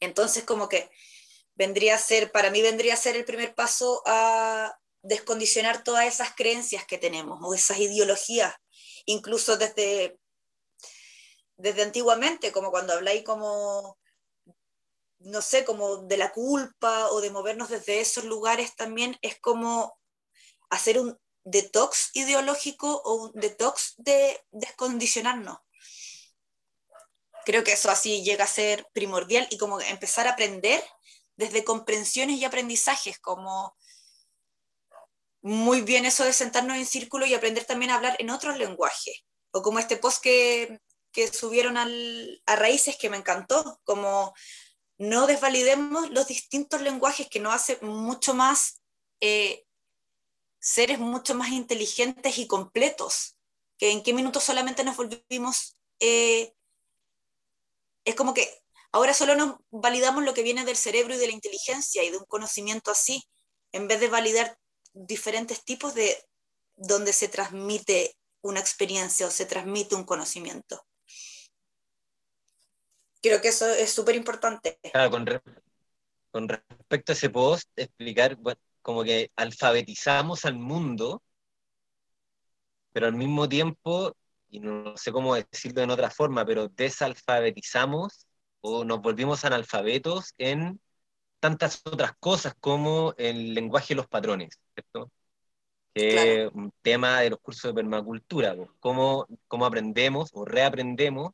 Entonces 0.00 0.42
como 0.42 0.68
que 0.68 0.90
vendría 1.54 1.94
a 1.94 1.98
ser, 1.98 2.32
para 2.32 2.50
mí 2.50 2.62
vendría 2.62 2.94
a 2.94 2.96
ser 2.96 3.14
el 3.14 3.24
primer 3.24 3.54
paso 3.54 4.02
a 4.06 4.76
descondicionar 5.02 5.84
todas 5.84 6.06
esas 6.06 6.34
creencias 6.34 6.84
que 6.86 6.98
tenemos 6.98 7.38
o 7.42 7.54
esas 7.54 7.78
ideologías, 7.78 8.54
incluso 9.06 9.56
desde, 9.56 10.18
desde 11.56 11.82
antiguamente, 11.82 12.52
como 12.52 12.70
cuando 12.70 12.92
habláis 12.92 13.24
como, 13.24 13.98
no 15.20 15.42
sé, 15.42 15.64
como 15.64 15.98
de 15.98 16.16
la 16.16 16.32
culpa 16.32 17.08
o 17.10 17.20
de 17.20 17.30
movernos 17.30 17.68
desde 17.68 18.00
esos 18.00 18.24
lugares 18.24 18.74
también, 18.76 19.16
es 19.22 19.38
como 19.40 19.98
hacer 20.70 20.98
un 20.98 21.18
detox 21.44 22.10
ideológico 22.14 23.00
o 23.04 23.14
un 23.14 23.32
detox 23.34 23.94
de 23.96 24.44
descondicionarnos. 24.50 25.58
Creo 27.44 27.64
que 27.64 27.72
eso 27.72 27.90
así 27.90 28.22
llega 28.22 28.44
a 28.44 28.48
ser 28.48 28.86
primordial 28.92 29.46
y 29.50 29.56
como 29.56 29.80
empezar 29.80 30.26
a 30.26 30.32
aprender 30.32 30.84
desde 31.36 31.64
comprensiones 31.64 32.36
y 32.36 32.44
aprendizajes, 32.44 33.18
como 33.20 33.74
muy 35.42 35.82
bien 35.82 36.04
eso 36.04 36.24
de 36.24 36.32
sentarnos 36.32 36.76
en 36.76 36.86
círculo 36.86 37.26
y 37.26 37.34
aprender 37.34 37.64
también 37.64 37.90
a 37.90 37.96
hablar 37.96 38.16
en 38.18 38.30
otros 38.30 38.58
lenguajes, 38.58 39.24
o 39.52 39.62
como 39.62 39.78
este 39.78 39.96
post 39.96 40.22
que, 40.22 40.80
que 41.12 41.28
subieron 41.28 41.76
al, 41.76 42.42
a 42.46 42.56
Raíces 42.56 42.96
que 42.96 43.10
me 43.10 43.16
encantó, 43.16 43.80
como 43.84 44.34
no 44.98 45.26
desvalidemos 45.26 46.10
los 46.10 46.26
distintos 46.26 46.80
lenguajes 46.82 47.28
que 47.28 47.40
nos 47.40 47.54
hace 47.54 47.78
mucho 47.82 48.34
más 48.34 48.80
eh, 49.20 49.64
seres 50.60 50.98
mucho 50.98 51.34
más 51.34 51.50
inteligentes 51.50 52.38
y 52.38 52.46
completos, 52.46 53.36
que 53.78 53.92
en 53.92 54.02
qué 54.02 54.12
minutos 54.12 54.44
solamente 54.44 54.84
nos 54.84 54.96
volvimos, 54.96 55.76
eh, 56.00 56.52
es 58.04 58.14
como 58.14 58.34
que 58.34 58.62
ahora 58.92 59.14
solo 59.14 59.34
nos 59.34 59.56
validamos 59.70 60.24
lo 60.24 60.34
que 60.34 60.42
viene 60.42 60.64
del 60.64 60.76
cerebro 60.76 61.14
y 61.14 61.18
de 61.18 61.26
la 61.26 61.32
inteligencia 61.32 62.02
y 62.02 62.10
de 62.10 62.18
un 62.18 62.24
conocimiento 62.24 62.90
así, 62.90 63.24
en 63.72 63.86
vez 63.86 64.00
de 64.00 64.08
validar 64.08 64.58
diferentes 64.92 65.64
tipos 65.64 65.94
de 65.94 66.16
donde 66.76 67.12
se 67.12 67.28
transmite 67.28 68.16
una 68.42 68.60
experiencia 68.60 69.26
o 69.26 69.30
se 69.30 69.46
transmite 69.46 69.94
un 69.94 70.04
conocimiento. 70.04 70.84
Creo 73.20 73.40
que 73.40 73.48
eso 73.48 73.68
es 73.68 73.90
súper 73.92 74.14
importante. 74.14 74.78
Claro, 74.92 75.10
con, 75.10 75.26
re- 75.26 75.42
con 76.30 76.48
respecto 76.48 77.12
a 77.12 77.14
ese 77.14 77.30
post, 77.30 77.68
explicar, 77.76 78.36
bueno, 78.36 78.60
como 78.80 79.02
que 79.02 79.30
alfabetizamos 79.36 80.44
al 80.44 80.54
mundo, 80.54 81.22
pero 82.92 83.06
al 83.06 83.14
mismo 83.14 83.48
tiempo, 83.48 84.14
y 84.50 84.60
no 84.60 84.96
sé 84.96 85.12
cómo 85.12 85.34
decirlo 85.34 85.82
en 85.82 85.90
otra 85.90 86.10
forma, 86.10 86.44
pero 86.44 86.68
desalfabetizamos 86.68 88.26
o 88.60 88.84
nos 88.84 89.00
volvimos 89.00 89.44
analfabetos 89.44 90.34
en 90.38 90.80
tantas 91.40 91.82
otras 91.86 92.12
cosas 92.18 92.54
como 92.60 93.14
el 93.18 93.54
lenguaje 93.54 93.88
de 93.94 93.96
los 93.96 94.08
patrones, 94.08 94.58
¿cierto? 94.74 95.10
Que 95.94 96.08
Claro. 96.08 96.42
es 96.46 96.52
un 96.54 96.72
tema 96.82 97.20
de 97.20 97.30
los 97.30 97.40
cursos 97.40 97.70
de 97.70 97.74
permacultura, 97.74 98.54
pues, 98.56 98.70
cómo, 98.80 99.26
cómo 99.48 99.66
aprendemos 99.66 100.30
o 100.34 100.44
reaprendemos 100.44 101.32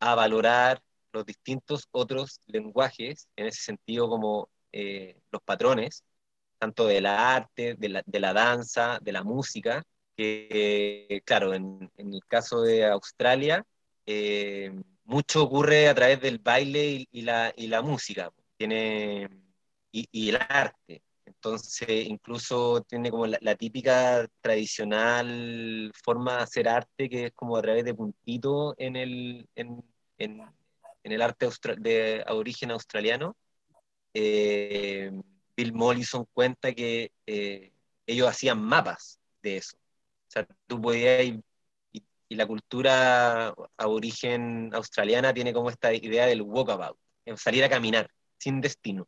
a 0.00 0.14
valorar 0.14 0.82
los 1.12 1.26
distintos 1.26 1.88
otros 1.92 2.40
lenguajes, 2.46 3.28
en 3.36 3.46
ese 3.46 3.62
sentido 3.62 4.08
como 4.08 4.48
eh, 4.72 5.18
los 5.32 5.42
patrones, 5.42 6.04
tanto 6.58 6.86
del 6.86 7.06
arte, 7.06 7.74
de 7.78 7.88
la, 7.88 8.02
de 8.06 8.20
la 8.20 8.32
danza, 8.32 8.98
de 9.02 9.12
la 9.12 9.22
música, 9.24 9.82
que 10.16 10.48
eh, 11.08 11.20
claro, 11.24 11.54
en, 11.54 11.90
en 11.96 12.14
el 12.14 12.24
caso 12.26 12.62
de 12.62 12.86
Australia, 12.86 13.64
eh, 14.06 14.72
mucho 15.04 15.42
ocurre 15.44 15.88
a 15.88 15.94
través 15.94 16.20
del 16.20 16.38
baile 16.38 16.86
y, 16.86 17.08
y 17.12 17.22
la, 17.22 17.52
y 17.56 17.66
la 17.68 17.82
música, 17.82 18.30
tiene, 18.56 19.28
y, 20.00 20.08
y 20.12 20.28
el 20.30 20.36
arte. 20.48 21.02
Entonces, 21.24 21.88
incluso 22.06 22.82
tiene 22.82 23.10
como 23.10 23.26
la, 23.26 23.38
la 23.40 23.54
típica 23.56 24.26
tradicional 24.40 25.92
forma 26.04 26.36
de 26.38 26.42
hacer 26.44 26.68
arte, 26.68 27.08
que 27.08 27.26
es 27.26 27.32
como 27.34 27.56
a 27.56 27.62
través 27.62 27.84
de 27.84 27.94
puntitos 27.94 28.74
en 28.78 28.96
el, 28.96 29.48
en, 29.56 29.82
en, 30.18 30.40
en 31.04 31.12
el 31.12 31.22
arte 31.22 31.48
de 31.78 32.24
origen 32.28 32.70
australiano. 32.70 33.36
Eh, 34.14 35.10
Bill 35.56 35.72
Mollison 35.72 36.26
cuenta 36.32 36.72
que 36.74 37.12
eh, 37.26 37.72
ellos 38.06 38.28
hacían 38.28 38.62
mapas 38.62 39.18
de 39.42 39.58
eso. 39.58 39.76
O 39.76 40.30
sea, 40.30 40.46
tú 40.66 40.80
podías 40.80 41.24
ir- 41.24 41.42
y, 41.92 42.02
y 42.28 42.34
la 42.36 42.46
cultura 42.46 43.54
aborigen 43.76 44.70
australiana 44.74 45.32
tiene 45.34 45.52
como 45.52 45.70
esta 45.70 45.92
idea 45.94 46.26
del 46.26 46.42
walkabout, 46.42 46.98
salir 47.36 47.64
a 47.64 47.68
caminar 47.68 48.08
sin 48.38 48.60
destino. 48.60 49.06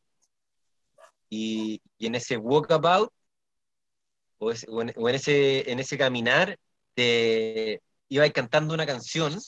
Y, 1.31 1.81
en 1.99 2.14
ese 2.14 2.37
walkabout, 2.37 3.11
o, 4.39 4.53
o 4.97 5.09
en, 5.09 5.14
ese, 5.14 5.70
en 5.70 5.79
ese 5.79 5.99
caminar, 5.99 6.59
te 6.95 7.83
ibas 8.09 8.31
cantando 8.33 8.74
una 8.74 8.87
canción 8.87 9.39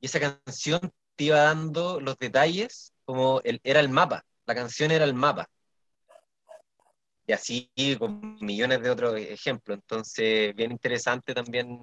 y 0.00 0.06
esa 0.06 0.20
canción 0.20 0.80
te 1.16 1.24
iba 1.24 1.38
dando 1.38 2.00
los 2.00 2.18
detalles 2.18 2.92
como 3.04 3.40
el, 3.44 3.60
era 3.64 3.80
el 3.80 3.88
mapa, 3.88 4.24
la 4.46 4.54
canción 4.54 4.90
era 4.90 5.04
el 5.04 5.14
mapa. 5.14 5.48
Y 7.26 7.32
así 7.32 7.70
con 7.98 8.36
millones 8.40 8.82
de 8.82 8.90
otros 8.90 9.16
ejemplos. 9.16 9.78
Entonces, 9.78 10.54
bien 10.56 10.72
interesante 10.72 11.34
también 11.34 11.80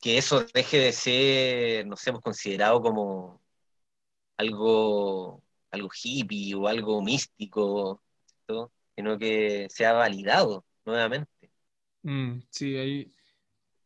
que 0.00 0.18
eso 0.18 0.44
deje 0.54 0.78
de 0.78 0.92
ser, 0.92 1.86
no 1.86 1.96
sé, 1.96 2.12
pues, 2.12 2.22
considerado 2.22 2.80
como 2.82 3.40
algo, 4.36 5.42
algo 5.74 5.90
hippie 5.92 6.54
o 6.54 6.66
algo 6.66 7.02
místico, 7.02 8.02
sino 8.96 9.18
que 9.18 9.66
sea 9.70 9.92
validado 9.92 10.64
nuevamente. 10.84 11.30
Mm, 12.02 12.40
sí, 12.50 12.76
ahí 12.76 13.14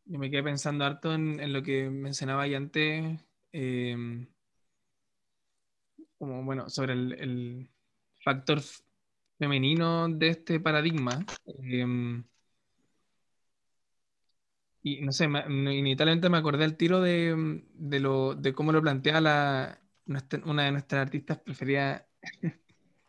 yo 0.05 0.19
me 0.19 0.29
quedé 0.31 0.43
pensando 0.43 0.85
harto 0.85 1.13
en, 1.13 1.53
lo 1.53 1.61
que 1.63 1.89
mencionaba 1.89 2.43
ahí 2.43 2.55
antes, 2.55 3.19
eh, 3.53 4.27
como 6.17 6.43
bueno, 6.43 6.69
sobre 6.69 6.93
el, 6.93 7.69
factor 8.23 8.61
femenino 9.37 10.09
de 10.09 10.29
este 10.29 10.59
paradigma. 10.59 11.19
eh, 11.63 11.85
y 14.81 15.01
no 15.01 15.11
sé, 15.11 15.27
me- 15.27 15.41
inevitablemente 15.75 16.29
me 16.29 16.37
acordé 16.37 16.63
al 16.65 16.77
tiro 16.77 17.01
de, 17.01 17.63
de, 17.73 17.99
lo, 17.99 18.35
de 18.35 18.53
cómo 18.53 18.71
lo 18.71 18.81
plantea 18.81 19.21
la, 19.21 19.81
nuestra- 20.09 20.41
una 20.45 20.65
de 20.65 20.73
nuestras 20.73 21.03
artistas 21.03 21.39
preferidas, 21.39 22.05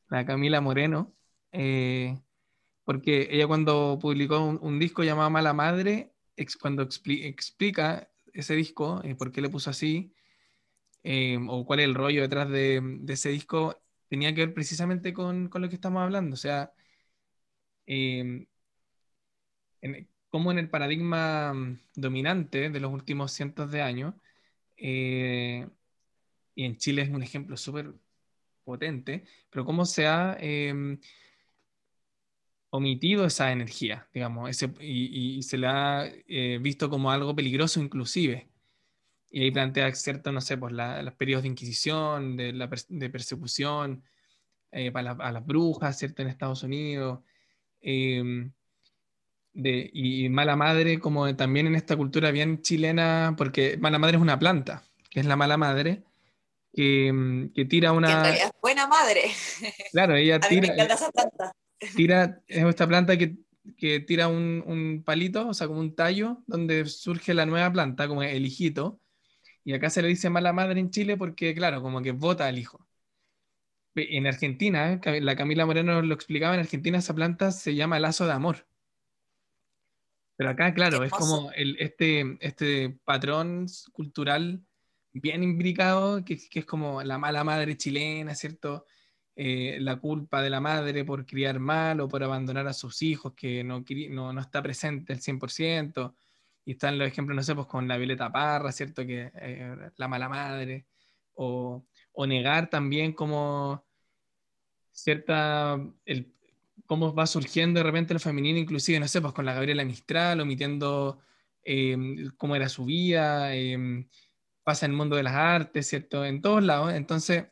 la 0.08 0.26
Camila 0.26 0.60
Moreno. 0.60 1.14
eh, 1.52 2.20
porque 2.84 3.28
ella 3.32 3.46
cuando 3.48 3.98
publicó 4.00 4.40
un, 4.44 4.58
un 4.62 4.78
disco 4.80 5.04
llamado 5.04 5.30
Mala 5.30 5.52
Madre, 5.54 6.12
ex- 6.36 6.56
cuando 6.56 6.82
expli- 6.84 7.24
explica 7.26 8.10
ese 8.34 8.54
disco, 8.56 9.00
eh, 9.04 9.14
por 9.16 9.32
qué 9.32 9.40
le 9.42 9.50
puso 9.50 9.70
así, 9.70 10.14
eh, 11.04 11.38
o 11.48 11.64
cuál 11.66 11.80
es 11.80 11.86
el 11.86 11.94
rollo 11.96 12.22
detrás 12.22 12.48
de, 12.50 12.80
de 12.82 13.12
ese 13.14 13.30
disco, 13.30 13.76
tenía 14.08 14.34
que 14.34 14.46
ver 14.46 14.54
precisamente 14.54 15.12
con, 15.14 15.48
con 15.48 15.62
lo 15.62 15.68
que 15.70 15.76
estamos 15.76 16.02
hablando. 16.02 16.34
O 16.34 16.38
sea, 16.38 16.72
eh, 17.86 18.46
como 20.30 20.52
en 20.52 20.58
el 20.58 20.70
paradigma 20.70 21.52
mm, 21.54 21.78
dominante 21.96 22.70
de 22.70 22.80
los 22.80 22.92
últimos 22.92 23.32
cientos 23.32 23.70
de 23.70 23.82
años, 23.82 24.14
eh, 24.76 25.68
y 26.60 26.64
en 26.64 26.76
Chile 26.76 27.00
es 27.02 27.08
un 27.08 27.22
ejemplo 27.22 27.56
súper 27.56 27.94
potente, 28.64 29.24
pero 29.48 29.64
cómo 29.64 29.86
se 29.86 30.06
ha 30.06 30.36
em, 30.38 31.00
omitido 32.68 33.24
esa 33.24 33.50
energía, 33.50 34.08
digamos, 34.12 34.50
ese, 34.50 34.70
y, 34.78 35.42
se 35.42 35.56
la 35.56 36.02
ha 36.02 36.06
eh, 36.28 36.58
visto 36.60 36.90
como 36.90 37.10
algo 37.10 37.34
peligroso 37.34 37.80
inclusive. 37.80 38.50
Y 39.30 39.44
ahí 39.44 39.50
plantea 39.50 39.94
cierto, 39.94 40.32
no 40.32 40.42
sé, 40.42 40.58
pues 40.58 40.74
los 40.74 41.14
periodos 41.14 41.44
de 41.44 41.48
inquisición, 41.48 42.36
de, 42.36 42.52
la 42.52 42.68
de 42.88 43.10
persecución 43.10 44.04
eh, 44.72 44.92
para 44.92 45.12
a 45.12 45.32
las 45.32 45.46
brujas, 45.46 45.98
¿cierto? 45.98 46.20
En 46.22 46.28
Estados 46.28 46.62
Unidos. 46.62 47.20
Em, 47.80 48.52
de, 49.54 49.90
y 49.94 50.28
mala 50.28 50.56
madre, 50.56 51.00
como 51.00 51.34
también 51.36 51.66
en 51.68 51.74
esta 51.76 51.96
cultura 51.96 52.30
bien 52.32 52.60
chilena, 52.62 53.34
porque 53.38 53.78
mala 53.78 53.98
madre 53.98 54.16
es 54.16 54.22
una 54.22 54.38
planta, 54.38 54.84
que 55.10 55.20
es 55.20 55.26
la 55.26 55.36
mala 55.36 55.56
madre, 55.56 56.04
que, 56.72 57.50
que 57.54 57.64
tira 57.64 57.92
una... 57.92 58.30
es 58.30 58.50
buena 58.60 58.86
madre. 58.86 59.22
Claro, 59.92 60.16
ella 60.16 60.40
tira... 60.40 60.74
Tira, 61.96 62.42
es 62.46 62.64
esta 62.64 62.86
planta 62.86 63.16
que, 63.16 63.38
que 63.78 64.00
tira 64.00 64.28
un, 64.28 64.62
un, 64.66 65.02
palito, 65.02 65.48
o 65.48 65.54
sea, 65.54 65.66
como 65.66 65.80
un 65.80 65.94
tallo, 65.94 66.42
donde 66.46 66.84
surge 66.84 67.32
la 67.32 67.46
nueva 67.46 67.72
planta, 67.72 68.06
como 68.06 68.22
el 68.22 68.44
hijito. 68.44 69.00
Y 69.64 69.72
acá 69.72 69.88
se 69.88 70.02
le 70.02 70.08
dice 70.08 70.28
mala 70.28 70.52
madre 70.52 70.80
en 70.80 70.90
Chile 70.90 71.16
porque, 71.16 71.54
claro, 71.54 71.80
como 71.80 72.02
que 72.02 72.12
vota 72.12 72.46
al 72.46 72.58
hijo. 72.58 72.86
En 73.94 74.26
Argentina, 74.26 75.00
la 75.04 75.36
Camila 75.36 75.66
Moreno 75.66 76.00
lo 76.02 76.14
explicaba, 76.14 76.54
en 76.54 76.60
Argentina 76.60 76.98
esa 76.98 77.14
planta 77.14 77.50
se 77.50 77.74
llama 77.74 77.98
lazo 77.98 78.26
de 78.26 78.32
amor. 78.32 78.66
Pero 80.36 80.50
acá, 80.50 80.72
claro, 80.72 81.04
es 81.04 81.10
como 81.10 81.50
el, 81.52 81.76
este, 81.80 82.38
este 82.40 82.98
patrón 83.04 83.66
cultural 83.92 84.64
bien 85.12 85.42
imbricado, 85.42 86.24
que, 86.24 86.38
que, 86.48 86.60
es 86.60 86.66
como 86.66 87.02
la 87.02 87.18
mala 87.18 87.44
madre 87.44 87.76
chilena, 87.76 88.34
¿cierto? 88.34 88.86
Eh, 89.36 89.78
la 89.80 89.96
culpa 89.96 90.42
de 90.42 90.50
la 90.50 90.60
madre 90.60 91.04
por 91.04 91.24
criar 91.24 91.60
mal 91.60 92.00
o 92.00 92.08
por 92.08 92.22
abandonar 92.22 92.66
a 92.66 92.72
sus 92.72 93.00
hijos, 93.02 93.32
que 93.34 93.64
no, 93.64 93.84
no, 94.10 94.32
no 94.32 94.40
está 94.40 94.62
presente 94.62 95.12
el 95.12 95.20
100%. 95.20 96.14
Y 96.64 96.72
están 96.72 96.98
los 96.98 97.08
ejemplos, 97.08 97.36
no 97.36 97.42
sé, 97.42 97.54
pues 97.54 97.66
con 97.66 97.88
la 97.88 97.96
Violeta 97.96 98.30
Parra, 98.30 98.70
¿cierto? 98.70 99.06
Que 99.06 99.30
eh, 99.34 99.90
la 99.96 100.08
mala 100.08 100.28
madre. 100.28 100.86
O, 101.34 101.86
o, 102.12 102.26
negar 102.26 102.68
también 102.68 103.12
como 103.14 103.84
cierta, 104.92 105.80
el, 106.04 106.34
cómo 106.86 107.14
va 107.14 107.26
surgiendo 107.26 107.80
de 107.80 107.84
repente 107.84 108.12
lo 108.12 108.20
femenino, 108.20 108.58
inclusive, 108.58 109.00
no 109.00 109.08
sé, 109.08 109.22
pues 109.22 109.32
con 109.32 109.46
la 109.46 109.54
Gabriela 109.54 109.84
Mistral, 109.84 110.40
omitiendo 110.40 111.20
eh, 111.64 111.96
cómo 112.36 112.56
era 112.56 112.68
su 112.68 112.84
vida, 112.84 113.54
pasa 114.70 114.86
en 114.86 114.92
el 114.92 114.98
mundo 114.98 115.16
de 115.16 115.24
las 115.24 115.34
artes, 115.34 115.88
¿cierto? 115.88 116.24
En 116.24 116.40
todos 116.40 116.62
lados. 116.62 116.92
Entonces, 116.92 117.46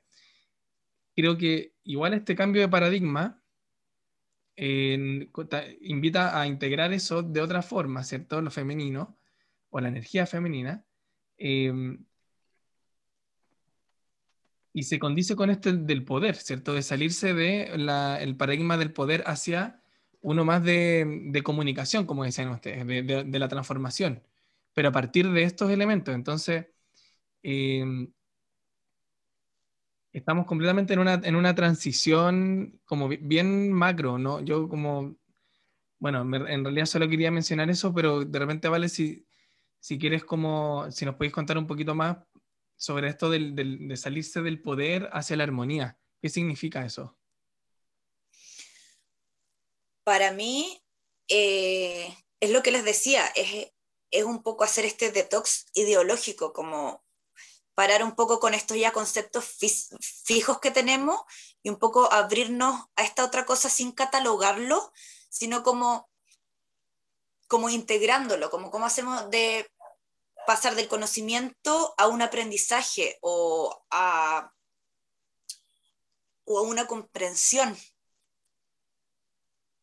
creo 1.17 1.37
que 1.37 1.75
igual 1.83 2.15
este 2.15 2.37
cambio 2.37 2.63
de 2.63 2.69
paradigma 2.69 3.43
invita 5.81 6.41
a 6.41 6.47
integrar 6.47 6.93
eso 6.93 7.25
de 7.25 7.41
otra 7.41 7.63
forma, 7.63 8.05
¿cierto? 8.05 8.41
Lo 8.41 8.53
femenino 8.53 9.19
o 9.71 9.81
la 9.81 9.89
energía 9.89 10.27
femenina. 10.27 10.85
Em, 11.39 12.05
y 14.73 14.85
se 14.85 15.01
condice 15.01 15.35
con 15.35 15.51
este 15.51 15.73
del 15.73 16.05
poder, 16.05 16.37
¿cierto? 16.37 16.73
De 16.75 16.83
salirse 16.83 17.35
del 17.35 18.37
paradigma 18.37 18.77
del 18.77 18.93
poder 18.93 19.25
hacia 19.27 19.83
uno 20.21 20.45
más 20.45 20.63
de, 20.63 21.43
comunicación, 21.45 22.07
como 22.07 22.23
decían 22.23 22.51
ustedes, 22.51 22.87
de, 22.87 23.39
la 23.41 23.49
transformación, 23.49 24.23
pero 24.73 24.91
a 24.91 24.93
partir 24.93 25.33
de 25.33 25.43
estos 25.43 25.71
elementos. 25.73 26.15
Entonces, 26.15 26.67
em, 27.43 28.13
estamos 30.13 30.47
completamente 30.47 30.93
en 30.93 30.99
una, 30.99 31.15
en 31.15 31.37
una 31.37 31.55
transición 31.55 32.81
como 32.85 33.09
bien 33.09 33.73
macro, 33.73 34.19
¿no? 34.19 34.41
Yo 34.41 34.69
como, 34.69 35.17
bueno, 35.99 36.23
en 36.23 36.65
realidad 36.65 36.87
solo 36.87 37.09
quería 37.09 37.31
mencionar 37.31 37.71
eso, 37.71 37.93
pero 37.95 38.25
de 38.25 38.39
repente 38.39 38.69
vale 38.69 38.89
si, 38.89 39.27
si 39.81 39.99
quieres 39.99 40.25
como, 40.25 40.91
si 40.91 41.05
nos 41.05 41.15
podéis 41.17 41.33
contar 41.33 41.59
un 41.59 41.67
poquito 41.67 41.95
más 41.95 42.19
sobre 42.77 43.09
esto 43.09 43.29
del, 43.31 43.55
del, 43.55 43.89
de 43.89 43.97
salirse 43.97 44.41
del 44.43 44.63
poder 44.63 45.09
hacia 45.13 45.37
la 45.37 45.45
armonía. 45.45 45.99
¿Qué 46.21 46.29
significa 46.29 46.85
eso? 46.85 47.17
Para 50.05 50.33
mí, 50.33 50.81
eh, 51.29 52.15
es 52.41 52.51
lo 52.51 52.63
que 52.63 52.71
les 52.71 52.85
decía, 52.85 53.27
es, 53.37 53.73
es 54.11 54.25
un 54.25 54.43
poco 54.43 54.65
hacer 54.65 54.85
este 54.85 55.13
detox 55.13 55.67
ideológico, 55.75 56.53
como 56.53 57.05
parar 57.79 58.03
un 58.03 58.17
poco 58.17 58.41
con 58.41 58.55
estos 58.55 58.77
ya 58.77 58.91
conceptos 58.91 59.45
fijos 60.25 60.59
que 60.59 60.73
tenemos 60.73 61.21
y 61.63 61.69
un 61.69 61.79
poco 61.79 62.13
abrirnos 62.13 62.75
a 62.97 63.05
esta 63.05 63.25
otra 63.25 63.47
cosa 63.47 63.71
sin 63.71 63.93
catalogarlo, 63.93 64.93
sino 65.29 65.63
como, 65.63 66.11
como 67.47 67.71
integrándolo, 67.71 68.51
como 68.51 68.73
cómo 68.73 68.87
hacemos 68.87 69.31
de 69.31 69.71
pasar 70.45 70.75
del 70.75 70.89
conocimiento 70.89 71.95
a 71.99 72.09
un 72.09 72.21
aprendizaje 72.21 73.17
o 73.21 73.85
a, 73.93 74.53
o 76.47 76.63
una 76.63 76.89
comprensión. 76.89 77.79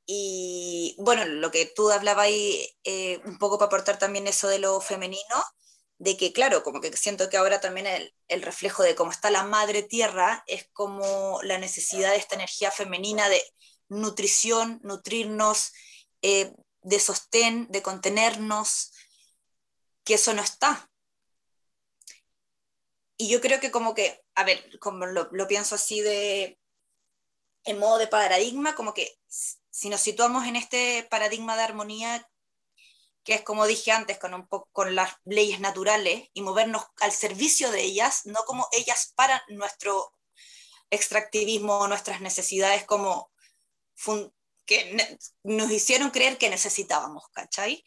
Y 0.05 0.97
bueno, 0.99 1.23
lo 1.23 1.49
que 1.49 1.65
tú 1.65 1.89
hablabas 1.91 2.25
ahí, 2.25 2.77
eh, 2.83 3.21
un 3.23 3.37
poco 3.37 3.57
para 3.57 3.67
aportar 3.67 3.97
también 3.97 4.27
eso 4.27 4.49
de 4.49 4.59
lo 4.59 4.81
femenino, 4.81 5.45
de 5.97 6.17
que, 6.17 6.33
claro, 6.33 6.63
como 6.63 6.81
que 6.81 6.95
siento 6.97 7.29
que 7.29 7.37
ahora 7.37 7.61
también 7.61 7.87
el, 8.27 8.41
reflejo 8.41 8.83
de 8.83 8.95
cómo 8.95 9.11
está 9.11 9.29
la 9.29 9.43
madre 9.43 9.81
tierra 9.83 10.43
es 10.47 10.67
como 10.73 11.39
la 11.43 11.57
necesidad 11.57 12.11
de 12.11 12.17
esta 12.17 12.35
energía 12.35 12.71
femenina 12.71 13.29
de 13.29 13.41
nutrición, 13.87 14.79
nutrirnos, 14.83 15.71
eh, 16.21 16.53
de 16.81 16.99
sostén, 16.99 17.67
de 17.71 17.81
contenernos, 17.81 18.91
que 20.03 20.15
eso 20.15 20.33
no 20.33 20.41
está. 20.41 20.89
Y 23.17 23.29
yo 23.29 23.39
creo 23.39 23.59
que 23.59 23.71
como 23.71 23.93
que, 23.93 24.21
a 24.35 24.43
ver, 24.43 24.77
como 24.79 25.05
lo, 25.05 25.29
lo 25.31 25.47
pienso 25.47 25.75
así 25.75 26.01
de, 26.01 26.59
en 27.63 27.79
modo 27.79 27.97
de 27.97 28.07
paradigma, 28.07 28.75
como 28.75 28.93
que 28.93 29.17
si 29.27 29.89
nos 29.89 30.01
situamos 30.01 30.45
en 30.45 30.55
este 30.55 31.07
paradigma 31.09 31.55
de 31.55 31.63
armonía 31.63 32.29
que 33.26 33.34
es 33.34 33.41
como 33.41 33.65
dije 33.65 33.91
antes, 33.91 34.19
con, 34.19 34.34
un 34.36 34.47
poco, 34.47 34.69
con 34.71 34.95
las 34.95 35.11
leyes 35.26 35.59
naturales 35.59 36.30
y 36.34 36.41
movernos 36.41 36.86
al 37.01 37.11
servicio 37.11 37.71
de 37.71 37.82
ellas, 37.82 38.21
no 38.26 38.45
como 38.45 38.67
ellas 38.71 39.13
para 39.15 39.43
nuestro 39.49 40.13
extractivismo 40.91 41.80
o 41.80 41.88
nuestras 41.88 42.21
necesidades 42.21 42.86
como 42.86 43.32
que 44.67 45.17
nos 45.43 45.71
hicieron 45.71 46.11
creer 46.11 46.38
que 46.38 46.49
necesitábamos, 46.49 47.23
¿cachai? 47.32 47.84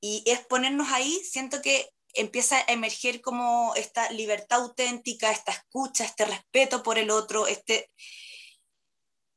Y 0.00 0.24
es 0.26 0.40
ponernos 0.40 0.88
ahí, 0.90 1.22
siento 1.24 1.62
que 1.62 1.88
empieza 2.14 2.58
a 2.58 2.72
emerger 2.72 3.20
como 3.20 3.72
esta 3.76 4.10
libertad 4.10 4.62
auténtica, 4.62 5.30
esta 5.30 5.52
escucha, 5.52 6.04
este 6.04 6.24
respeto 6.24 6.82
por 6.82 6.98
el 6.98 7.10
otro, 7.10 7.46
este, 7.46 7.90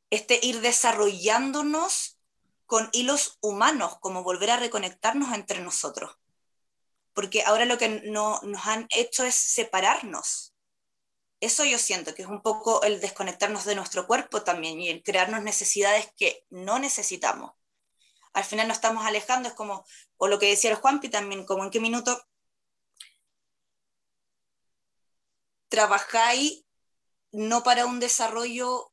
este 0.10 0.40
ir 0.42 0.62
desarrollándonos 0.62 2.17
con 2.68 2.90
hilos 2.92 3.40
humanos, 3.42 3.98
como 4.00 4.24
volver 4.24 4.52
a 4.52 4.58
reconectarnos 4.58 5.34
entre 5.34 5.62
nosotros. 5.62 6.18
Porque 7.14 7.44
ahora 7.44 7.66
lo 7.66 7.80
que 7.80 8.02
no, 8.06 8.40
nos 8.44 8.68
han 8.68 8.86
hecho 8.92 9.24
es 9.24 9.34
separarnos. 9.34 10.54
Eso 11.40 11.66
yo 11.66 11.80
siento 11.80 12.14
que 12.14 12.24
es 12.24 12.28
un 12.28 12.42
poco 12.42 12.84
el 12.84 13.00
desconectarnos 13.00 13.66
de 13.66 13.76
nuestro 13.76 14.06
cuerpo 14.06 14.44
también 14.44 14.80
y 14.80 14.90
el 14.90 15.02
crearnos 15.02 15.42
necesidades 15.44 16.12
que 16.18 16.46
no 16.50 16.78
necesitamos. 16.78 17.54
Al 18.34 18.44
final 18.44 18.68
nos 18.68 18.78
estamos 18.78 19.06
alejando, 19.06 19.50
es 19.50 19.56
como, 19.56 19.86
o 20.18 20.28
lo 20.28 20.38
que 20.38 20.50
decía 20.50 20.70
el 20.70 20.78
Juanpi 20.78 21.10
también, 21.10 21.46
como 21.46 21.64
en 21.64 21.72
qué 21.72 21.80
minuto 21.80 22.22
trabajáis 25.70 26.64
no 27.32 27.64
para 27.64 27.86
un 27.86 28.00
desarrollo 28.00 28.92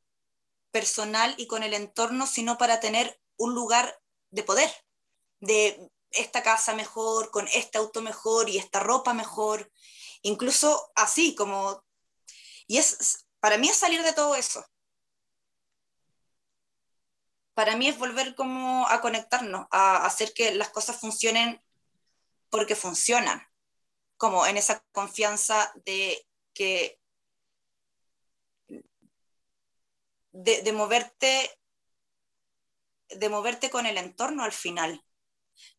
personal 0.70 1.34
y 1.38 1.46
con 1.46 1.62
el 1.62 1.74
entorno, 1.74 2.26
sino 2.26 2.58
para 2.58 2.80
tener 2.80 3.20
un 3.36 3.54
lugar 3.54 4.00
de 4.30 4.42
poder, 4.42 4.70
de 5.40 5.90
esta 6.10 6.42
casa 6.42 6.74
mejor, 6.74 7.30
con 7.30 7.48
este 7.48 7.78
auto 7.78 8.00
mejor 8.02 8.48
y 8.48 8.58
esta 8.58 8.80
ropa 8.80 9.14
mejor, 9.14 9.70
incluso 10.22 10.90
así 10.94 11.34
como... 11.34 11.84
Y 12.66 12.78
es, 12.78 13.26
para 13.40 13.58
mí 13.58 13.68
es 13.68 13.76
salir 13.76 14.02
de 14.02 14.12
todo 14.12 14.34
eso. 14.34 14.64
Para 17.54 17.76
mí 17.76 17.88
es 17.88 17.98
volver 17.98 18.34
como 18.34 18.88
a 18.88 19.00
conectarnos, 19.00 19.66
a 19.70 20.04
hacer 20.06 20.32
que 20.32 20.54
las 20.54 20.70
cosas 20.70 20.98
funcionen 20.98 21.62
porque 22.50 22.74
funcionan, 22.74 23.46
como 24.16 24.46
en 24.46 24.56
esa 24.56 24.84
confianza 24.92 25.72
de 25.84 26.26
que 26.52 27.00
de, 30.34 30.72
moverte 30.72 31.50
de 33.16 33.28
moverte 33.28 33.70
con 33.70 33.86
el 33.86 33.98
entorno 33.98 34.44
al 34.44 34.52
final. 34.52 35.02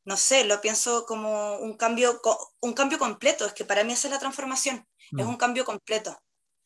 No 0.04 0.18
sé, 0.18 0.46
lo 0.46 0.62
pienso 0.62 1.06
como 1.06 1.58
un 1.58 1.76
cambio, 1.76 2.22
un 2.62 2.74
cambio 2.74 3.00
completo, 3.00 3.46
es 3.46 3.54
que 3.54 3.66
para 3.66 3.84
mí 3.84 3.94
esa 3.94 4.08
es 4.08 4.14
la 4.14 4.20
transformación, 4.20 4.88
es 4.98 5.26
mm. 5.26 5.30
un 5.30 5.38
cambio 5.38 5.66
completo. 5.66 6.18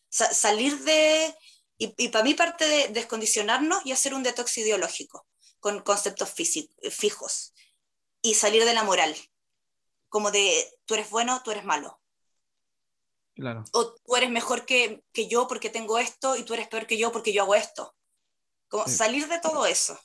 salir 0.10 0.80
de, 0.80 1.36
y, 1.78 2.10
para 2.10 2.24
mí 2.24 2.34
parte 2.34 2.68
de 2.68 2.90
descondicionarnos 2.90 3.86
y 3.86 3.92
hacer 3.92 4.14
un 4.14 4.24
detox 4.24 4.58
ideológico 4.58 5.26
con 5.60 5.82
conceptos 5.82 6.34
fijos 6.92 7.54
y 8.22 8.34
salir 8.36 8.66
de 8.66 8.74
la 8.74 8.84
moral, 8.84 9.16
como 10.10 10.32
de 10.32 10.78
tú 10.86 10.96
eres 10.96 11.10
bueno, 11.10 11.42
tú 11.44 11.52
eres 11.52 11.64
malo. 11.64 12.02
Claro. 13.36 13.64
O 13.72 13.94
tú 13.94 14.16
eres 14.18 14.30
mejor 14.30 14.66
que, 14.66 15.02
que, 15.14 15.30
yo 15.30 15.48
porque 15.48 15.70
tengo 15.70 15.98
esto 15.98 16.36
y 16.36 16.44
tú 16.44 16.54
eres 16.54 16.68
peor 16.68 16.88
que 16.88 16.98
yo 16.98 17.14
porque 17.14 17.32
yo 17.32 17.44
hago 17.44 17.56
esto. 17.56 17.96
Como 18.68 18.86
salir 18.88 19.28
de 19.28 19.40
todo 19.40 19.66
eso. 19.66 19.98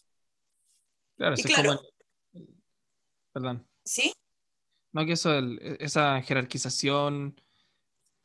Claro, 1.16 1.36
claro. 1.36 1.80
Perdón. 3.32 3.66
¿Sí? 3.84 4.12
No, 4.92 5.04
que 5.04 5.12
eso, 5.12 5.36
esa 5.80 6.22
jerarquización 6.22 7.40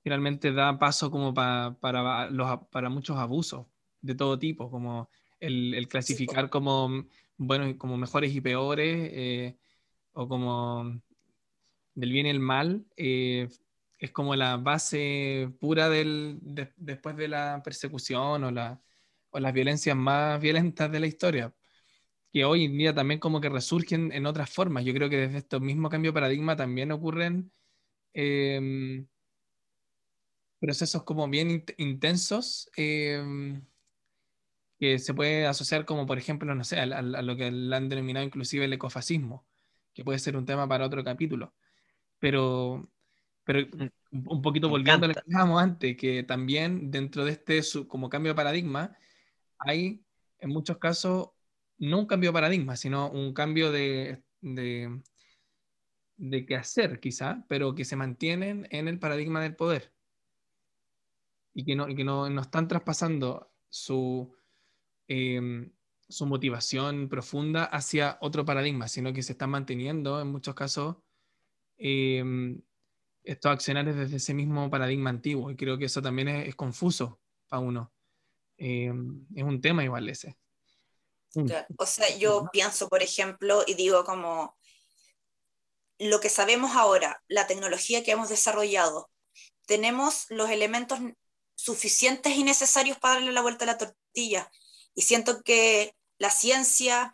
finalmente 0.04 0.52
da 0.52 0.78
paso 0.78 1.12
como 1.12 1.34
para, 1.34 2.30
los, 2.30 2.60
para 2.72 2.90
muchos 2.90 3.18
abusos 3.18 3.66
de 4.02 4.16
todo 4.16 4.40
tipo, 4.40 4.70
como 4.70 5.10
el, 5.40 5.88
clasificar 5.88 6.50
como, 6.50 7.06
bueno, 7.38 7.78
como 7.78 7.98
mejores 7.98 8.34
y 8.34 8.42
peores, 8.42 9.10
eh, 9.12 9.58
o 10.14 10.28
como 10.28 11.02
del 11.96 12.12
bien 12.12 12.28
y 12.28 12.30
el 12.30 12.40
mal, 12.40 12.86
eh, 12.96 13.50
es 13.98 14.12
como 14.12 14.36
la 14.36 14.58
base 14.58 15.52
pura 15.60 15.90
del, 15.90 16.40
después 16.78 17.16
de 17.18 17.28
la 17.28 17.62
persecución 17.64 18.44
o, 18.44 18.52
la, 18.52 18.82
o 19.32 19.40
las 19.40 19.54
violencias 19.54 19.96
más 19.96 20.40
violentas 20.40 20.92
de 20.92 21.00
la 21.00 21.08
historia, 21.08 21.54
que 22.32 22.46
hoy 22.46 22.66
en 22.66 22.78
día 22.78 22.94
también 22.94 23.20
como 23.20 23.42
que 23.42 23.50
resurgen 23.50 24.12
en 24.12 24.26
otras 24.26 24.50
formas. 24.50 24.86
Yo 24.86 24.94
creo 24.94 25.10
que 25.10 25.18
desde 25.18 25.40
estos 25.40 25.62
mismos 25.62 25.92
cambios 25.92 26.14
de 26.14 26.20
paradigma 26.20 26.56
también 26.56 26.92
ocurren 26.92 27.52
em, 28.14 29.08
procesos 30.60 31.04
como 31.04 31.28
bien 31.28 31.64
intensos 31.78 32.70
em, 32.76 33.62
que 34.80 35.00
se 35.00 35.14
puede 35.14 35.48
asociar 35.48 35.86
como, 35.86 36.06
por 36.06 36.18
ejemplo, 36.18 36.54
no 36.56 36.64
sé, 36.64 36.80
a, 36.80 36.84
a, 36.84 37.02
lo 37.02 37.36
que 37.36 37.46
han 37.46 37.90
denominado 37.90 38.26
inclusive 38.26 38.66
el 38.66 38.74
ecofascismo, 38.74 39.46
que 39.94 40.04
puede 40.04 40.20
ser 40.20 40.38
un 40.38 40.46
tema 40.46 40.68
para 40.68 40.86
otro 40.86 41.04
capítulo. 41.04 41.54
Pero 42.20 42.90
pero 43.50 43.62
mm, 43.62 44.30
un 44.30 44.42
poquito 44.44 44.70
volviendo 44.70 45.06
a 45.06 45.08
lo 45.08 45.16
que 45.16 45.22
hablábamos 45.22 45.60
antes, 45.60 45.98
que 45.98 46.22
también 46.22 46.92
dentro 46.92 47.26
de 47.26 47.32
este 47.32 47.62
como 47.88 48.08
cambio 48.08 48.34
de 48.34 48.36
paradigma, 48.36 48.96
hay 49.58 50.04
en 50.38 50.50
muchos 50.52 50.78
casos 50.78 51.30
no 51.80 52.00
un 52.00 52.06
cambio 52.06 52.30
de 52.30 52.34
paradigma, 52.34 52.76
sino 52.76 53.10
un 53.10 53.34
cambio 53.34 53.72
de, 53.72 54.24
de, 54.42 55.02
de 56.18 56.46
qué 56.46 56.56
hacer 56.56 57.00
quizá, 57.00 57.46
pero 57.48 57.74
que 57.74 57.86
se 57.86 57.96
mantienen 57.96 58.68
en 58.72 58.88
el 58.88 59.00
paradigma 59.00 59.42
del 59.42 59.56
poder. 59.56 59.94
Y 61.54 61.66
que 61.66 61.76
no, 61.76 61.88
que 61.88 62.04
no, 62.04 62.30
no 62.30 62.42
están 62.42 62.68
traspasando 62.68 63.52
su, 63.70 64.36
em, 65.08 65.72
su 66.08 66.26
motivación 66.26 67.10
profunda 67.10 67.64
hacia 67.66 68.18
otro 68.22 68.46
paradigma, 68.46 68.88
sino 68.88 69.14
que 69.14 69.24
se 69.24 69.34
están 69.34 69.52
manteniendo 69.52 70.22
en 70.22 70.28
muchos 70.28 70.56
casos 70.56 70.98
eh, 71.78 72.24
estos 73.24 73.52
accionarios 73.52 73.96
desde 73.96 74.18
ese 74.18 74.34
mismo 74.34 74.70
paradigma 74.70 75.10
antiguo. 75.10 75.52
Y 75.52 75.56
creo 75.56 75.78
que 75.78 75.86
eso 75.86 76.02
también 76.02 76.28
es, 76.28 76.56
confuso 76.56 77.22
para 77.48 77.62
uno. 77.62 77.94
Eh, 78.58 78.92
es 79.36 79.44
un 79.44 79.62
tema 79.62 79.84
igual 79.84 80.10
ese. 80.10 80.38
O 81.78 81.86
sea, 81.86 82.18
yo 82.18 82.48
pienso, 82.52 82.90
por 82.90 83.04
ejemplo, 83.04 83.64
y 83.68 83.76
digo 83.76 84.04
como 84.04 84.58
lo 86.00 86.20
que 86.20 86.30
sabemos 86.30 86.76
ahora, 86.76 87.22
la 87.28 87.46
tecnología 87.46 88.04
que 88.04 88.12
hemos 88.12 88.30
desarrollado, 88.30 89.10
tenemos 89.66 90.26
los 90.30 90.50
elementos 90.50 91.00
suficientes 91.56 92.36
y 92.36 92.44
necesarios 92.44 92.98
para 92.98 93.16
darle 93.16 93.34
la 93.34 93.42
vuelta 93.42 93.66
a 93.66 93.68
la 93.68 93.78
tortilla. 93.78 94.50
Y 94.96 95.02
siento 95.02 95.44
que 95.44 95.94
la 96.18 96.30
ciencia, 96.30 97.14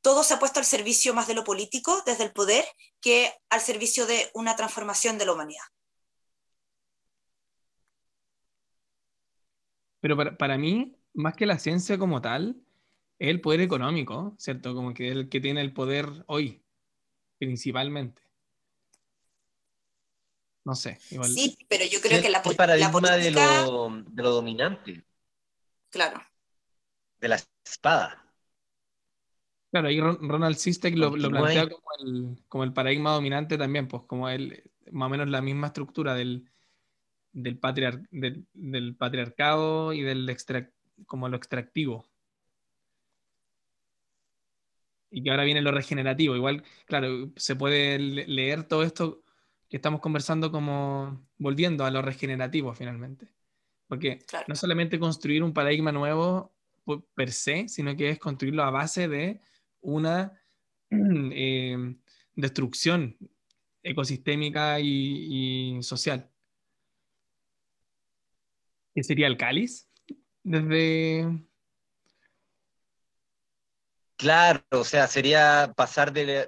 todo 0.00 0.24
se 0.24 0.34
ha 0.34 0.38
puesto 0.38 0.58
al 0.58 0.64
servicio 0.64 1.14
más 1.14 1.26
de 1.26 1.34
lo 1.34 1.44
político, 1.44 2.02
desde 2.06 2.24
el 2.24 2.32
poder, 2.32 2.64
que 3.00 3.32
al 3.50 3.60
servicio 3.60 4.06
de 4.06 4.30
una 4.34 4.56
transformación 4.56 5.18
de 5.18 5.26
la 5.26 5.34
humanidad. 5.34 5.64
Pero 10.00 10.16
para, 10.36 10.58
mí, 10.58 10.96
más 11.12 11.36
que 11.36 11.46
la 11.46 11.58
ciencia 11.58 11.96
como 11.98 12.20
tal, 12.20 12.56
es 13.22 13.28
el 13.28 13.40
poder 13.40 13.60
económico, 13.60 14.34
¿cierto? 14.36 14.74
Como 14.74 14.92
que 14.92 15.06
es 15.06 15.12
el 15.12 15.28
que 15.28 15.40
tiene 15.40 15.60
el 15.60 15.72
poder 15.72 16.08
hoy, 16.26 16.60
principalmente. 17.38 18.20
No 20.64 20.74
sé. 20.74 20.98
Sí, 21.00 21.56
pero 21.68 21.84
yo 21.84 22.00
creo 22.00 22.20
que 22.20 22.30
la, 22.30 22.42
el 22.44 22.56
paradigma 22.56 23.16
de, 23.16 23.30
lo, 23.30 24.02
de 24.08 24.22
lo 24.24 24.30
dominante. 24.30 25.04
Claro. 25.88 26.20
De 27.20 27.28
la 27.28 27.40
espada. 27.64 28.26
Claro, 29.70 29.86
ahí 29.86 30.00
Ronald 30.00 30.56
Sistek 30.56 30.96
lo, 30.96 31.12
plantea 31.12 31.68
como 32.48 32.64
el, 32.64 32.72
paradigma 32.72 33.12
dominante 33.12 33.56
también, 33.56 33.86
pues 33.86 34.02
como 34.08 34.28
el, 34.28 34.68
más 34.90 35.06
o 35.06 35.10
menos 35.10 35.28
la 35.28 35.42
misma 35.42 35.68
estructura 35.68 36.14
del, 36.14 36.50
del, 37.32 37.60
del, 38.52 38.96
patriarcado 38.96 39.92
y 39.92 40.02
del 40.02 40.36
como 41.06 41.28
lo 41.28 41.36
extractivo. 41.36 42.11
Y 45.12 45.22
que 45.22 45.30
ahora 45.30 45.44
viene 45.44 45.60
lo 45.60 45.70
regenerativo. 45.70 46.34
Igual, 46.34 46.64
claro, 46.86 47.30
se 47.36 47.54
puede 47.54 47.98
leer 47.98 48.64
todo 48.64 48.82
esto 48.82 49.22
que 49.68 49.76
estamos 49.76 50.00
conversando 50.00 50.50
como 50.50 51.26
volviendo 51.38 51.84
a 51.84 51.90
lo 51.90 52.02
regenerativo 52.02 52.74
finalmente. 52.74 53.28
Porque 53.86 54.24
no 54.48 54.56
solamente 54.56 54.98
construir 54.98 55.42
un 55.42 55.52
paradigma 55.52 55.92
nuevo 55.92 56.54
per 57.14 57.30
se, 57.30 57.68
sino 57.68 57.94
que 57.96 58.10
es 58.10 58.18
construirlo 58.18 58.62
a 58.64 58.70
base 58.70 59.06
de 59.06 59.40
una 59.80 60.32
eh, 60.90 61.94
destrucción 62.34 63.16
ecosistémica 63.82 64.80
y, 64.80 65.78
social. 65.82 66.30
¿Qué 68.94 69.02
sería 69.02 69.26
el 69.26 69.36
cáliz? 69.36 69.88
Desde... 70.42 71.26
Claro, 74.16 74.62
o 74.70 74.84
sea, 74.84 75.06
sería 75.08 75.72
pasar 75.76 76.12
de, 76.12 76.46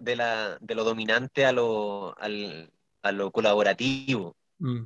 lo 0.69 0.85
dominante 0.85 1.45
a 1.45 1.53
lo, 1.53 2.15
colaborativo. 3.33 4.37
Mm. 4.59 4.85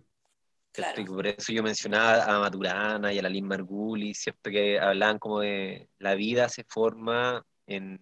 Claro. 0.70 1.04
por 1.06 1.26
eso 1.26 1.52
yo 1.52 1.62
mencionaba 1.64 2.22
a 2.24 2.38
Maturana 2.38 3.12
y 3.12 3.18
a 3.18 3.22
la 3.22 3.28
Lynn 3.28 3.48
Margulis, 3.48 4.18
¿cierto? 4.20 4.50
Que 4.50 4.78
hablaban 4.78 5.18
como 5.18 5.40
de 5.40 5.88
la 5.98 6.14
vida 6.14 6.48
se 6.48 6.62
forma 6.64 7.44
en 7.66 8.00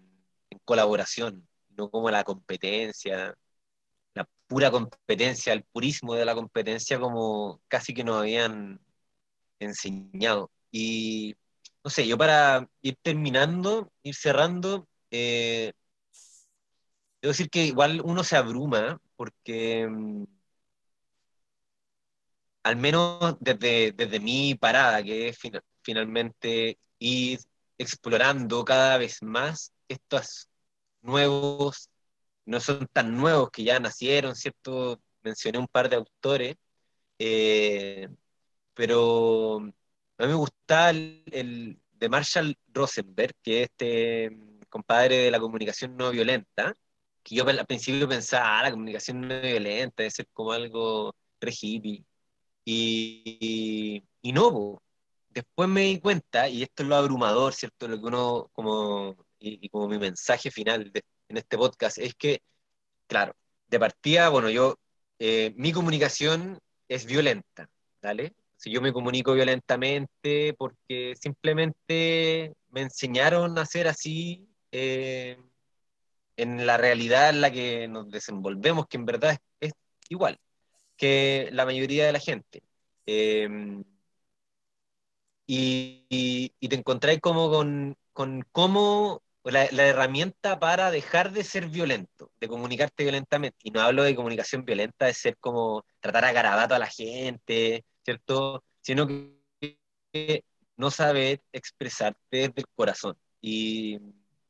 colaboración, 0.63 1.47
no 1.69 1.89
como 1.89 2.11
la 2.11 2.23
competencia, 2.23 3.35
la 4.13 4.27
pura 4.47 4.71
competencia, 4.71 5.53
el 5.53 5.63
purismo 5.63 6.13
de 6.15 6.25
la 6.25 6.35
competencia 6.35 6.99
como 6.99 7.61
casi 7.67 7.93
que 7.93 8.03
nos 8.03 8.17
habían 8.17 8.79
enseñado. 9.59 10.51
Y 10.71 11.35
no 11.87 11.91
sé, 11.91 12.05
yo 12.05 12.17
para 12.17 12.67
ir 12.81 12.97
terminando, 13.01 13.89
ir 14.03 14.13
cerrando, 14.13 14.89
eh, 15.09 15.71
debo 17.21 17.31
decir 17.31 17.49
que 17.49 17.63
igual 17.65 18.01
uno 18.03 18.25
se 18.25 18.35
abruma 18.35 18.99
porque 19.15 19.87
mm, 19.89 20.25
al 22.63 22.75
menos 22.75 23.37
desde, 23.39 23.93
desde 23.93 24.19
mi 24.19 24.55
parada, 24.55 25.01
que 25.01 25.29
es 25.29 25.37
finalmente 25.81 26.77
ir 26.99 27.39
explorando 27.77 28.65
cada 28.65 28.97
vez 28.97 29.23
más 29.23 29.71
estos 29.87 30.49
nuevos, 31.01 31.89
no 32.45 32.59
son 32.59 32.87
tan 32.91 33.15
nuevos 33.17 33.49
que 33.51 33.63
ya 33.63 33.79
nacieron, 33.79 34.35
¿cierto? 34.35 34.99
Mencioné 35.23 35.57
un 35.59 35.67
par 35.67 35.89
de 35.89 35.95
autores, 35.97 36.57
eh, 37.19 38.09
pero 38.73 39.73
a 40.17 40.23
mí 40.23 40.29
me 40.29 40.35
gusta 40.35 40.89
el, 40.91 41.79
de 41.93 42.09
Marshall 42.09 42.57
Rosenberg, 42.73 43.33
que 43.41 43.63
es 43.63 43.69
este 43.71 44.31
mm, 44.31 44.61
compadre 44.69 45.17
de 45.17 45.31
la 45.31 45.39
comunicación 45.39 45.95
no 45.97 46.11
violenta, 46.11 46.73
que 47.23 47.35
yo 47.35 47.47
al 47.47 47.65
principio 47.65 48.07
pensaba, 48.07 48.59
ah, 48.59 48.63
la 48.63 48.71
comunicación 48.71 49.21
no 49.21 49.39
violenta 49.41 50.03
debe 50.03 50.11
ser 50.11 50.27
como 50.33 50.51
algo 50.53 51.15
re 51.39 51.51
hippie. 51.61 52.05
Y, 52.65 54.03
y, 54.21 54.33
no, 54.33 54.81
después 55.29 55.69
me 55.69 55.81
di 55.83 55.99
cuenta, 55.99 56.49
y 56.49 56.63
esto 56.63 56.83
es 56.83 56.89
lo 56.89 56.95
abrumador, 56.95 57.53
¿cierto? 57.53 57.87
Lo 57.87 57.99
que 57.99 58.05
uno 58.05 58.49
como 58.53 59.15
y, 59.39 59.69
como 59.69 59.87
mi 59.87 59.97
mensaje 59.97 60.51
final 60.51 60.91
en 61.29 61.37
este 61.37 61.57
podcast 61.57 61.97
es 61.99 62.15
que, 62.15 62.41
claro, 63.07 63.35
de 63.67 63.79
partida, 63.79 64.29
bueno, 64.29 64.49
yo, 64.49 64.77
eh, 65.19 65.53
mi 65.57 65.73
comunicación 65.73 66.59
es 66.87 67.05
violenta, 67.05 67.69
¿vale? 68.01 68.35
Si 68.57 68.71
yo 68.71 68.81
me 68.81 68.93
comunico 68.93 69.33
violentamente 69.33 70.53
porque 70.57 71.15
simplemente 71.21 72.53
me 72.69 72.81
enseñaron 72.81 73.57
a 73.57 73.65
ser 73.65 73.87
así 73.87 74.47
eh, 74.71 75.37
en 76.37 76.65
la 76.65 76.77
realidad 76.77 77.29
en 77.29 77.41
la 77.41 77.51
que 77.51 77.87
nos 77.87 78.09
desenvolvemos, 78.09 78.87
que 78.87 78.97
en 78.97 79.05
verdad 79.05 79.37
es, 79.59 79.73
igual 80.09 80.39
que 80.97 81.49
la 81.53 81.65
mayoría 81.65 82.05
de 82.07 82.13
la 82.13 82.19
gente. 82.19 82.63
Eh, 83.05 83.47
y, 85.47 86.49
te 86.67 86.75
encontráis 86.75 87.21
como 87.21 87.49
con, 87.49 87.97
con 88.13 88.43
cómo 88.51 89.21
la, 89.43 89.65
herramienta 89.65 90.59
para 90.59 90.91
dejar 90.91 91.31
de 91.31 91.43
ser 91.43 91.69
violento, 91.69 92.31
de 92.39 92.47
comunicarte 92.47 93.03
violentamente. 93.03 93.57
Y 93.63 93.71
no 93.71 93.81
hablo 93.81 94.03
de 94.03 94.15
comunicación 94.15 94.65
violenta, 94.65 95.05
de 95.05 95.13
ser 95.13 95.37
como 95.37 95.85
tratar 95.99 96.25
a 96.25 96.33
garabato 96.33 96.75
a 96.75 96.79
la 96.79 96.87
gente, 96.87 97.85
¿cierto? 98.07 98.63
Sino 98.79 99.05
que 99.05 100.45
no 100.77 100.89
saber 100.91 101.41
expresarte 101.51 102.21
desde 102.31 102.53
el 102.55 102.67
corazón. 102.73 103.17
Y 103.41 103.99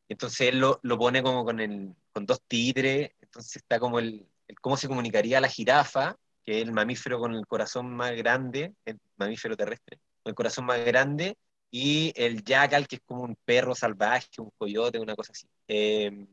entonces 0.07 0.49
él 0.49 0.59
lo, 0.59 0.79
lo 0.83 0.97
pone 0.99 1.23
como 1.23 1.43
con, 1.43 1.59
el, 1.59 1.95
con 2.13 2.27
dos 2.27 2.39
tigres, 2.47 3.09
entonces 3.19 3.55
está 3.55 3.79
como 3.79 3.97
el, 3.97 4.27
cómo 4.61 4.77
se 4.77 4.87
comunicaría 4.87 5.41
la 5.41 5.49
jirafa, 5.49 6.15
que 6.45 6.57
es 6.57 6.67
el 6.67 6.71
mamífero 6.71 7.17
con 7.17 7.33
el 7.33 7.47
corazón 7.47 7.89
más 7.95 8.11
grande, 8.15 8.75
el 8.85 8.99
mamífero 9.15 9.57
terrestre, 9.57 9.97
con 10.21 10.29
el 10.29 10.35
corazón 10.35 10.65
más 10.65 10.85
grande, 10.85 11.35
y 11.71 12.13
el 12.15 12.43
jackal, 12.43 12.87
que 12.87 12.97
es 12.97 13.01
como 13.07 13.23
un 13.23 13.35
perro 13.43 13.73
salvaje, 13.73 14.27
un 14.37 14.51
coyote, 14.55 14.99
una 14.99 15.15
cosa 15.15 15.31
así, 15.31 15.47
em, 15.67 16.27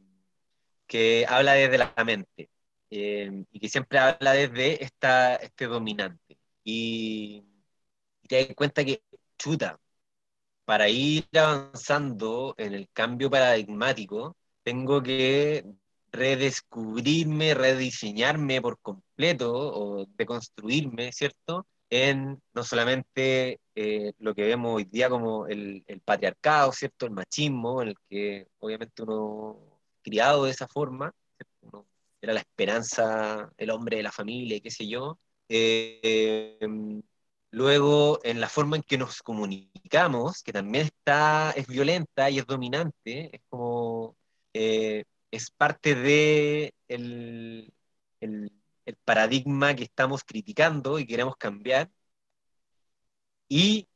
que 0.86 1.24
habla 1.26 1.54
desde 1.54 1.78
la 1.78 1.94
mente 2.04 2.50
em, 2.90 3.46
y 3.50 3.60
que 3.60 3.68
siempre 3.70 3.98
habla 3.98 4.32
desde 4.34 4.84
esta, 4.84 5.36
este 5.36 5.66
dominante. 5.66 6.36
Y, 6.64 7.44
te 8.28 8.46
das 8.46 8.56
cuenta 8.56 8.84
que, 8.84 9.02
chuta, 9.38 9.78
para 10.64 10.88
ir 10.88 11.26
avanzando 11.34 12.54
en 12.58 12.74
el 12.74 12.88
cambio 12.92 13.30
paradigmático, 13.30 14.36
tengo 14.62 15.02
que 15.02 15.64
redescubrirme, 16.12 17.54
rediseñarme 17.54 18.62
por 18.62 18.78
completo 18.80 19.52
o 19.54 20.06
deconstruirme, 20.16 21.12
¿cierto? 21.12 21.66
en 21.90 22.42
no 22.54 22.64
solamente 22.64 23.60
eh, 23.74 24.12
lo 24.18 24.34
que 24.34 24.42
vemos 24.44 24.74
hoy 24.74 24.84
día 24.84 25.08
como 25.08 25.46
el, 25.46 25.84
patriarcado, 26.04 26.72
¿cierto? 26.72 27.06
El 27.06 27.12
machismo, 27.12 27.82
en 27.82 27.88
el 27.88 27.96
que 28.08 28.48
obviamente 28.58 29.02
uno 29.02 29.80
criado 30.02 30.44
de 30.44 30.50
esa 30.50 30.66
forma, 30.68 31.14
era 32.20 32.32
la 32.32 32.40
esperanza, 32.40 33.52
el 33.56 33.70
hombre 33.70 33.98
de 33.98 34.02
la 34.02 34.12
familia, 34.12 34.60
qué 34.60 34.70
sé 34.70 34.88
yo. 34.88 35.18
Eh, 35.48 36.58
luego, 37.50 38.20
en 38.24 38.40
la 38.40 38.48
forma 38.48 38.76
en 38.76 38.82
que 38.82 38.98
nos 38.98 39.22
comunicamos, 39.22 40.42
que 40.42 40.52
también 40.52 40.86
está, 40.86 41.52
es 41.52 41.66
violenta 41.66 42.30
y 42.30 42.38
es 42.38 42.46
dominante, 42.46 43.34
es 43.36 43.42
como, 43.48 44.16
eh, 44.52 45.04
es 45.30 45.50
parte 45.50 45.94
de 45.94 46.74
el, 46.88 47.72
el 48.20 48.52
el 48.86 48.96
paradigma 48.96 49.74
que 49.74 49.84
estamos 49.84 50.22
criticando 50.24 50.98
y 50.98 51.06
queremos 51.06 51.36
cambiar, 51.36 51.90
y 53.48 53.88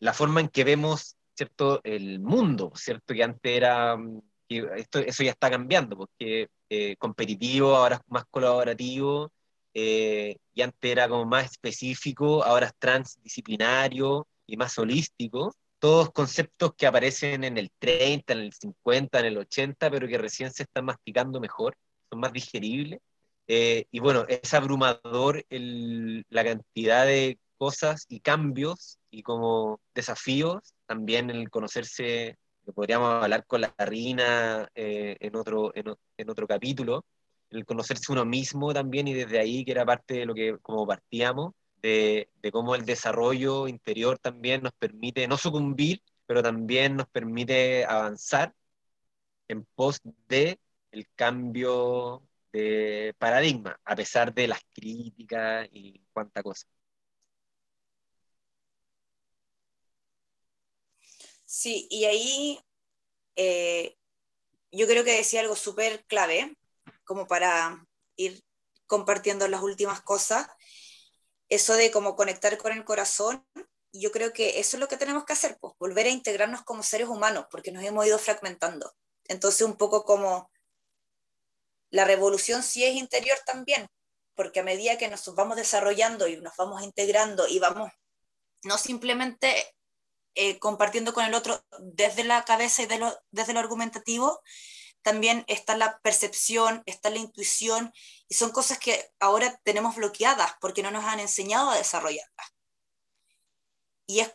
la 0.00 0.12
forma 0.14 0.40
en 0.40 0.48
que 0.48 0.64
vemos 0.64 1.16
¿cierto? 1.34 1.80
el 1.84 2.20
mundo, 2.20 2.72
¿cierto? 2.76 3.14
que 3.14 3.24
antes 3.24 3.52
era, 3.56 3.96
mm, 3.96 4.22
esto, 4.48 4.98
eso 5.00 5.22
ya 5.24 5.30
está 5.32 5.50
cambiando, 5.50 5.96
porque 5.96 6.48
eh, 6.68 6.96
competitivo, 6.98 7.76
ahora 7.76 7.96
es 7.96 8.02
más 8.08 8.24
colaborativo, 8.30 9.32
eh, 9.74 10.36
y 10.54 10.62
antes 10.62 10.90
era 10.90 11.08
como 11.08 11.24
más 11.24 11.52
específico, 11.52 12.44
ahora 12.44 12.66
es 12.66 12.74
transdisciplinario 12.78 14.26
y 14.46 14.56
más 14.56 14.78
holístico. 14.78 15.54
Todos 15.78 16.10
conceptos 16.12 16.74
que 16.76 16.86
aparecen 16.86 17.44
en 17.44 17.58
el 17.58 17.70
30, 17.78 18.32
en 18.34 18.38
el 18.40 18.52
50, 18.52 19.20
en 19.20 19.26
el 19.26 19.38
80, 19.38 19.90
pero 19.90 20.06
que 20.06 20.18
recién 20.18 20.52
se 20.52 20.64
están 20.64 20.84
masticando 20.84 21.40
mejor, 21.40 21.76
son 22.10 22.20
más 22.20 22.32
digeribles. 22.32 23.00
Eh, 23.48 23.86
y 23.90 23.98
bueno, 23.98 24.24
es 24.28 24.54
abrumador 24.54 25.44
la 25.50 26.44
cantidad 26.44 27.06
de 27.06 27.38
cosas 27.58 28.06
y 28.08 28.20
cambios 28.20 28.98
y 29.10 29.22
como 29.22 29.80
desafíos 29.94 30.74
también 30.92 31.30
el 31.30 31.48
conocerse, 31.48 32.36
que 32.64 32.72
podríamos 32.72 33.22
hablar 33.22 33.46
con 33.46 33.62
la 33.62 33.74
Rina 33.78 34.68
eh, 34.74 35.16
en, 35.20 35.36
otro, 35.36 35.72
en, 35.74 36.30
otro 36.30 36.46
capítulo, 36.46 37.04
el 37.52 37.64
conocerse 37.66 38.12
uno 38.12 38.24
mismo 38.24 38.72
también 38.74 39.08
y 39.08 39.14
desde 39.14 39.38
ahí 39.38 39.64
que 39.64 39.72
era 39.72 39.84
parte 39.86 40.14
de 40.14 40.26
lo 40.26 40.34
que 40.34 40.58
como 40.60 40.86
partíamos, 40.86 41.54
de, 41.82 42.30
cómo 42.52 42.74
el 42.74 42.84
desarrollo 42.86 43.68
interior 43.68 44.18
también 44.18 44.62
nos 44.62 44.72
permite 44.74 45.26
no 45.28 45.36
sucumbir, 45.36 46.02
pero 46.26 46.42
también 46.42 46.96
nos 46.96 47.08
permite 47.08 47.84
avanzar 47.84 48.54
en 49.48 49.64
pos 49.74 50.00
de 50.28 50.58
el 50.92 51.08
cambio 51.14 52.22
de 52.52 53.14
paradigma, 53.18 53.80
a 53.84 53.96
pesar 53.96 54.34
de 54.34 54.48
las 54.48 54.60
críticas 54.74 55.68
y 55.72 56.00
cuánta 56.12 56.42
cosa. 56.42 56.66
Sí, 61.44 61.86
y 61.90 62.04
ahí 62.06 62.60
eh, 63.36 63.96
yo 64.72 64.86
creo 64.86 65.04
que 65.04 65.16
decía 65.16 65.40
algo 65.40 65.56
súper 65.56 66.04
clave, 66.06 66.56
como 67.12 67.26
para 67.26 67.86
ir 68.16 68.42
compartiendo 68.86 69.46
las 69.46 69.60
últimas 69.60 70.00
cosas, 70.00 70.48
eso 71.50 71.74
de 71.74 71.90
cómo 71.90 72.16
conectar 72.16 72.56
con 72.56 72.72
el 72.72 72.86
corazón, 72.86 73.46
yo 73.92 74.10
creo 74.10 74.32
que 74.32 74.60
eso 74.60 74.78
es 74.78 74.80
lo 74.80 74.88
que 74.88 74.96
tenemos 74.96 75.26
que 75.26 75.34
hacer, 75.34 75.58
pues 75.60 75.74
volver 75.78 76.06
a 76.06 76.08
integrarnos 76.08 76.62
como 76.62 76.82
seres 76.82 77.08
humanos, 77.08 77.44
porque 77.50 77.70
nos 77.70 77.84
hemos 77.84 78.06
ido 78.06 78.18
fragmentando. 78.18 78.94
Entonces, 79.24 79.60
un 79.60 79.76
poco 79.76 80.04
como 80.04 80.50
la 81.90 82.06
revolución 82.06 82.62
sí 82.62 82.82
es 82.82 82.94
interior 82.94 83.38
también, 83.44 83.86
porque 84.34 84.60
a 84.60 84.64
medida 84.64 84.96
que 84.96 85.08
nos 85.08 85.34
vamos 85.34 85.58
desarrollando 85.58 86.26
y 86.28 86.38
nos 86.38 86.56
vamos 86.56 86.82
integrando 86.82 87.46
y 87.46 87.58
vamos 87.58 87.90
no 88.62 88.78
simplemente 88.78 89.74
eh, 90.34 90.58
compartiendo 90.58 91.12
con 91.12 91.26
el 91.26 91.34
otro 91.34 91.62
desde 91.78 92.24
la 92.24 92.42
cabeza 92.46 92.82
y 92.82 92.88
desde 93.30 93.52
lo 93.52 93.60
argumentativo, 93.60 94.40
también 95.02 95.44
está 95.48 95.76
la 95.76 95.98
percepción, 96.00 96.82
está 96.86 97.10
la 97.10 97.18
intuición, 97.18 97.92
y 98.28 98.34
son 98.34 98.50
cosas 98.50 98.78
que 98.78 99.12
ahora 99.20 99.60
tenemos 99.64 99.96
bloqueadas 99.96 100.54
porque 100.60 100.82
no 100.82 100.90
nos 100.90 101.04
han 101.04 101.20
enseñado 101.20 101.70
a 101.70 101.76
desarrollarlas. 101.76 102.54
Y 104.06 104.20
es 104.20 104.34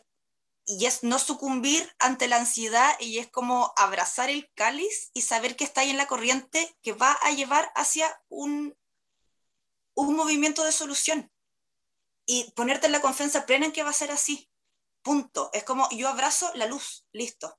y 0.70 0.84
es 0.84 1.02
no 1.02 1.18
sucumbir 1.18 1.90
ante 1.98 2.28
la 2.28 2.36
ansiedad 2.36 2.94
y 3.00 3.18
es 3.18 3.30
como 3.30 3.72
abrazar 3.76 4.28
el 4.28 4.50
cáliz 4.54 5.10
y 5.14 5.22
saber 5.22 5.56
que 5.56 5.64
está 5.64 5.80
ahí 5.80 5.88
en 5.88 5.96
la 5.96 6.06
corriente 6.06 6.76
que 6.82 6.92
va 6.92 7.12
a 7.22 7.30
llevar 7.30 7.72
hacia 7.74 8.06
un, 8.28 8.76
un 9.94 10.14
movimiento 10.14 10.64
de 10.64 10.72
solución 10.72 11.32
y 12.26 12.52
ponerte 12.52 12.84
en 12.84 12.92
la 12.92 13.00
confianza 13.00 13.46
plena 13.46 13.64
en 13.64 13.72
que 13.72 13.82
va 13.82 13.88
a 13.88 13.94
ser 13.94 14.10
así. 14.10 14.50
Punto. 15.00 15.48
Es 15.54 15.64
como 15.64 15.88
yo 15.90 16.06
abrazo 16.10 16.50
la 16.54 16.66
luz, 16.66 17.06
listo. 17.12 17.58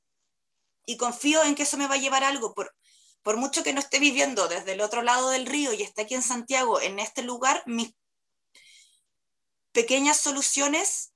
Y 0.85 0.95
confío 0.95 1.43
en 1.43 1.55
que 1.55 1.63
eso 1.63 1.77
me 1.77 1.87
va 1.87 1.95
a 1.95 1.99
llevar 1.99 2.23
algo. 2.23 2.53
Por, 2.53 2.75
por 3.23 3.37
mucho 3.37 3.63
que 3.63 3.73
no 3.73 3.79
esté 3.79 3.99
viviendo 3.99 4.47
desde 4.47 4.73
el 4.73 4.81
otro 4.81 5.01
lado 5.01 5.29
del 5.29 5.45
río 5.45 5.73
y 5.73 5.81
esté 5.81 6.03
aquí 6.03 6.15
en 6.15 6.23
Santiago, 6.23 6.81
en 6.81 6.99
este 6.99 7.21
lugar, 7.21 7.63
mis 7.65 7.93
pequeñas 9.71 10.17
soluciones 10.17 11.13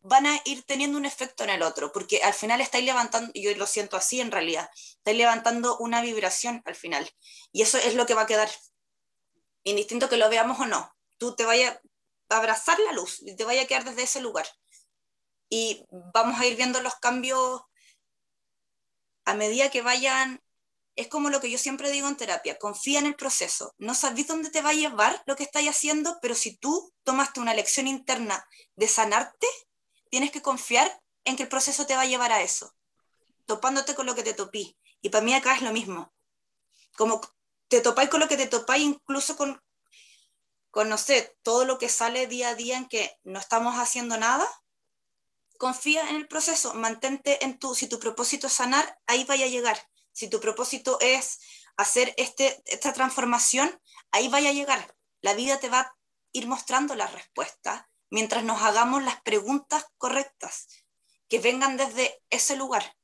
van 0.00 0.26
a 0.26 0.40
ir 0.44 0.64
teniendo 0.64 0.98
un 0.98 1.04
efecto 1.04 1.44
en 1.44 1.50
el 1.50 1.62
otro, 1.62 1.92
porque 1.92 2.22
al 2.22 2.34
final 2.34 2.60
estáis 2.60 2.84
levantando, 2.84 3.30
yo 3.34 3.54
lo 3.56 3.66
siento 3.66 3.96
así 3.96 4.20
en 4.20 4.32
realidad, 4.32 4.68
estáis 4.74 5.16
levantando 5.16 5.78
una 5.78 6.02
vibración 6.02 6.60
al 6.64 6.74
final, 6.74 7.08
y 7.52 7.62
eso 7.62 7.78
es 7.78 7.94
lo 7.94 8.04
que 8.04 8.14
va 8.14 8.22
a 8.22 8.26
quedar, 8.26 8.50
indistinto 9.62 10.08
que 10.08 10.16
lo 10.16 10.28
veamos 10.28 10.58
o 10.58 10.66
no, 10.66 10.92
tú 11.18 11.36
te 11.36 11.44
vayas 11.44 11.78
a 12.28 12.36
abrazar 12.36 12.78
la 12.80 12.92
luz 12.92 13.20
y 13.22 13.36
te 13.36 13.44
vaya 13.44 13.62
a 13.62 13.66
quedar 13.66 13.84
desde 13.84 14.02
ese 14.02 14.20
lugar. 14.20 14.46
Y 15.48 15.84
vamos 16.14 16.40
a 16.40 16.46
ir 16.46 16.56
viendo 16.56 16.80
los 16.80 16.94
cambios 16.96 17.62
a 19.24 19.34
medida 19.34 19.70
que 19.70 19.82
vayan, 19.82 20.42
es 20.96 21.08
como 21.08 21.30
lo 21.30 21.40
que 21.40 21.50
yo 21.50 21.58
siempre 21.58 21.90
digo 21.90 22.08
en 22.08 22.16
terapia, 22.16 22.58
confía 22.58 22.98
en 22.98 23.06
el 23.06 23.16
proceso, 23.16 23.74
no 23.78 23.94
sabéis 23.94 24.26
dónde 24.26 24.50
te 24.50 24.62
va 24.62 24.70
a 24.70 24.74
llevar 24.74 25.22
lo 25.26 25.36
que 25.36 25.44
estáis 25.44 25.68
haciendo, 25.68 26.18
pero 26.20 26.34
si 26.34 26.56
tú 26.56 26.92
tomaste 27.04 27.40
una 27.40 27.54
lección 27.54 27.86
interna 27.86 28.44
de 28.76 28.88
sanarte, 28.88 29.46
tienes 30.10 30.30
que 30.30 30.42
confiar 30.42 31.00
en 31.24 31.36
que 31.36 31.44
el 31.44 31.48
proceso 31.48 31.86
te 31.86 31.96
va 31.96 32.02
a 32.02 32.06
llevar 32.06 32.32
a 32.32 32.42
eso, 32.42 32.74
topándote 33.46 33.94
con 33.94 34.06
lo 34.06 34.14
que 34.14 34.22
te 34.22 34.34
topí. 34.34 34.76
Y 35.00 35.08
para 35.08 35.24
mí 35.24 35.32
acá 35.34 35.54
es 35.54 35.62
lo 35.62 35.72
mismo. 35.72 36.12
Como 36.96 37.20
te 37.68 37.80
topáis 37.80 38.10
con 38.10 38.20
lo 38.20 38.28
que 38.28 38.36
te 38.36 38.46
topáis, 38.46 38.84
incluso 38.84 39.36
con, 39.36 39.62
con, 40.70 40.88
no 40.88 40.98
sé, 40.98 41.36
todo 41.42 41.64
lo 41.64 41.78
que 41.78 41.88
sale 41.88 42.26
día 42.26 42.50
a 42.50 42.54
día 42.54 42.76
en 42.76 42.88
que 42.88 43.16
no 43.22 43.38
estamos 43.38 43.76
haciendo 43.76 44.18
nada, 44.18 44.46
confía 45.60 46.08
en 46.08 46.16
el 46.16 46.26
proceso, 46.26 46.72
mantente 46.72 47.44
en 47.44 47.58
tu, 47.58 47.74
si 47.74 47.86
tu 47.86 47.98
propósito 48.00 48.46
es 48.46 48.54
sanar, 48.54 48.98
ahí 49.06 49.24
vaya 49.24 49.44
a 49.44 49.50
llegar. 49.50 49.78
Si 50.10 50.30
tu 50.30 50.40
propósito 50.40 50.98
es 51.02 51.38
hacer 51.76 52.14
este, 52.16 52.62
esta 52.64 52.94
transformación, 52.94 53.78
ahí 54.10 54.28
vaya 54.28 54.48
a 54.48 54.54
llegar. 54.54 54.96
La 55.20 55.34
vida 55.34 55.60
te 55.60 55.68
va 55.68 55.80
a 55.80 55.96
ir 56.32 56.46
mostrando 56.46 56.94
la 56.94 57.08
respuesta 57.08 57.90
mientras 58.08 58.42
nos 58.42 58.62
hagamos 58.62 59.02
las 59.02 59.20
preguntas 59.20 59.84
correctas, 59.98 60.66
que 61.28 61.40
vengan 61.40 61.76
desde 61.76 62.22
ese 62.30 62.56
lugar. 62.56 62.96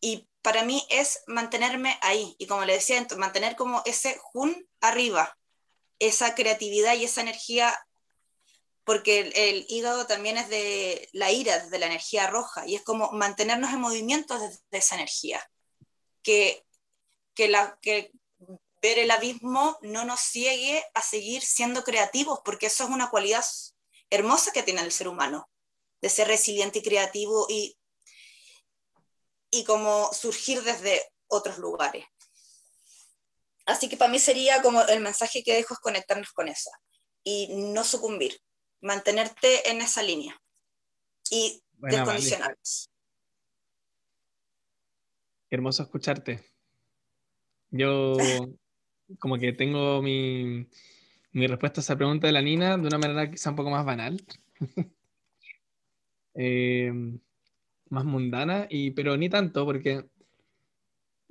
Y 0.00 0.30
para 0.40 0.64
mí 0.64 0.86
es 0.88 1.22
mantenerme 1.26 1.98
ahí, 2.00 2.34
y 2.38 2.46
como 2.46 2.64
le 2.64 2.72
decía, 2.72 3.06
mantener 3.18 3.56
como 3.56 3.82
ese 3.84 4.18
jun 4.22 4.66
arriba, 4.80 5.38
esa 5.98 6.34
creatividad 6.34 6.94
y 6.94 7.04
esa 7.04 7.20
energía, 7.20 7.78
porque 8.86 9.32
el, 9.34 9.66
hígado 9.68 10.06
también 10.06 10.38
es 10.38 10.48
de 10.48 11.08
la 11.12 11.32
ira, 11.32 11.58
de 11.66 11.78
la 11.80 11.86
energía 11.86 12.28
roja, 12.28 12.64
y 12.68 12.76
es 12.76 12.84
como 12.84 13.10
mantenernos 13.10 13.72
en 13.72 13.80
movimiento 13.80 14.38
desde 14.38 14.62
esa 14.70 14.94
energía, 14.94 15.44
que, 16.22 16.64
que, 17.34 17.48
la, 17.48 17.76
que 17.82 18.12
ver 18.80 19.00
el 19.00 19.10
abismo 19.10 19.76
no 19.82 20.04
nos 20.04 20.20
ciegue 20.20 20.84
a 20.94 21.02
seguir 21.02 21.42
siendo 21.42 21.82
creativos, 21.82 22.38
porque 22.44 22.66
eso 22.66 22.84
es 22.84 22.90
una 22.90 23.10
cualidad 23.10 23.44
hermosa 24.08 24.52
que 24.52 24.62
tiene 24.62 24.82
el 24.82 24.92
ser 24.92 25.08
humano, 25.08 25.50
de 26.00 26.08
ser 26.08 26.28
resiliente 26.28 26.78
y 26.78 26.82
creativo 26.82 27.48
y, 27.50 27.76
y 29.50 29.64
como 29.64 30.12
surgir 30.12 30.62
desde 30.62 31.12
otros 31.26 31.58
lugares. 31.58 32.06
Así 33.64 33.88
que 33.88 33.96
para 33.96 34.12
mí 34.12 34.20
sería 34.20 34.62
como 34.62 34.80
el 34.82 35.00
mensaje 35.00 35.42
que 35.42 35.54
dejo 35.54 35.74
es 35.74 35.80
conectarnos 35.80 36.30
con 36.30 36.46
eso 36.46 36.70
y 37.24 37.48
no 37.48 37.82
sucumbir, 37.82 38.40
mantenerte 38.86 39.68
en 39.70 39.82
esa 39.82 40.02
línea 40.02 40.40
y 41.30 41.60
descondicionarnos. 41.78 42.90
Qué 45.48 45.56
hermoso 45.56 45.82
escucharte. 45.82 46.40
Yo 47.70 48.16
como 49.18 49.38
que 49.38 49.52
tengo 49.52 50.00
mi, 50.02 50.66
mi 51.32 51.46
respuesta 51.46 51.80
a 51.80 51.82
esa 51.82 51.96
pregunta 51.96 52.26
de 52.26 52.32
la 52.32 52.42
Nina 52.42 52.76
de 52.76 52.86
una 52.86 52.98
manera 52.98 53.30
quizá 53.30 53.50
un 53.50 53.56
poco 53.56 53.70
más 53.70 53.84
banal, 53.84 54.24
eh, 56.34 56.92
más 57.90 58.04
mundana, 58.04 58.66
y, 58.70 58.92
pero 58.92 59.16
ni 59.16 59.28
tanto, 59.28 59.64
porque 59.64 60.04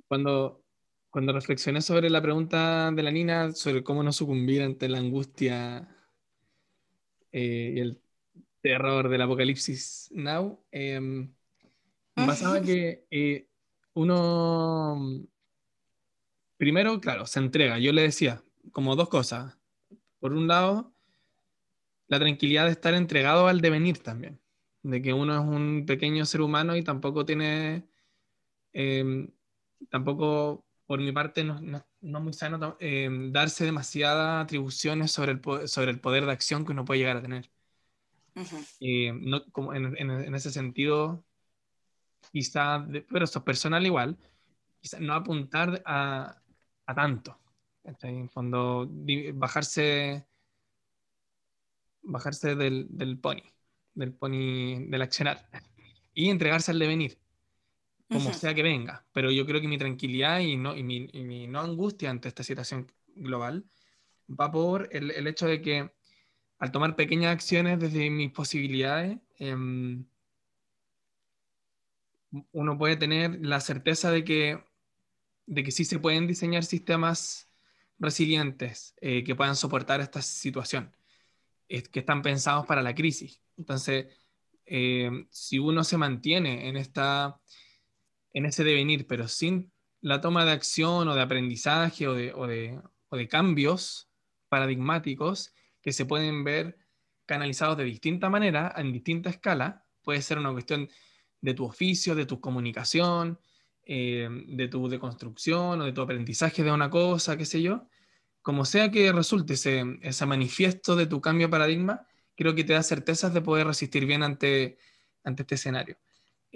cuando, 0.08 0.64
cuando 1.10 1.34
reflexioné 1.34 1.82
sobre 1.82 2.10
la 2.10 2.22
pregunta 2.22 2.92
de 2.92 3.04
la 3.04 3.12
Nina, 3.12 3.52
sobre 3.54 3.84
cómo 3.84 4.04
no 4.04 4.12
sucumbir 4.12 4.62
ante 4.62 4.90
la 4.90 5.00
angustia 5.00 5.95
eh, 7.38 7.82
el 7.82 8.00
terror 8.62 9.10
del 9.10 9.22
apocalipsis 9.22 10.10
now, 10.14 10.58
eh, 10.72 11.28
pasaba 12.14 12.62
que 12.62 13.06
eh, 13.12 13.50
uno, 13.94 15.28
primero, 16.56 17.02
claro, 17.02 17.26
se 17.26 17.40
entrega. 17.40 17.78
Yo 17.78 17.92
le 17.92 18.04
decía 18.04 18.42
como 18.72 18.96
dos 18.96 19.10
cosas 19.10 19.58
por 20.22 20.32
un 20.32 20.48
lado, 20.48 20.94
la 22.08 22.20
tranquilidad 22.20 22.68
de 22.68 22.72
estar 22.72 22.94
entregado 22.94 23.50
al 23.50 23.60
devenir 23.60 24.00
también, 24.00 24.40
de 24.82 25.02
que 25.02 25.12
uno 25.12 25.34
es 25.34 25.42
un 25.42 25.86
pequeño 25.86 26.26
ser 26.26 26.40
humano 26.40 26.78
y 26.78 26.84
tampoco 26.84 27.26
tiene, 27.26 27.84
em, 28.72 29.30
tampoco 29.90 30.65
por 30.86 31.00
mi 31.00 31.12
parte 31.12 31.44
no, 31.44 31.60
no, 32.02 32.20
muy 32.22 32.34
sano 32.34 32.78
em, 32.80 33.32
darse 33.32 33.66
demasiadas 33.66 34.44
atribuciones 34.44 35.12
sobre 35.12 35.34
el, 35.34 35.68
sobre 35.68 35.92
el 35.92 36.00
poder 36.00 36.26
de 36.26 36.32
acción 36.32 36.66
que 36.66 36.72
uno 36.72 36.86
puede 36.86 37.00
llegar 37.00 37.18
a 37.18 37.22
tener. 37.22 37.50
y 38.80 39.12
no, 39.12 39.46
como 39.52 39.74
en, 39.74 39.96
en, 39.98 40.36
ese 40.36 40.52
sentido, 40.52 41.26
quizá, 42.32 42.86
pero 43.10 43.26
esto 43.26 43.40
es 43.40 43.46
personal 43.46 43.86
igual, 43.86 44.18
quizá 44.80 45.00
no 45.00 45.14
apuntar 45.14 45.82
a, 45.86 46.42
a 46.86 46.96
tanto. 46.96 47.40
En 47.84 48.30
fondo, 48.30 48.90
bajarse, 49.36 50.26
bajarse 52.02 52.56
del, 52.56 52.88
del 52.90 53.20
pony, 53.20 53.44
del 53.94 54.14
pony 54.14 54.88
del 54.90 55.02
accionar 55.04 55.48
y 56.16 56.30
entregarse 56.30 56.72
al 56.72 56.80
devenir, 56.80 57.20
como 58.10 58.34
sea 58.34 58.54
que 58.54 58.64
venga. 58.64 59.06
Pero 59.14 59.32
yo 59.32 59.46
creo 59.46 59.62
que 59.62 59.68
mi 59.68 59.78
tranquilidad 59.78 60.40
y, 60.40 60.58
no, 60.58 60.76
y, 60.76 60.84
mi, 60.84 61.10
y 61.12 61.24
mi 61.24 61.48
no 61.48 61.62
angustia 61.62 62.10
ante 62.10 62.28
esta 62.28 62.44
situación 62.44 62.92
global 63.16 63.66
va 64.30 64.52
por 64.52 64.90
el, 64.92 65.12
el, 65.12 65.28
hecho 65.28 65.48
de 65.48 65.62
que 65.62 65.92
al 66.58 66.72
tomar 66.72 66.96
pequeñas 66.96 67.34
acciones 67.34 67.80
desde 67.80 68.10
mis 68.10 68.32
posibilidades, 68.32 69.18
eh, 69.40 69.56
uno 72.52 72.78
puede 72.78 72.96
tener 72.96 73.40
la 73.46 73.60
certeza 73.60 74.12
de 74.12 74.24
que, 74.24 74.64
de 75.46 75.64
que 75.64 75.72
sí 75.72 75.86
se 75.86 76.00
pueden 76.00 76.28
diseñar 76.28 76.64
sistemas 76.64 77.50
resilientes 78.00 78.94
eh, 79.02 79.24
que 79.24 79.36
puedan 79.36 79.56
soportar 79.56 80.02
esta 80.02 80.22
situación, 80.22 80.96
que 81.68 82.00
están 82.00 82.22
pensados 82.22 82.66
para 82.66 82.82
la 82.82 82.96
crisis. 82.96 83.42
Entonces, 83.58 84.08
eh, 84.66 85.28
si 85.30 85.60
uno 85.60 85.84
se 85.84 85.98
mantiene 85.98 86.68
en, 86.68 86.78
esta, 86.78 87.40
en 88.36 88.46
ese 88.46 88.66
devenir, 88.66 89.08
pero 89.08 89.30
sin 89.30 89.72
la 90.02 90.20
toma 90.20 90.44
de 90.44 90.52
acción 90.52 91.08
o 91.08 91.16
de 91.16 91.22
aprendizaje 91.22 92.08
o 92.08 92.14
de, 92.14 92.82
cambios 93.30 94.10
paradigmáticos 94.50 95.54
que 95.82 95.94
se 95.94 96.06
pueden 96.06 96.44
ver 96.44 96.78
canalizados 97.26 97.78
de 97.78 97.86
distinta 97.86 98.30
manera, 98.30 98.74
en 98.76 98.92
distinta 98.92 99.30
escala, 99.30 99.86
puede 100.04 100.22
ser 100.22 100.38
una 100.38 100.52
cuestión 100.52 100.90
de 101.40 101.54
tu 101.54 101.64
oficio, 101.64 102.14
de 102.14 102.26
tu 102.26 102.42
comunicación, 102.42 103.40
eh, 103.86 104.28
de 104.48 104.68
tu 104.68 104.90
deconstrucción 104.90 105.80
o 105.80 105.86
de 105.86 105.94
tu 105.94 106.02
aprendizaje 106.02 106.62
de 106.62 106.74
una 106.74 106.90
cosa, 106.90 107.38
qué 107.38 107.46
sé 107.46 107.62
yo, 107.62 107.88
como 108.42 108.66
sea 108.66 108.92
que 108.92 109.14
resulte 109.14 109.54
ese, 109.54 109.98
ese 110.02 110.26
manifiesto 110.26 110.98
de 110.98 111.08
tu 111.08 111.22
cambio 111.22 111.48
de 111.48 111.52
paradigma, 111.52 112.06
creo 112.36 112.54
que 112.54 112.66
te 112.66 112.74
da 112.74 112.84
certezas 112.84 113.34
de 113.34 113.42
poder 113.42 113.66
resistir 113.66 114.06
bien 114.06 114.24
ante, 114.24 114.78
ante 115.24 115.44
este 115.44 115.56
escenario. 115.56 115.98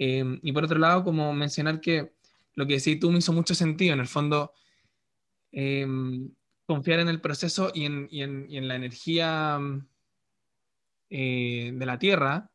Eh, 0.02 0.24
y 0.42 0.52
por 0.52 0.64
otro 0.64 0.78
lado, 0.78 1.04
como 1.04 1.30
mencionar 1.34 1.78
que 1.78 2.14
lo 2.54 2.66
que 2.66 2.78
decís 2.78 2.98
tú 2.98 3.10
me 3.12 3.18
hizo 3.18 3.34
mucho 3.34 3.54
sentido, 3.54 3.92
en 3.92 4.00
el 4.00 4.06
fondo, 4.08 4.54
eh, 5.52 5.86
confiar 6.64 7.00
en 7.00 7.08
el 7.10 7.20
proceso 7.20 7.70
y 7.74 7.84
en, 7.84 8.08
y 8.10 8.22
en, 8.22 8.46
y 8.48 8.56
en 8.56 8.66
la 8.66 8.76
energía 8.76 9.60
de 11.10 11.84
la 11.84 11.98
Tierra, 11.98 12.50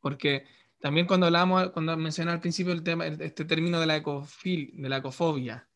porque 0.00 0.44
también 0.84 1.06
cuando 1.06 1.24
hablamos, 1.24 1.70
cuando 1.70 1.96
mencioné 1.96 2.32
al 2.32 2.40
principio 2.40 2.74
el 2.74 2.82
tema, 2.82 3.06
este 3.06 3.46
término 3.46 3.80
de 3.80 3.86
la, 3.86 3.96
ecofil, 3.96 4.70
de 4.74 4.88
la 4.90 4.98
ecofobia, 4.98 5.66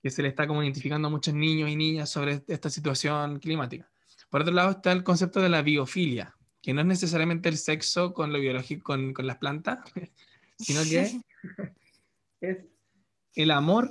que 0.00 0.08
se 0.08 0.22
le 0.22 0.28
está 0.28 0.46
como 0.46 0.62
identificando 0.62 1.08
a 1.08 1.10
muchos 1.10 1.34
niños 1.34 1.68
y 1.68 1.74
niñas 1.74 2.10
sobre 2.10 2.44
esta 2.46 2.70
situación 2.70 3.40
climática. 3.40 3.90
Por 4.28 4.42
otro 4.42 4.54
lado 4.54 4.70
está 4.70 4.92
el 4.92 5.02
concepto 5.02 5.40
de 5.40 5.48
la 5.48 5.62
biofilia, 5.62 6.36
que 6.62 6.74
no 6.74 6.80
es 6.80 6.86
necesariamente 6.86 7.48
el 7.48 7.56
sexo 7.56 8.12
con 8.12 8.32
lo 8.32 8.38
biológico, 8.38 8.84
con, 8.84 9.12
con 9.14 9.26
las 9.26 9.38
plantas, 9.38 9.78
sino 10.58 10.82
que 10.82 11.20
es 12.40 12.58
el 13.34 13.50
amor, 13.50 13.90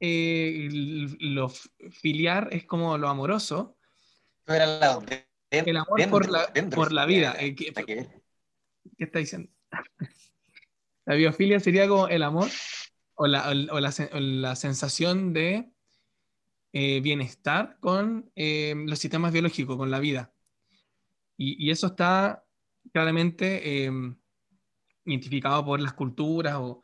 eh, 0.00 0.68
lo 1.20 1.48
filiar 1.48 2.48
es 2.50 2.64
como 2.64 2.98
lo 2.98 3.08
amoroso. 3.08 3.76
el 5.50 5.76
amor 5.76 6.10
por, 6.10 6.30
la, 6.30 6.52
por 6.74 6.92
la 6.92 7.06
vida. 7.06 7.36
Eh, 7.38 7.54
¿Qué 7.54 9.04
está 9.04 9.18
diciendo? 9.18 9.50
la 11.04 11.14
biofilia 11.14 11.60
sería 11.60 11.88
como 11.88 12.08
el 12.08 12.22
amor 12.22 12.48
o 13.14 13.26
la, 13.26 13.54
la, 13.54 14.56
sensación 14.56 15.32
de 15.32 15.70
eh, 16.72 17.00
bienestar 17.00 17.76
con 17.80 18.30
eh, 18.34 18.74
los 18.86 18.98
sistemas 18.98 19.32
biológicos, 19.32 19.76
con 19.76 19.90
la 19.90 20.00
vida. 20.00 20.31
Y, 21.42 21.70
eso 21.70 21.88
está 21.88 22.44
claramente 22.92 23.84
em, 23.84 24.16
identificado 25.04 25.64
por 25.64 25.80
las 25.80 25.92
culturas 25.94 26.54
o, 26.56 26.82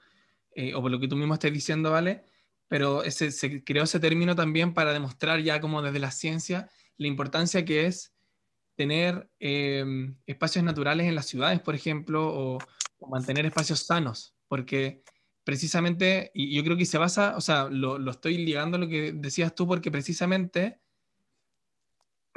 eh, 0.55 0.75
o, 0.75 0.83
por 0.83 0.91
lo 0.91 0.99
que 0.99 1.09
tú 1.09 1.17
mismo 1.17 1.35
estás 1.35 1.53
diciendo, 1.53 1.93
¿vale? 1.93 2.25
Pero 2.67 3.05
ese, 3.05 3.31
se 3.31 3.63
creó 3.63 3.85
ese 3.85 4.01
término 4.01 4.35
también 4.35 4.75
para 4.75 4.93
demostrar 4.93 5.41
ya 5.41 5.61
como 5.61 5.81
desde 5.81 6.01
la 6.01 6.11
ciencia 6.11 6.69
la 6.97 7.07
importancia 7.07 7.65
que 7.65 7.87
es 7.87 8.13
tener 8.75 9.31
em, 9.39 10.17
espacios 10.27 10.65
naturales 10.65 11.07
en 11.07 11.15
las 11.15 11.27
ciudades, 11.27 11.61
por 11.61 11.75
ejemplo, 11.75 12.27
o, 12.29 12.59
mantener 13.09 13.47
espacios 13.47 13.87
sanos, 13.87 14.35
porque 14.49 15.03
precisamente, 15.45 16.33
y 16.35 16.57
yo 16.57 16.65
creo 16.65 16.77
que 16.77 16.85
se 16.85 16.99
basa, 16.99 17.37
o 17.37 17.41
sea, 17.41 17.69
lo, 17.71 17.97
lo, 17.97 18.11
estoy 18.11 18.39
ligando 18.39 18.77
a 18.77 18.81
lo 18.81 18.89
que 18.89 19.13
decías 19.13 19.55
tú, 19.55 19.69
porque 19.69 19.93
precisamente 19.93 20.81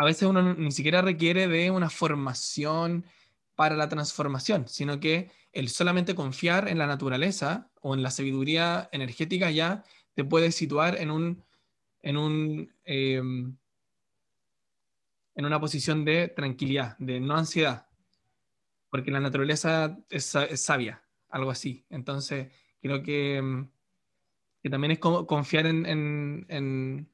a 0.02 0.04
veces 0.04 0.28
uno 0.28 0.56
ni 0.56 0.72
siquiera 0.72 1.04
requiere 1.04 1.48
de 1.48 1.70
una 1.70 1.88
formación 1.88 3.06
para 3.54 3.76
la 3.76 3.88
transformación, 3.88 4.68
sino 4.68 5.00
que 5.00 5.30
el 5.54 5.70
solamente 5.70 6.16
confiar 6.16 6.68
en 6.70 6.80
la 6.80 6.88
naturaleza 6.88 7.70
o 7.82 7.94
en 7.94 8.02
la 8.02 8.10
sabiduría 8.10 8.90
energética 8.92 9.52
ya 9.52 9.84
te 10.16 10.24
puede 10.24 10.52
situar 10.52 10.98
en 10.98 11.12
un, 11.12 11.44
en 12.02 12.18
un 12.18 12.74
em, 12.84 13.56
en 15.36 15.46
una 15.46 15.60
posición 15.60 16.04
de 16.04 16.30
tranquilidad, 16.30 16.98
de 16.98 17.20
no 17.20 17.38
ansiedad, 17.38 17.88
porque 18.90 19.12
la 19.12 19.20
naturaleza 19.20 20.00
es, 20.10 20.36
sabia, 20.56 21.04
algo 21.30 21.52
así. 21.52 21.86
Entonces, 21.92 22.52
creo 22.82 23.04
que, 23.04 23.40
mm, 23.40 23.70
que 24.64 24.70
también 24.72 24.94
es 24.94 25.00
como 25.00 25.28
confiar 25.28 25.68
en, 25.68 25.86
en, 25.86 27.08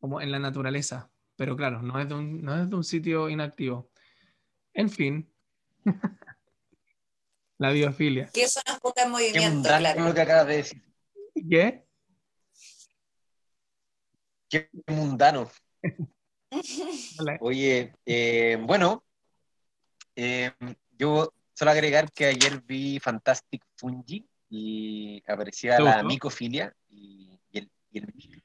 como 0.00 0.20
en 0.20 0.32
la 0.32 0.40
naturaleza 0.40 1.12
pero 1.38 1.56
claro, 1.56 1.80
no 1.80 2.00
es 2.00 2.08
de 2.08 2.14
un, 2.16 2.42
no 2.42 2.60
es 2.60 2.68
de 2.68 2.74
un 2.74 2.82
sitio 2.82 3.28
inactivo. 3.28 3.88
En 4.74 4.90
fin. 4.90 5.32
La 7.58 7.70
biofilia. 7.70 8.28
Que 8.34 8.42
eso 8.42 8.60
nos 8.66 8.80
ponga 8.80 9.04
en 9.04 9.10
movimiento, 9.12 9.50
mundano 9.54 9.78
claro. 9.78 10.04
lo 10.04 10.14
que 10.14 10.20
acabas 10.20 10.46
de 10.48 10.56
decir. 10.56 10.82
¿Qué? 11.48 11.84
Qué 14.50 14.68
mundano. 14.88 15.48
Oye, 17.40 17.94
eh, 18.04 18.58
bueno, 18.60 19.04
eh, 20.16 20.50
yo 20.98 21.32
solo 21.54 21.70
agregar 21.70 22.10
que 22.10 22.26
ayer 22.26 22.60
vi 22.62 22.98
Fantastic 22.98 23.62
Fungi 23.76 24.28
y 24.50 25.22
aparecía 25.30 25.76
¿Te 25.76 25.84
la 25.84 26.02
micofilia 26.02 26.74
y, 26.88 27.38
y 27.52 27.58
el, 27.58 27.70
y, 27.92 27.98
el, 27.98 28.42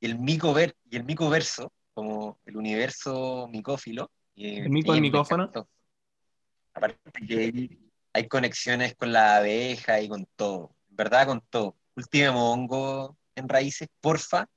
y 0.00 0.06
el 0.06 0.18
micover- 0.18 0.76
y 0.88 0.96
el 0.96 1.04
micoverso, 1.04 1.70
como 1.94 2.38
el 2.44 2.56
universo 2.56 3.48
micófilo. 3.50 4.10
y 4.34 4.58
¿El 4.58 4.70
mico 4.70 4.92
del 4.92 5.00
micófono? 5.00 5.44
encantó. 5.44 5.68
Aparte 6.74 7.26
que 7.26 7.78
hay, 8.12 8.28
conexiones 8.28 8.94
con 8.96 9.12
la 9.12 9.36
abeja 9.36 10.00
y 10.00 10.08
con 10.08 10.26
todo, 10.36 10.74
verdad 10.88 11.26
con 11.26 11.40
todo. 11.48 11.76
Cultivemos 11.94 12.42
hongo 12.42 13.16
en 13.36 13.48
raíces, 13.48 13.88
porfa, 14.00 14.48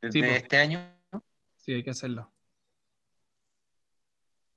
desde 0.00 0.12
Sí, 0.12 0.22
por- 0.22 0.36
este 0.36 0.56
año. 0.56 0.98
Sí, 1.56 1.72
hay 1.74 1.82
que 1.84 1.90
hacerlo. 1.90 2.32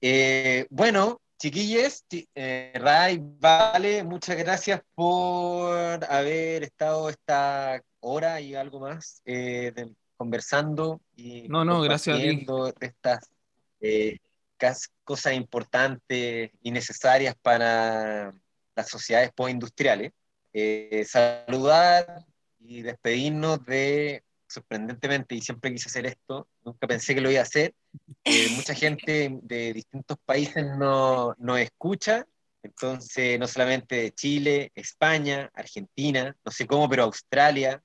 Eh, 0.01 0.65
bueno, 0.69 1.21
chiquilles, 1.37 2.05
chi- 2.07 2.27
eh, 2.33 2.71
Ray, 2.75 3.19
Vale, 3.21 4.03
muchas 4.03 4.37
gracias 4.37 4.81
por 4.95 6.03
haber 6.05 6.63
estado 6.63 7.09
esta 7.09 7.81
hora 7.99 8.41
y 8.41 8.55
algo 8.55 8.79
más 8.79 9.21
eh, 9.25 9.71
de- 9.75 9.93
conversando 10.21 11.01
y 11.15 11.47
No, 11.49 11.65
no, 11.65 11.81
gracias 11.81 12.17
a 12.17 12.21
ti. 12.21 12.45
estas 12.79 13.29
eh, 13.79 14.17
cosas 15.03 15.33
importantes 15.33 16.51
y 16.61 16.71
necesarias 16.71 17.35
para 17.41 18.31
las 18.75 18.87
sociedades 18.89 19.31
postindustriales. 19.33 20.11
Eh, 20.53 21.03
saludar 21.07 22.25
y 22.59 22.83
despedirnos 22.83 23.65
de, 23.65 24.23
sorprendentemente, 24.47 25.33
y 25.33 25.41
siempre 25.41 25.71
quise 25.71 25.89
hacer 25.89 26.05
esto, 26.05 26.47
nunca 26.63 26.85
pensé 26.87 27.15
que 27.15 27.21
lo 27.21 27.31
iba 27.31 27.39
a 27.39 27.43
hacer, 27.43 27.73
eh, 28.25 28.49
mucha 28.51 28.75
gente 28.75 29.29
de 29.41 29.73
distintos 29.73 30.17
países 30.23 30.63
no- 30.77 31.33
nos 31.39 31.59
escucha, 31.59 32.25
entonces 32.63 33.39
no 33.39 33.47
solamente 33.47 33.95
de 33.95 34.11
Chile, 34.11 34.71
España, 34.75 35.49
Argentina, 35.55 36.35
no 36.45 36.51
sé 36.51 36.67
cómo, 36.67 36.87
pero 36.87 37.03
Australia, 37.05 37.81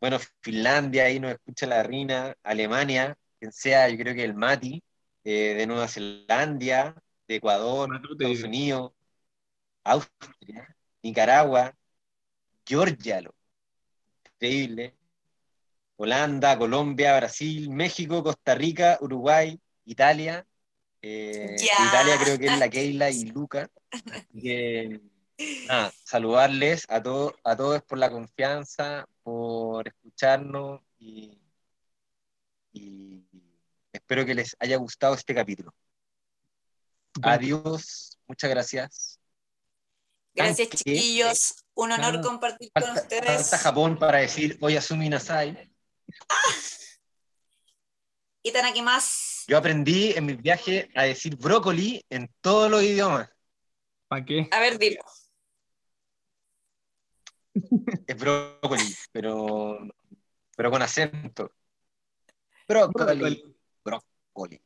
bueno, 0.00 0.18
Finlandia, 0.40 1.04
ahí 1.04 1.18
nos 1.20 1.32
escucha 1.32 1.66
la 1.66 1.82
Rina, 1.82 2.36
Alemania, 2.42 3.16
quien 3.38 3.52
sea, 3.52 3.88
yo 3.88 3.96
creo 3.98 4.14
que 4.14 4.24
el 4.24 4.34
Mati, 4.34 4.82
eh, 5.24 5.54
de 5.56 5.66
Nueva 5.66 5.88
Zelanda, 5.88 6.94
de 7.26 7.34
Ecuador, 7.34 7.88
Matute, 7.88 8.24
Estados. 8.24 8.44
Unidos, 8.44 8.92
Austria, 9.84 10.76
Nicaragua, 11.02 11.74
Georgia, 12.64 13.20
lo 13.20 13.34
increíble, 14.34 14.94
Holanda, 15.96 16.56
Colombia, 16.56 17.16
Brasil, 17.16 17.70
México, 17.70 18.22
Costa 18.22 18.54
Rica, 18.54 18.98
Uruguay, 19.00 19.58
Italia. 19.84 20.46
eh. 21.02 21.56
Italia 21.60 22.16
creo 22.22 22.38
que 22.38 22.46
es 22.46 22.58
la 22.58 22.68
Keila 22.68 23.10
y 23.10 23.24
Luca. 23.26 23.68
Así 24.12 24.40
que, 24.40 25.00
nada, 25.66 25.92
saludarles 26.04 26.86
a, 26.88 27.02
todos 27.02 27.34
a 27.42 27.56
todos 27.56 27.82
por 27.82 27.98
la 27.98 28.10
confianza, 28.10 29.08
por 29.28 29.86
escucharnos 29.88 30.80
y, 30.98 31.38
y 32.72 33.22
espero 33.92 34.24
que 34.24 34.34
les 34.34 34.56
haya 34.58 34.76
gustado 34.78 35.14
este 35.14 35.34
capítulo. 35.34 35.74
Adiós, 37.22 38.18
muchas 38.26 38.48
gracias. 38.48 39.20
Gracias, 40.34 40.60
Aunque- 40.60 40.76
chiquillos. 40.78 41.64
Un 41.74 41.92
honor 41.92 42.20
compartir 42.22 42.70
con 42.72 42.82
Falta, 42.82 43.02
ustedes. 43.02 43.26
falta 43.50 43.58
Japón 43.58 43.98
para 43.98 44.18
decir 44.18 44.56
Oyasumi 44.60 45.08
Nasai. 45.08 45.70
Y 48.42 48.56
aquí 48.56 48.82
más. 48.82 49.44
Yo 49.46 49.58
aprendí 49.58 50.12
en 50.12 50.24
mi 50.26 50.34
viaje 50.34 50.88
a 50.94 51.02
decir 51.04 51.36
brócoli 51.36 52.04
en 52.08 52.32
todos 52.40 52.70
los 52.70 52.82
idiomas. 52.82 53.28
¿Para 54.08 54.24
qué? 54.24 54.48
A 54.50 54.60
ver, 54.60 54.78
dilo. 54.78 55.02
Es 58.06 58.18
brócoli, 58.18 58.94
pero, 59.12 59.78
pero 60.56 60.70
con 60.70 60.82
acento. 60.82 61.52
Brócoli. 62.66 63.56
Brócoli. 63.84 64.62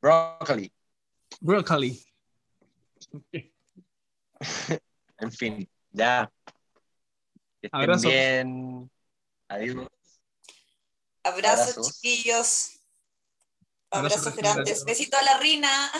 Brócoli. 0.00 0.72
Broccoli. 1.40 2.04
En 5.18 5.32
fin, 5.32 5.68
ya. 5.90 6.32
Que 7.60 7.66
estén 7.66 7.80
Abrazos. 7.80 8.10
bien. 8.10 8.90
Adiós. 9.48 9.88
Abrazos, 11.22 11.76
Abrazos. 11.76 12.00
chiquillos. 12.00 12.80
Abrazos 13.90 14.18
Abrazos 14.18 14.36
grandes. 14.36 14.64
grandes. 14.64 14.84
Besito 14.84 15.16
a 15.16 15.22
la 15.22 15.38
Rina, 15.38 15.92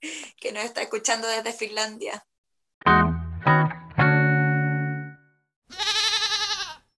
que 0.36 0.52
nos 0.52 0.64
está 0.64 0.82
escuchando 0.82 1.28
desde 1.28 1.52
Finlandia. 1.52 2.26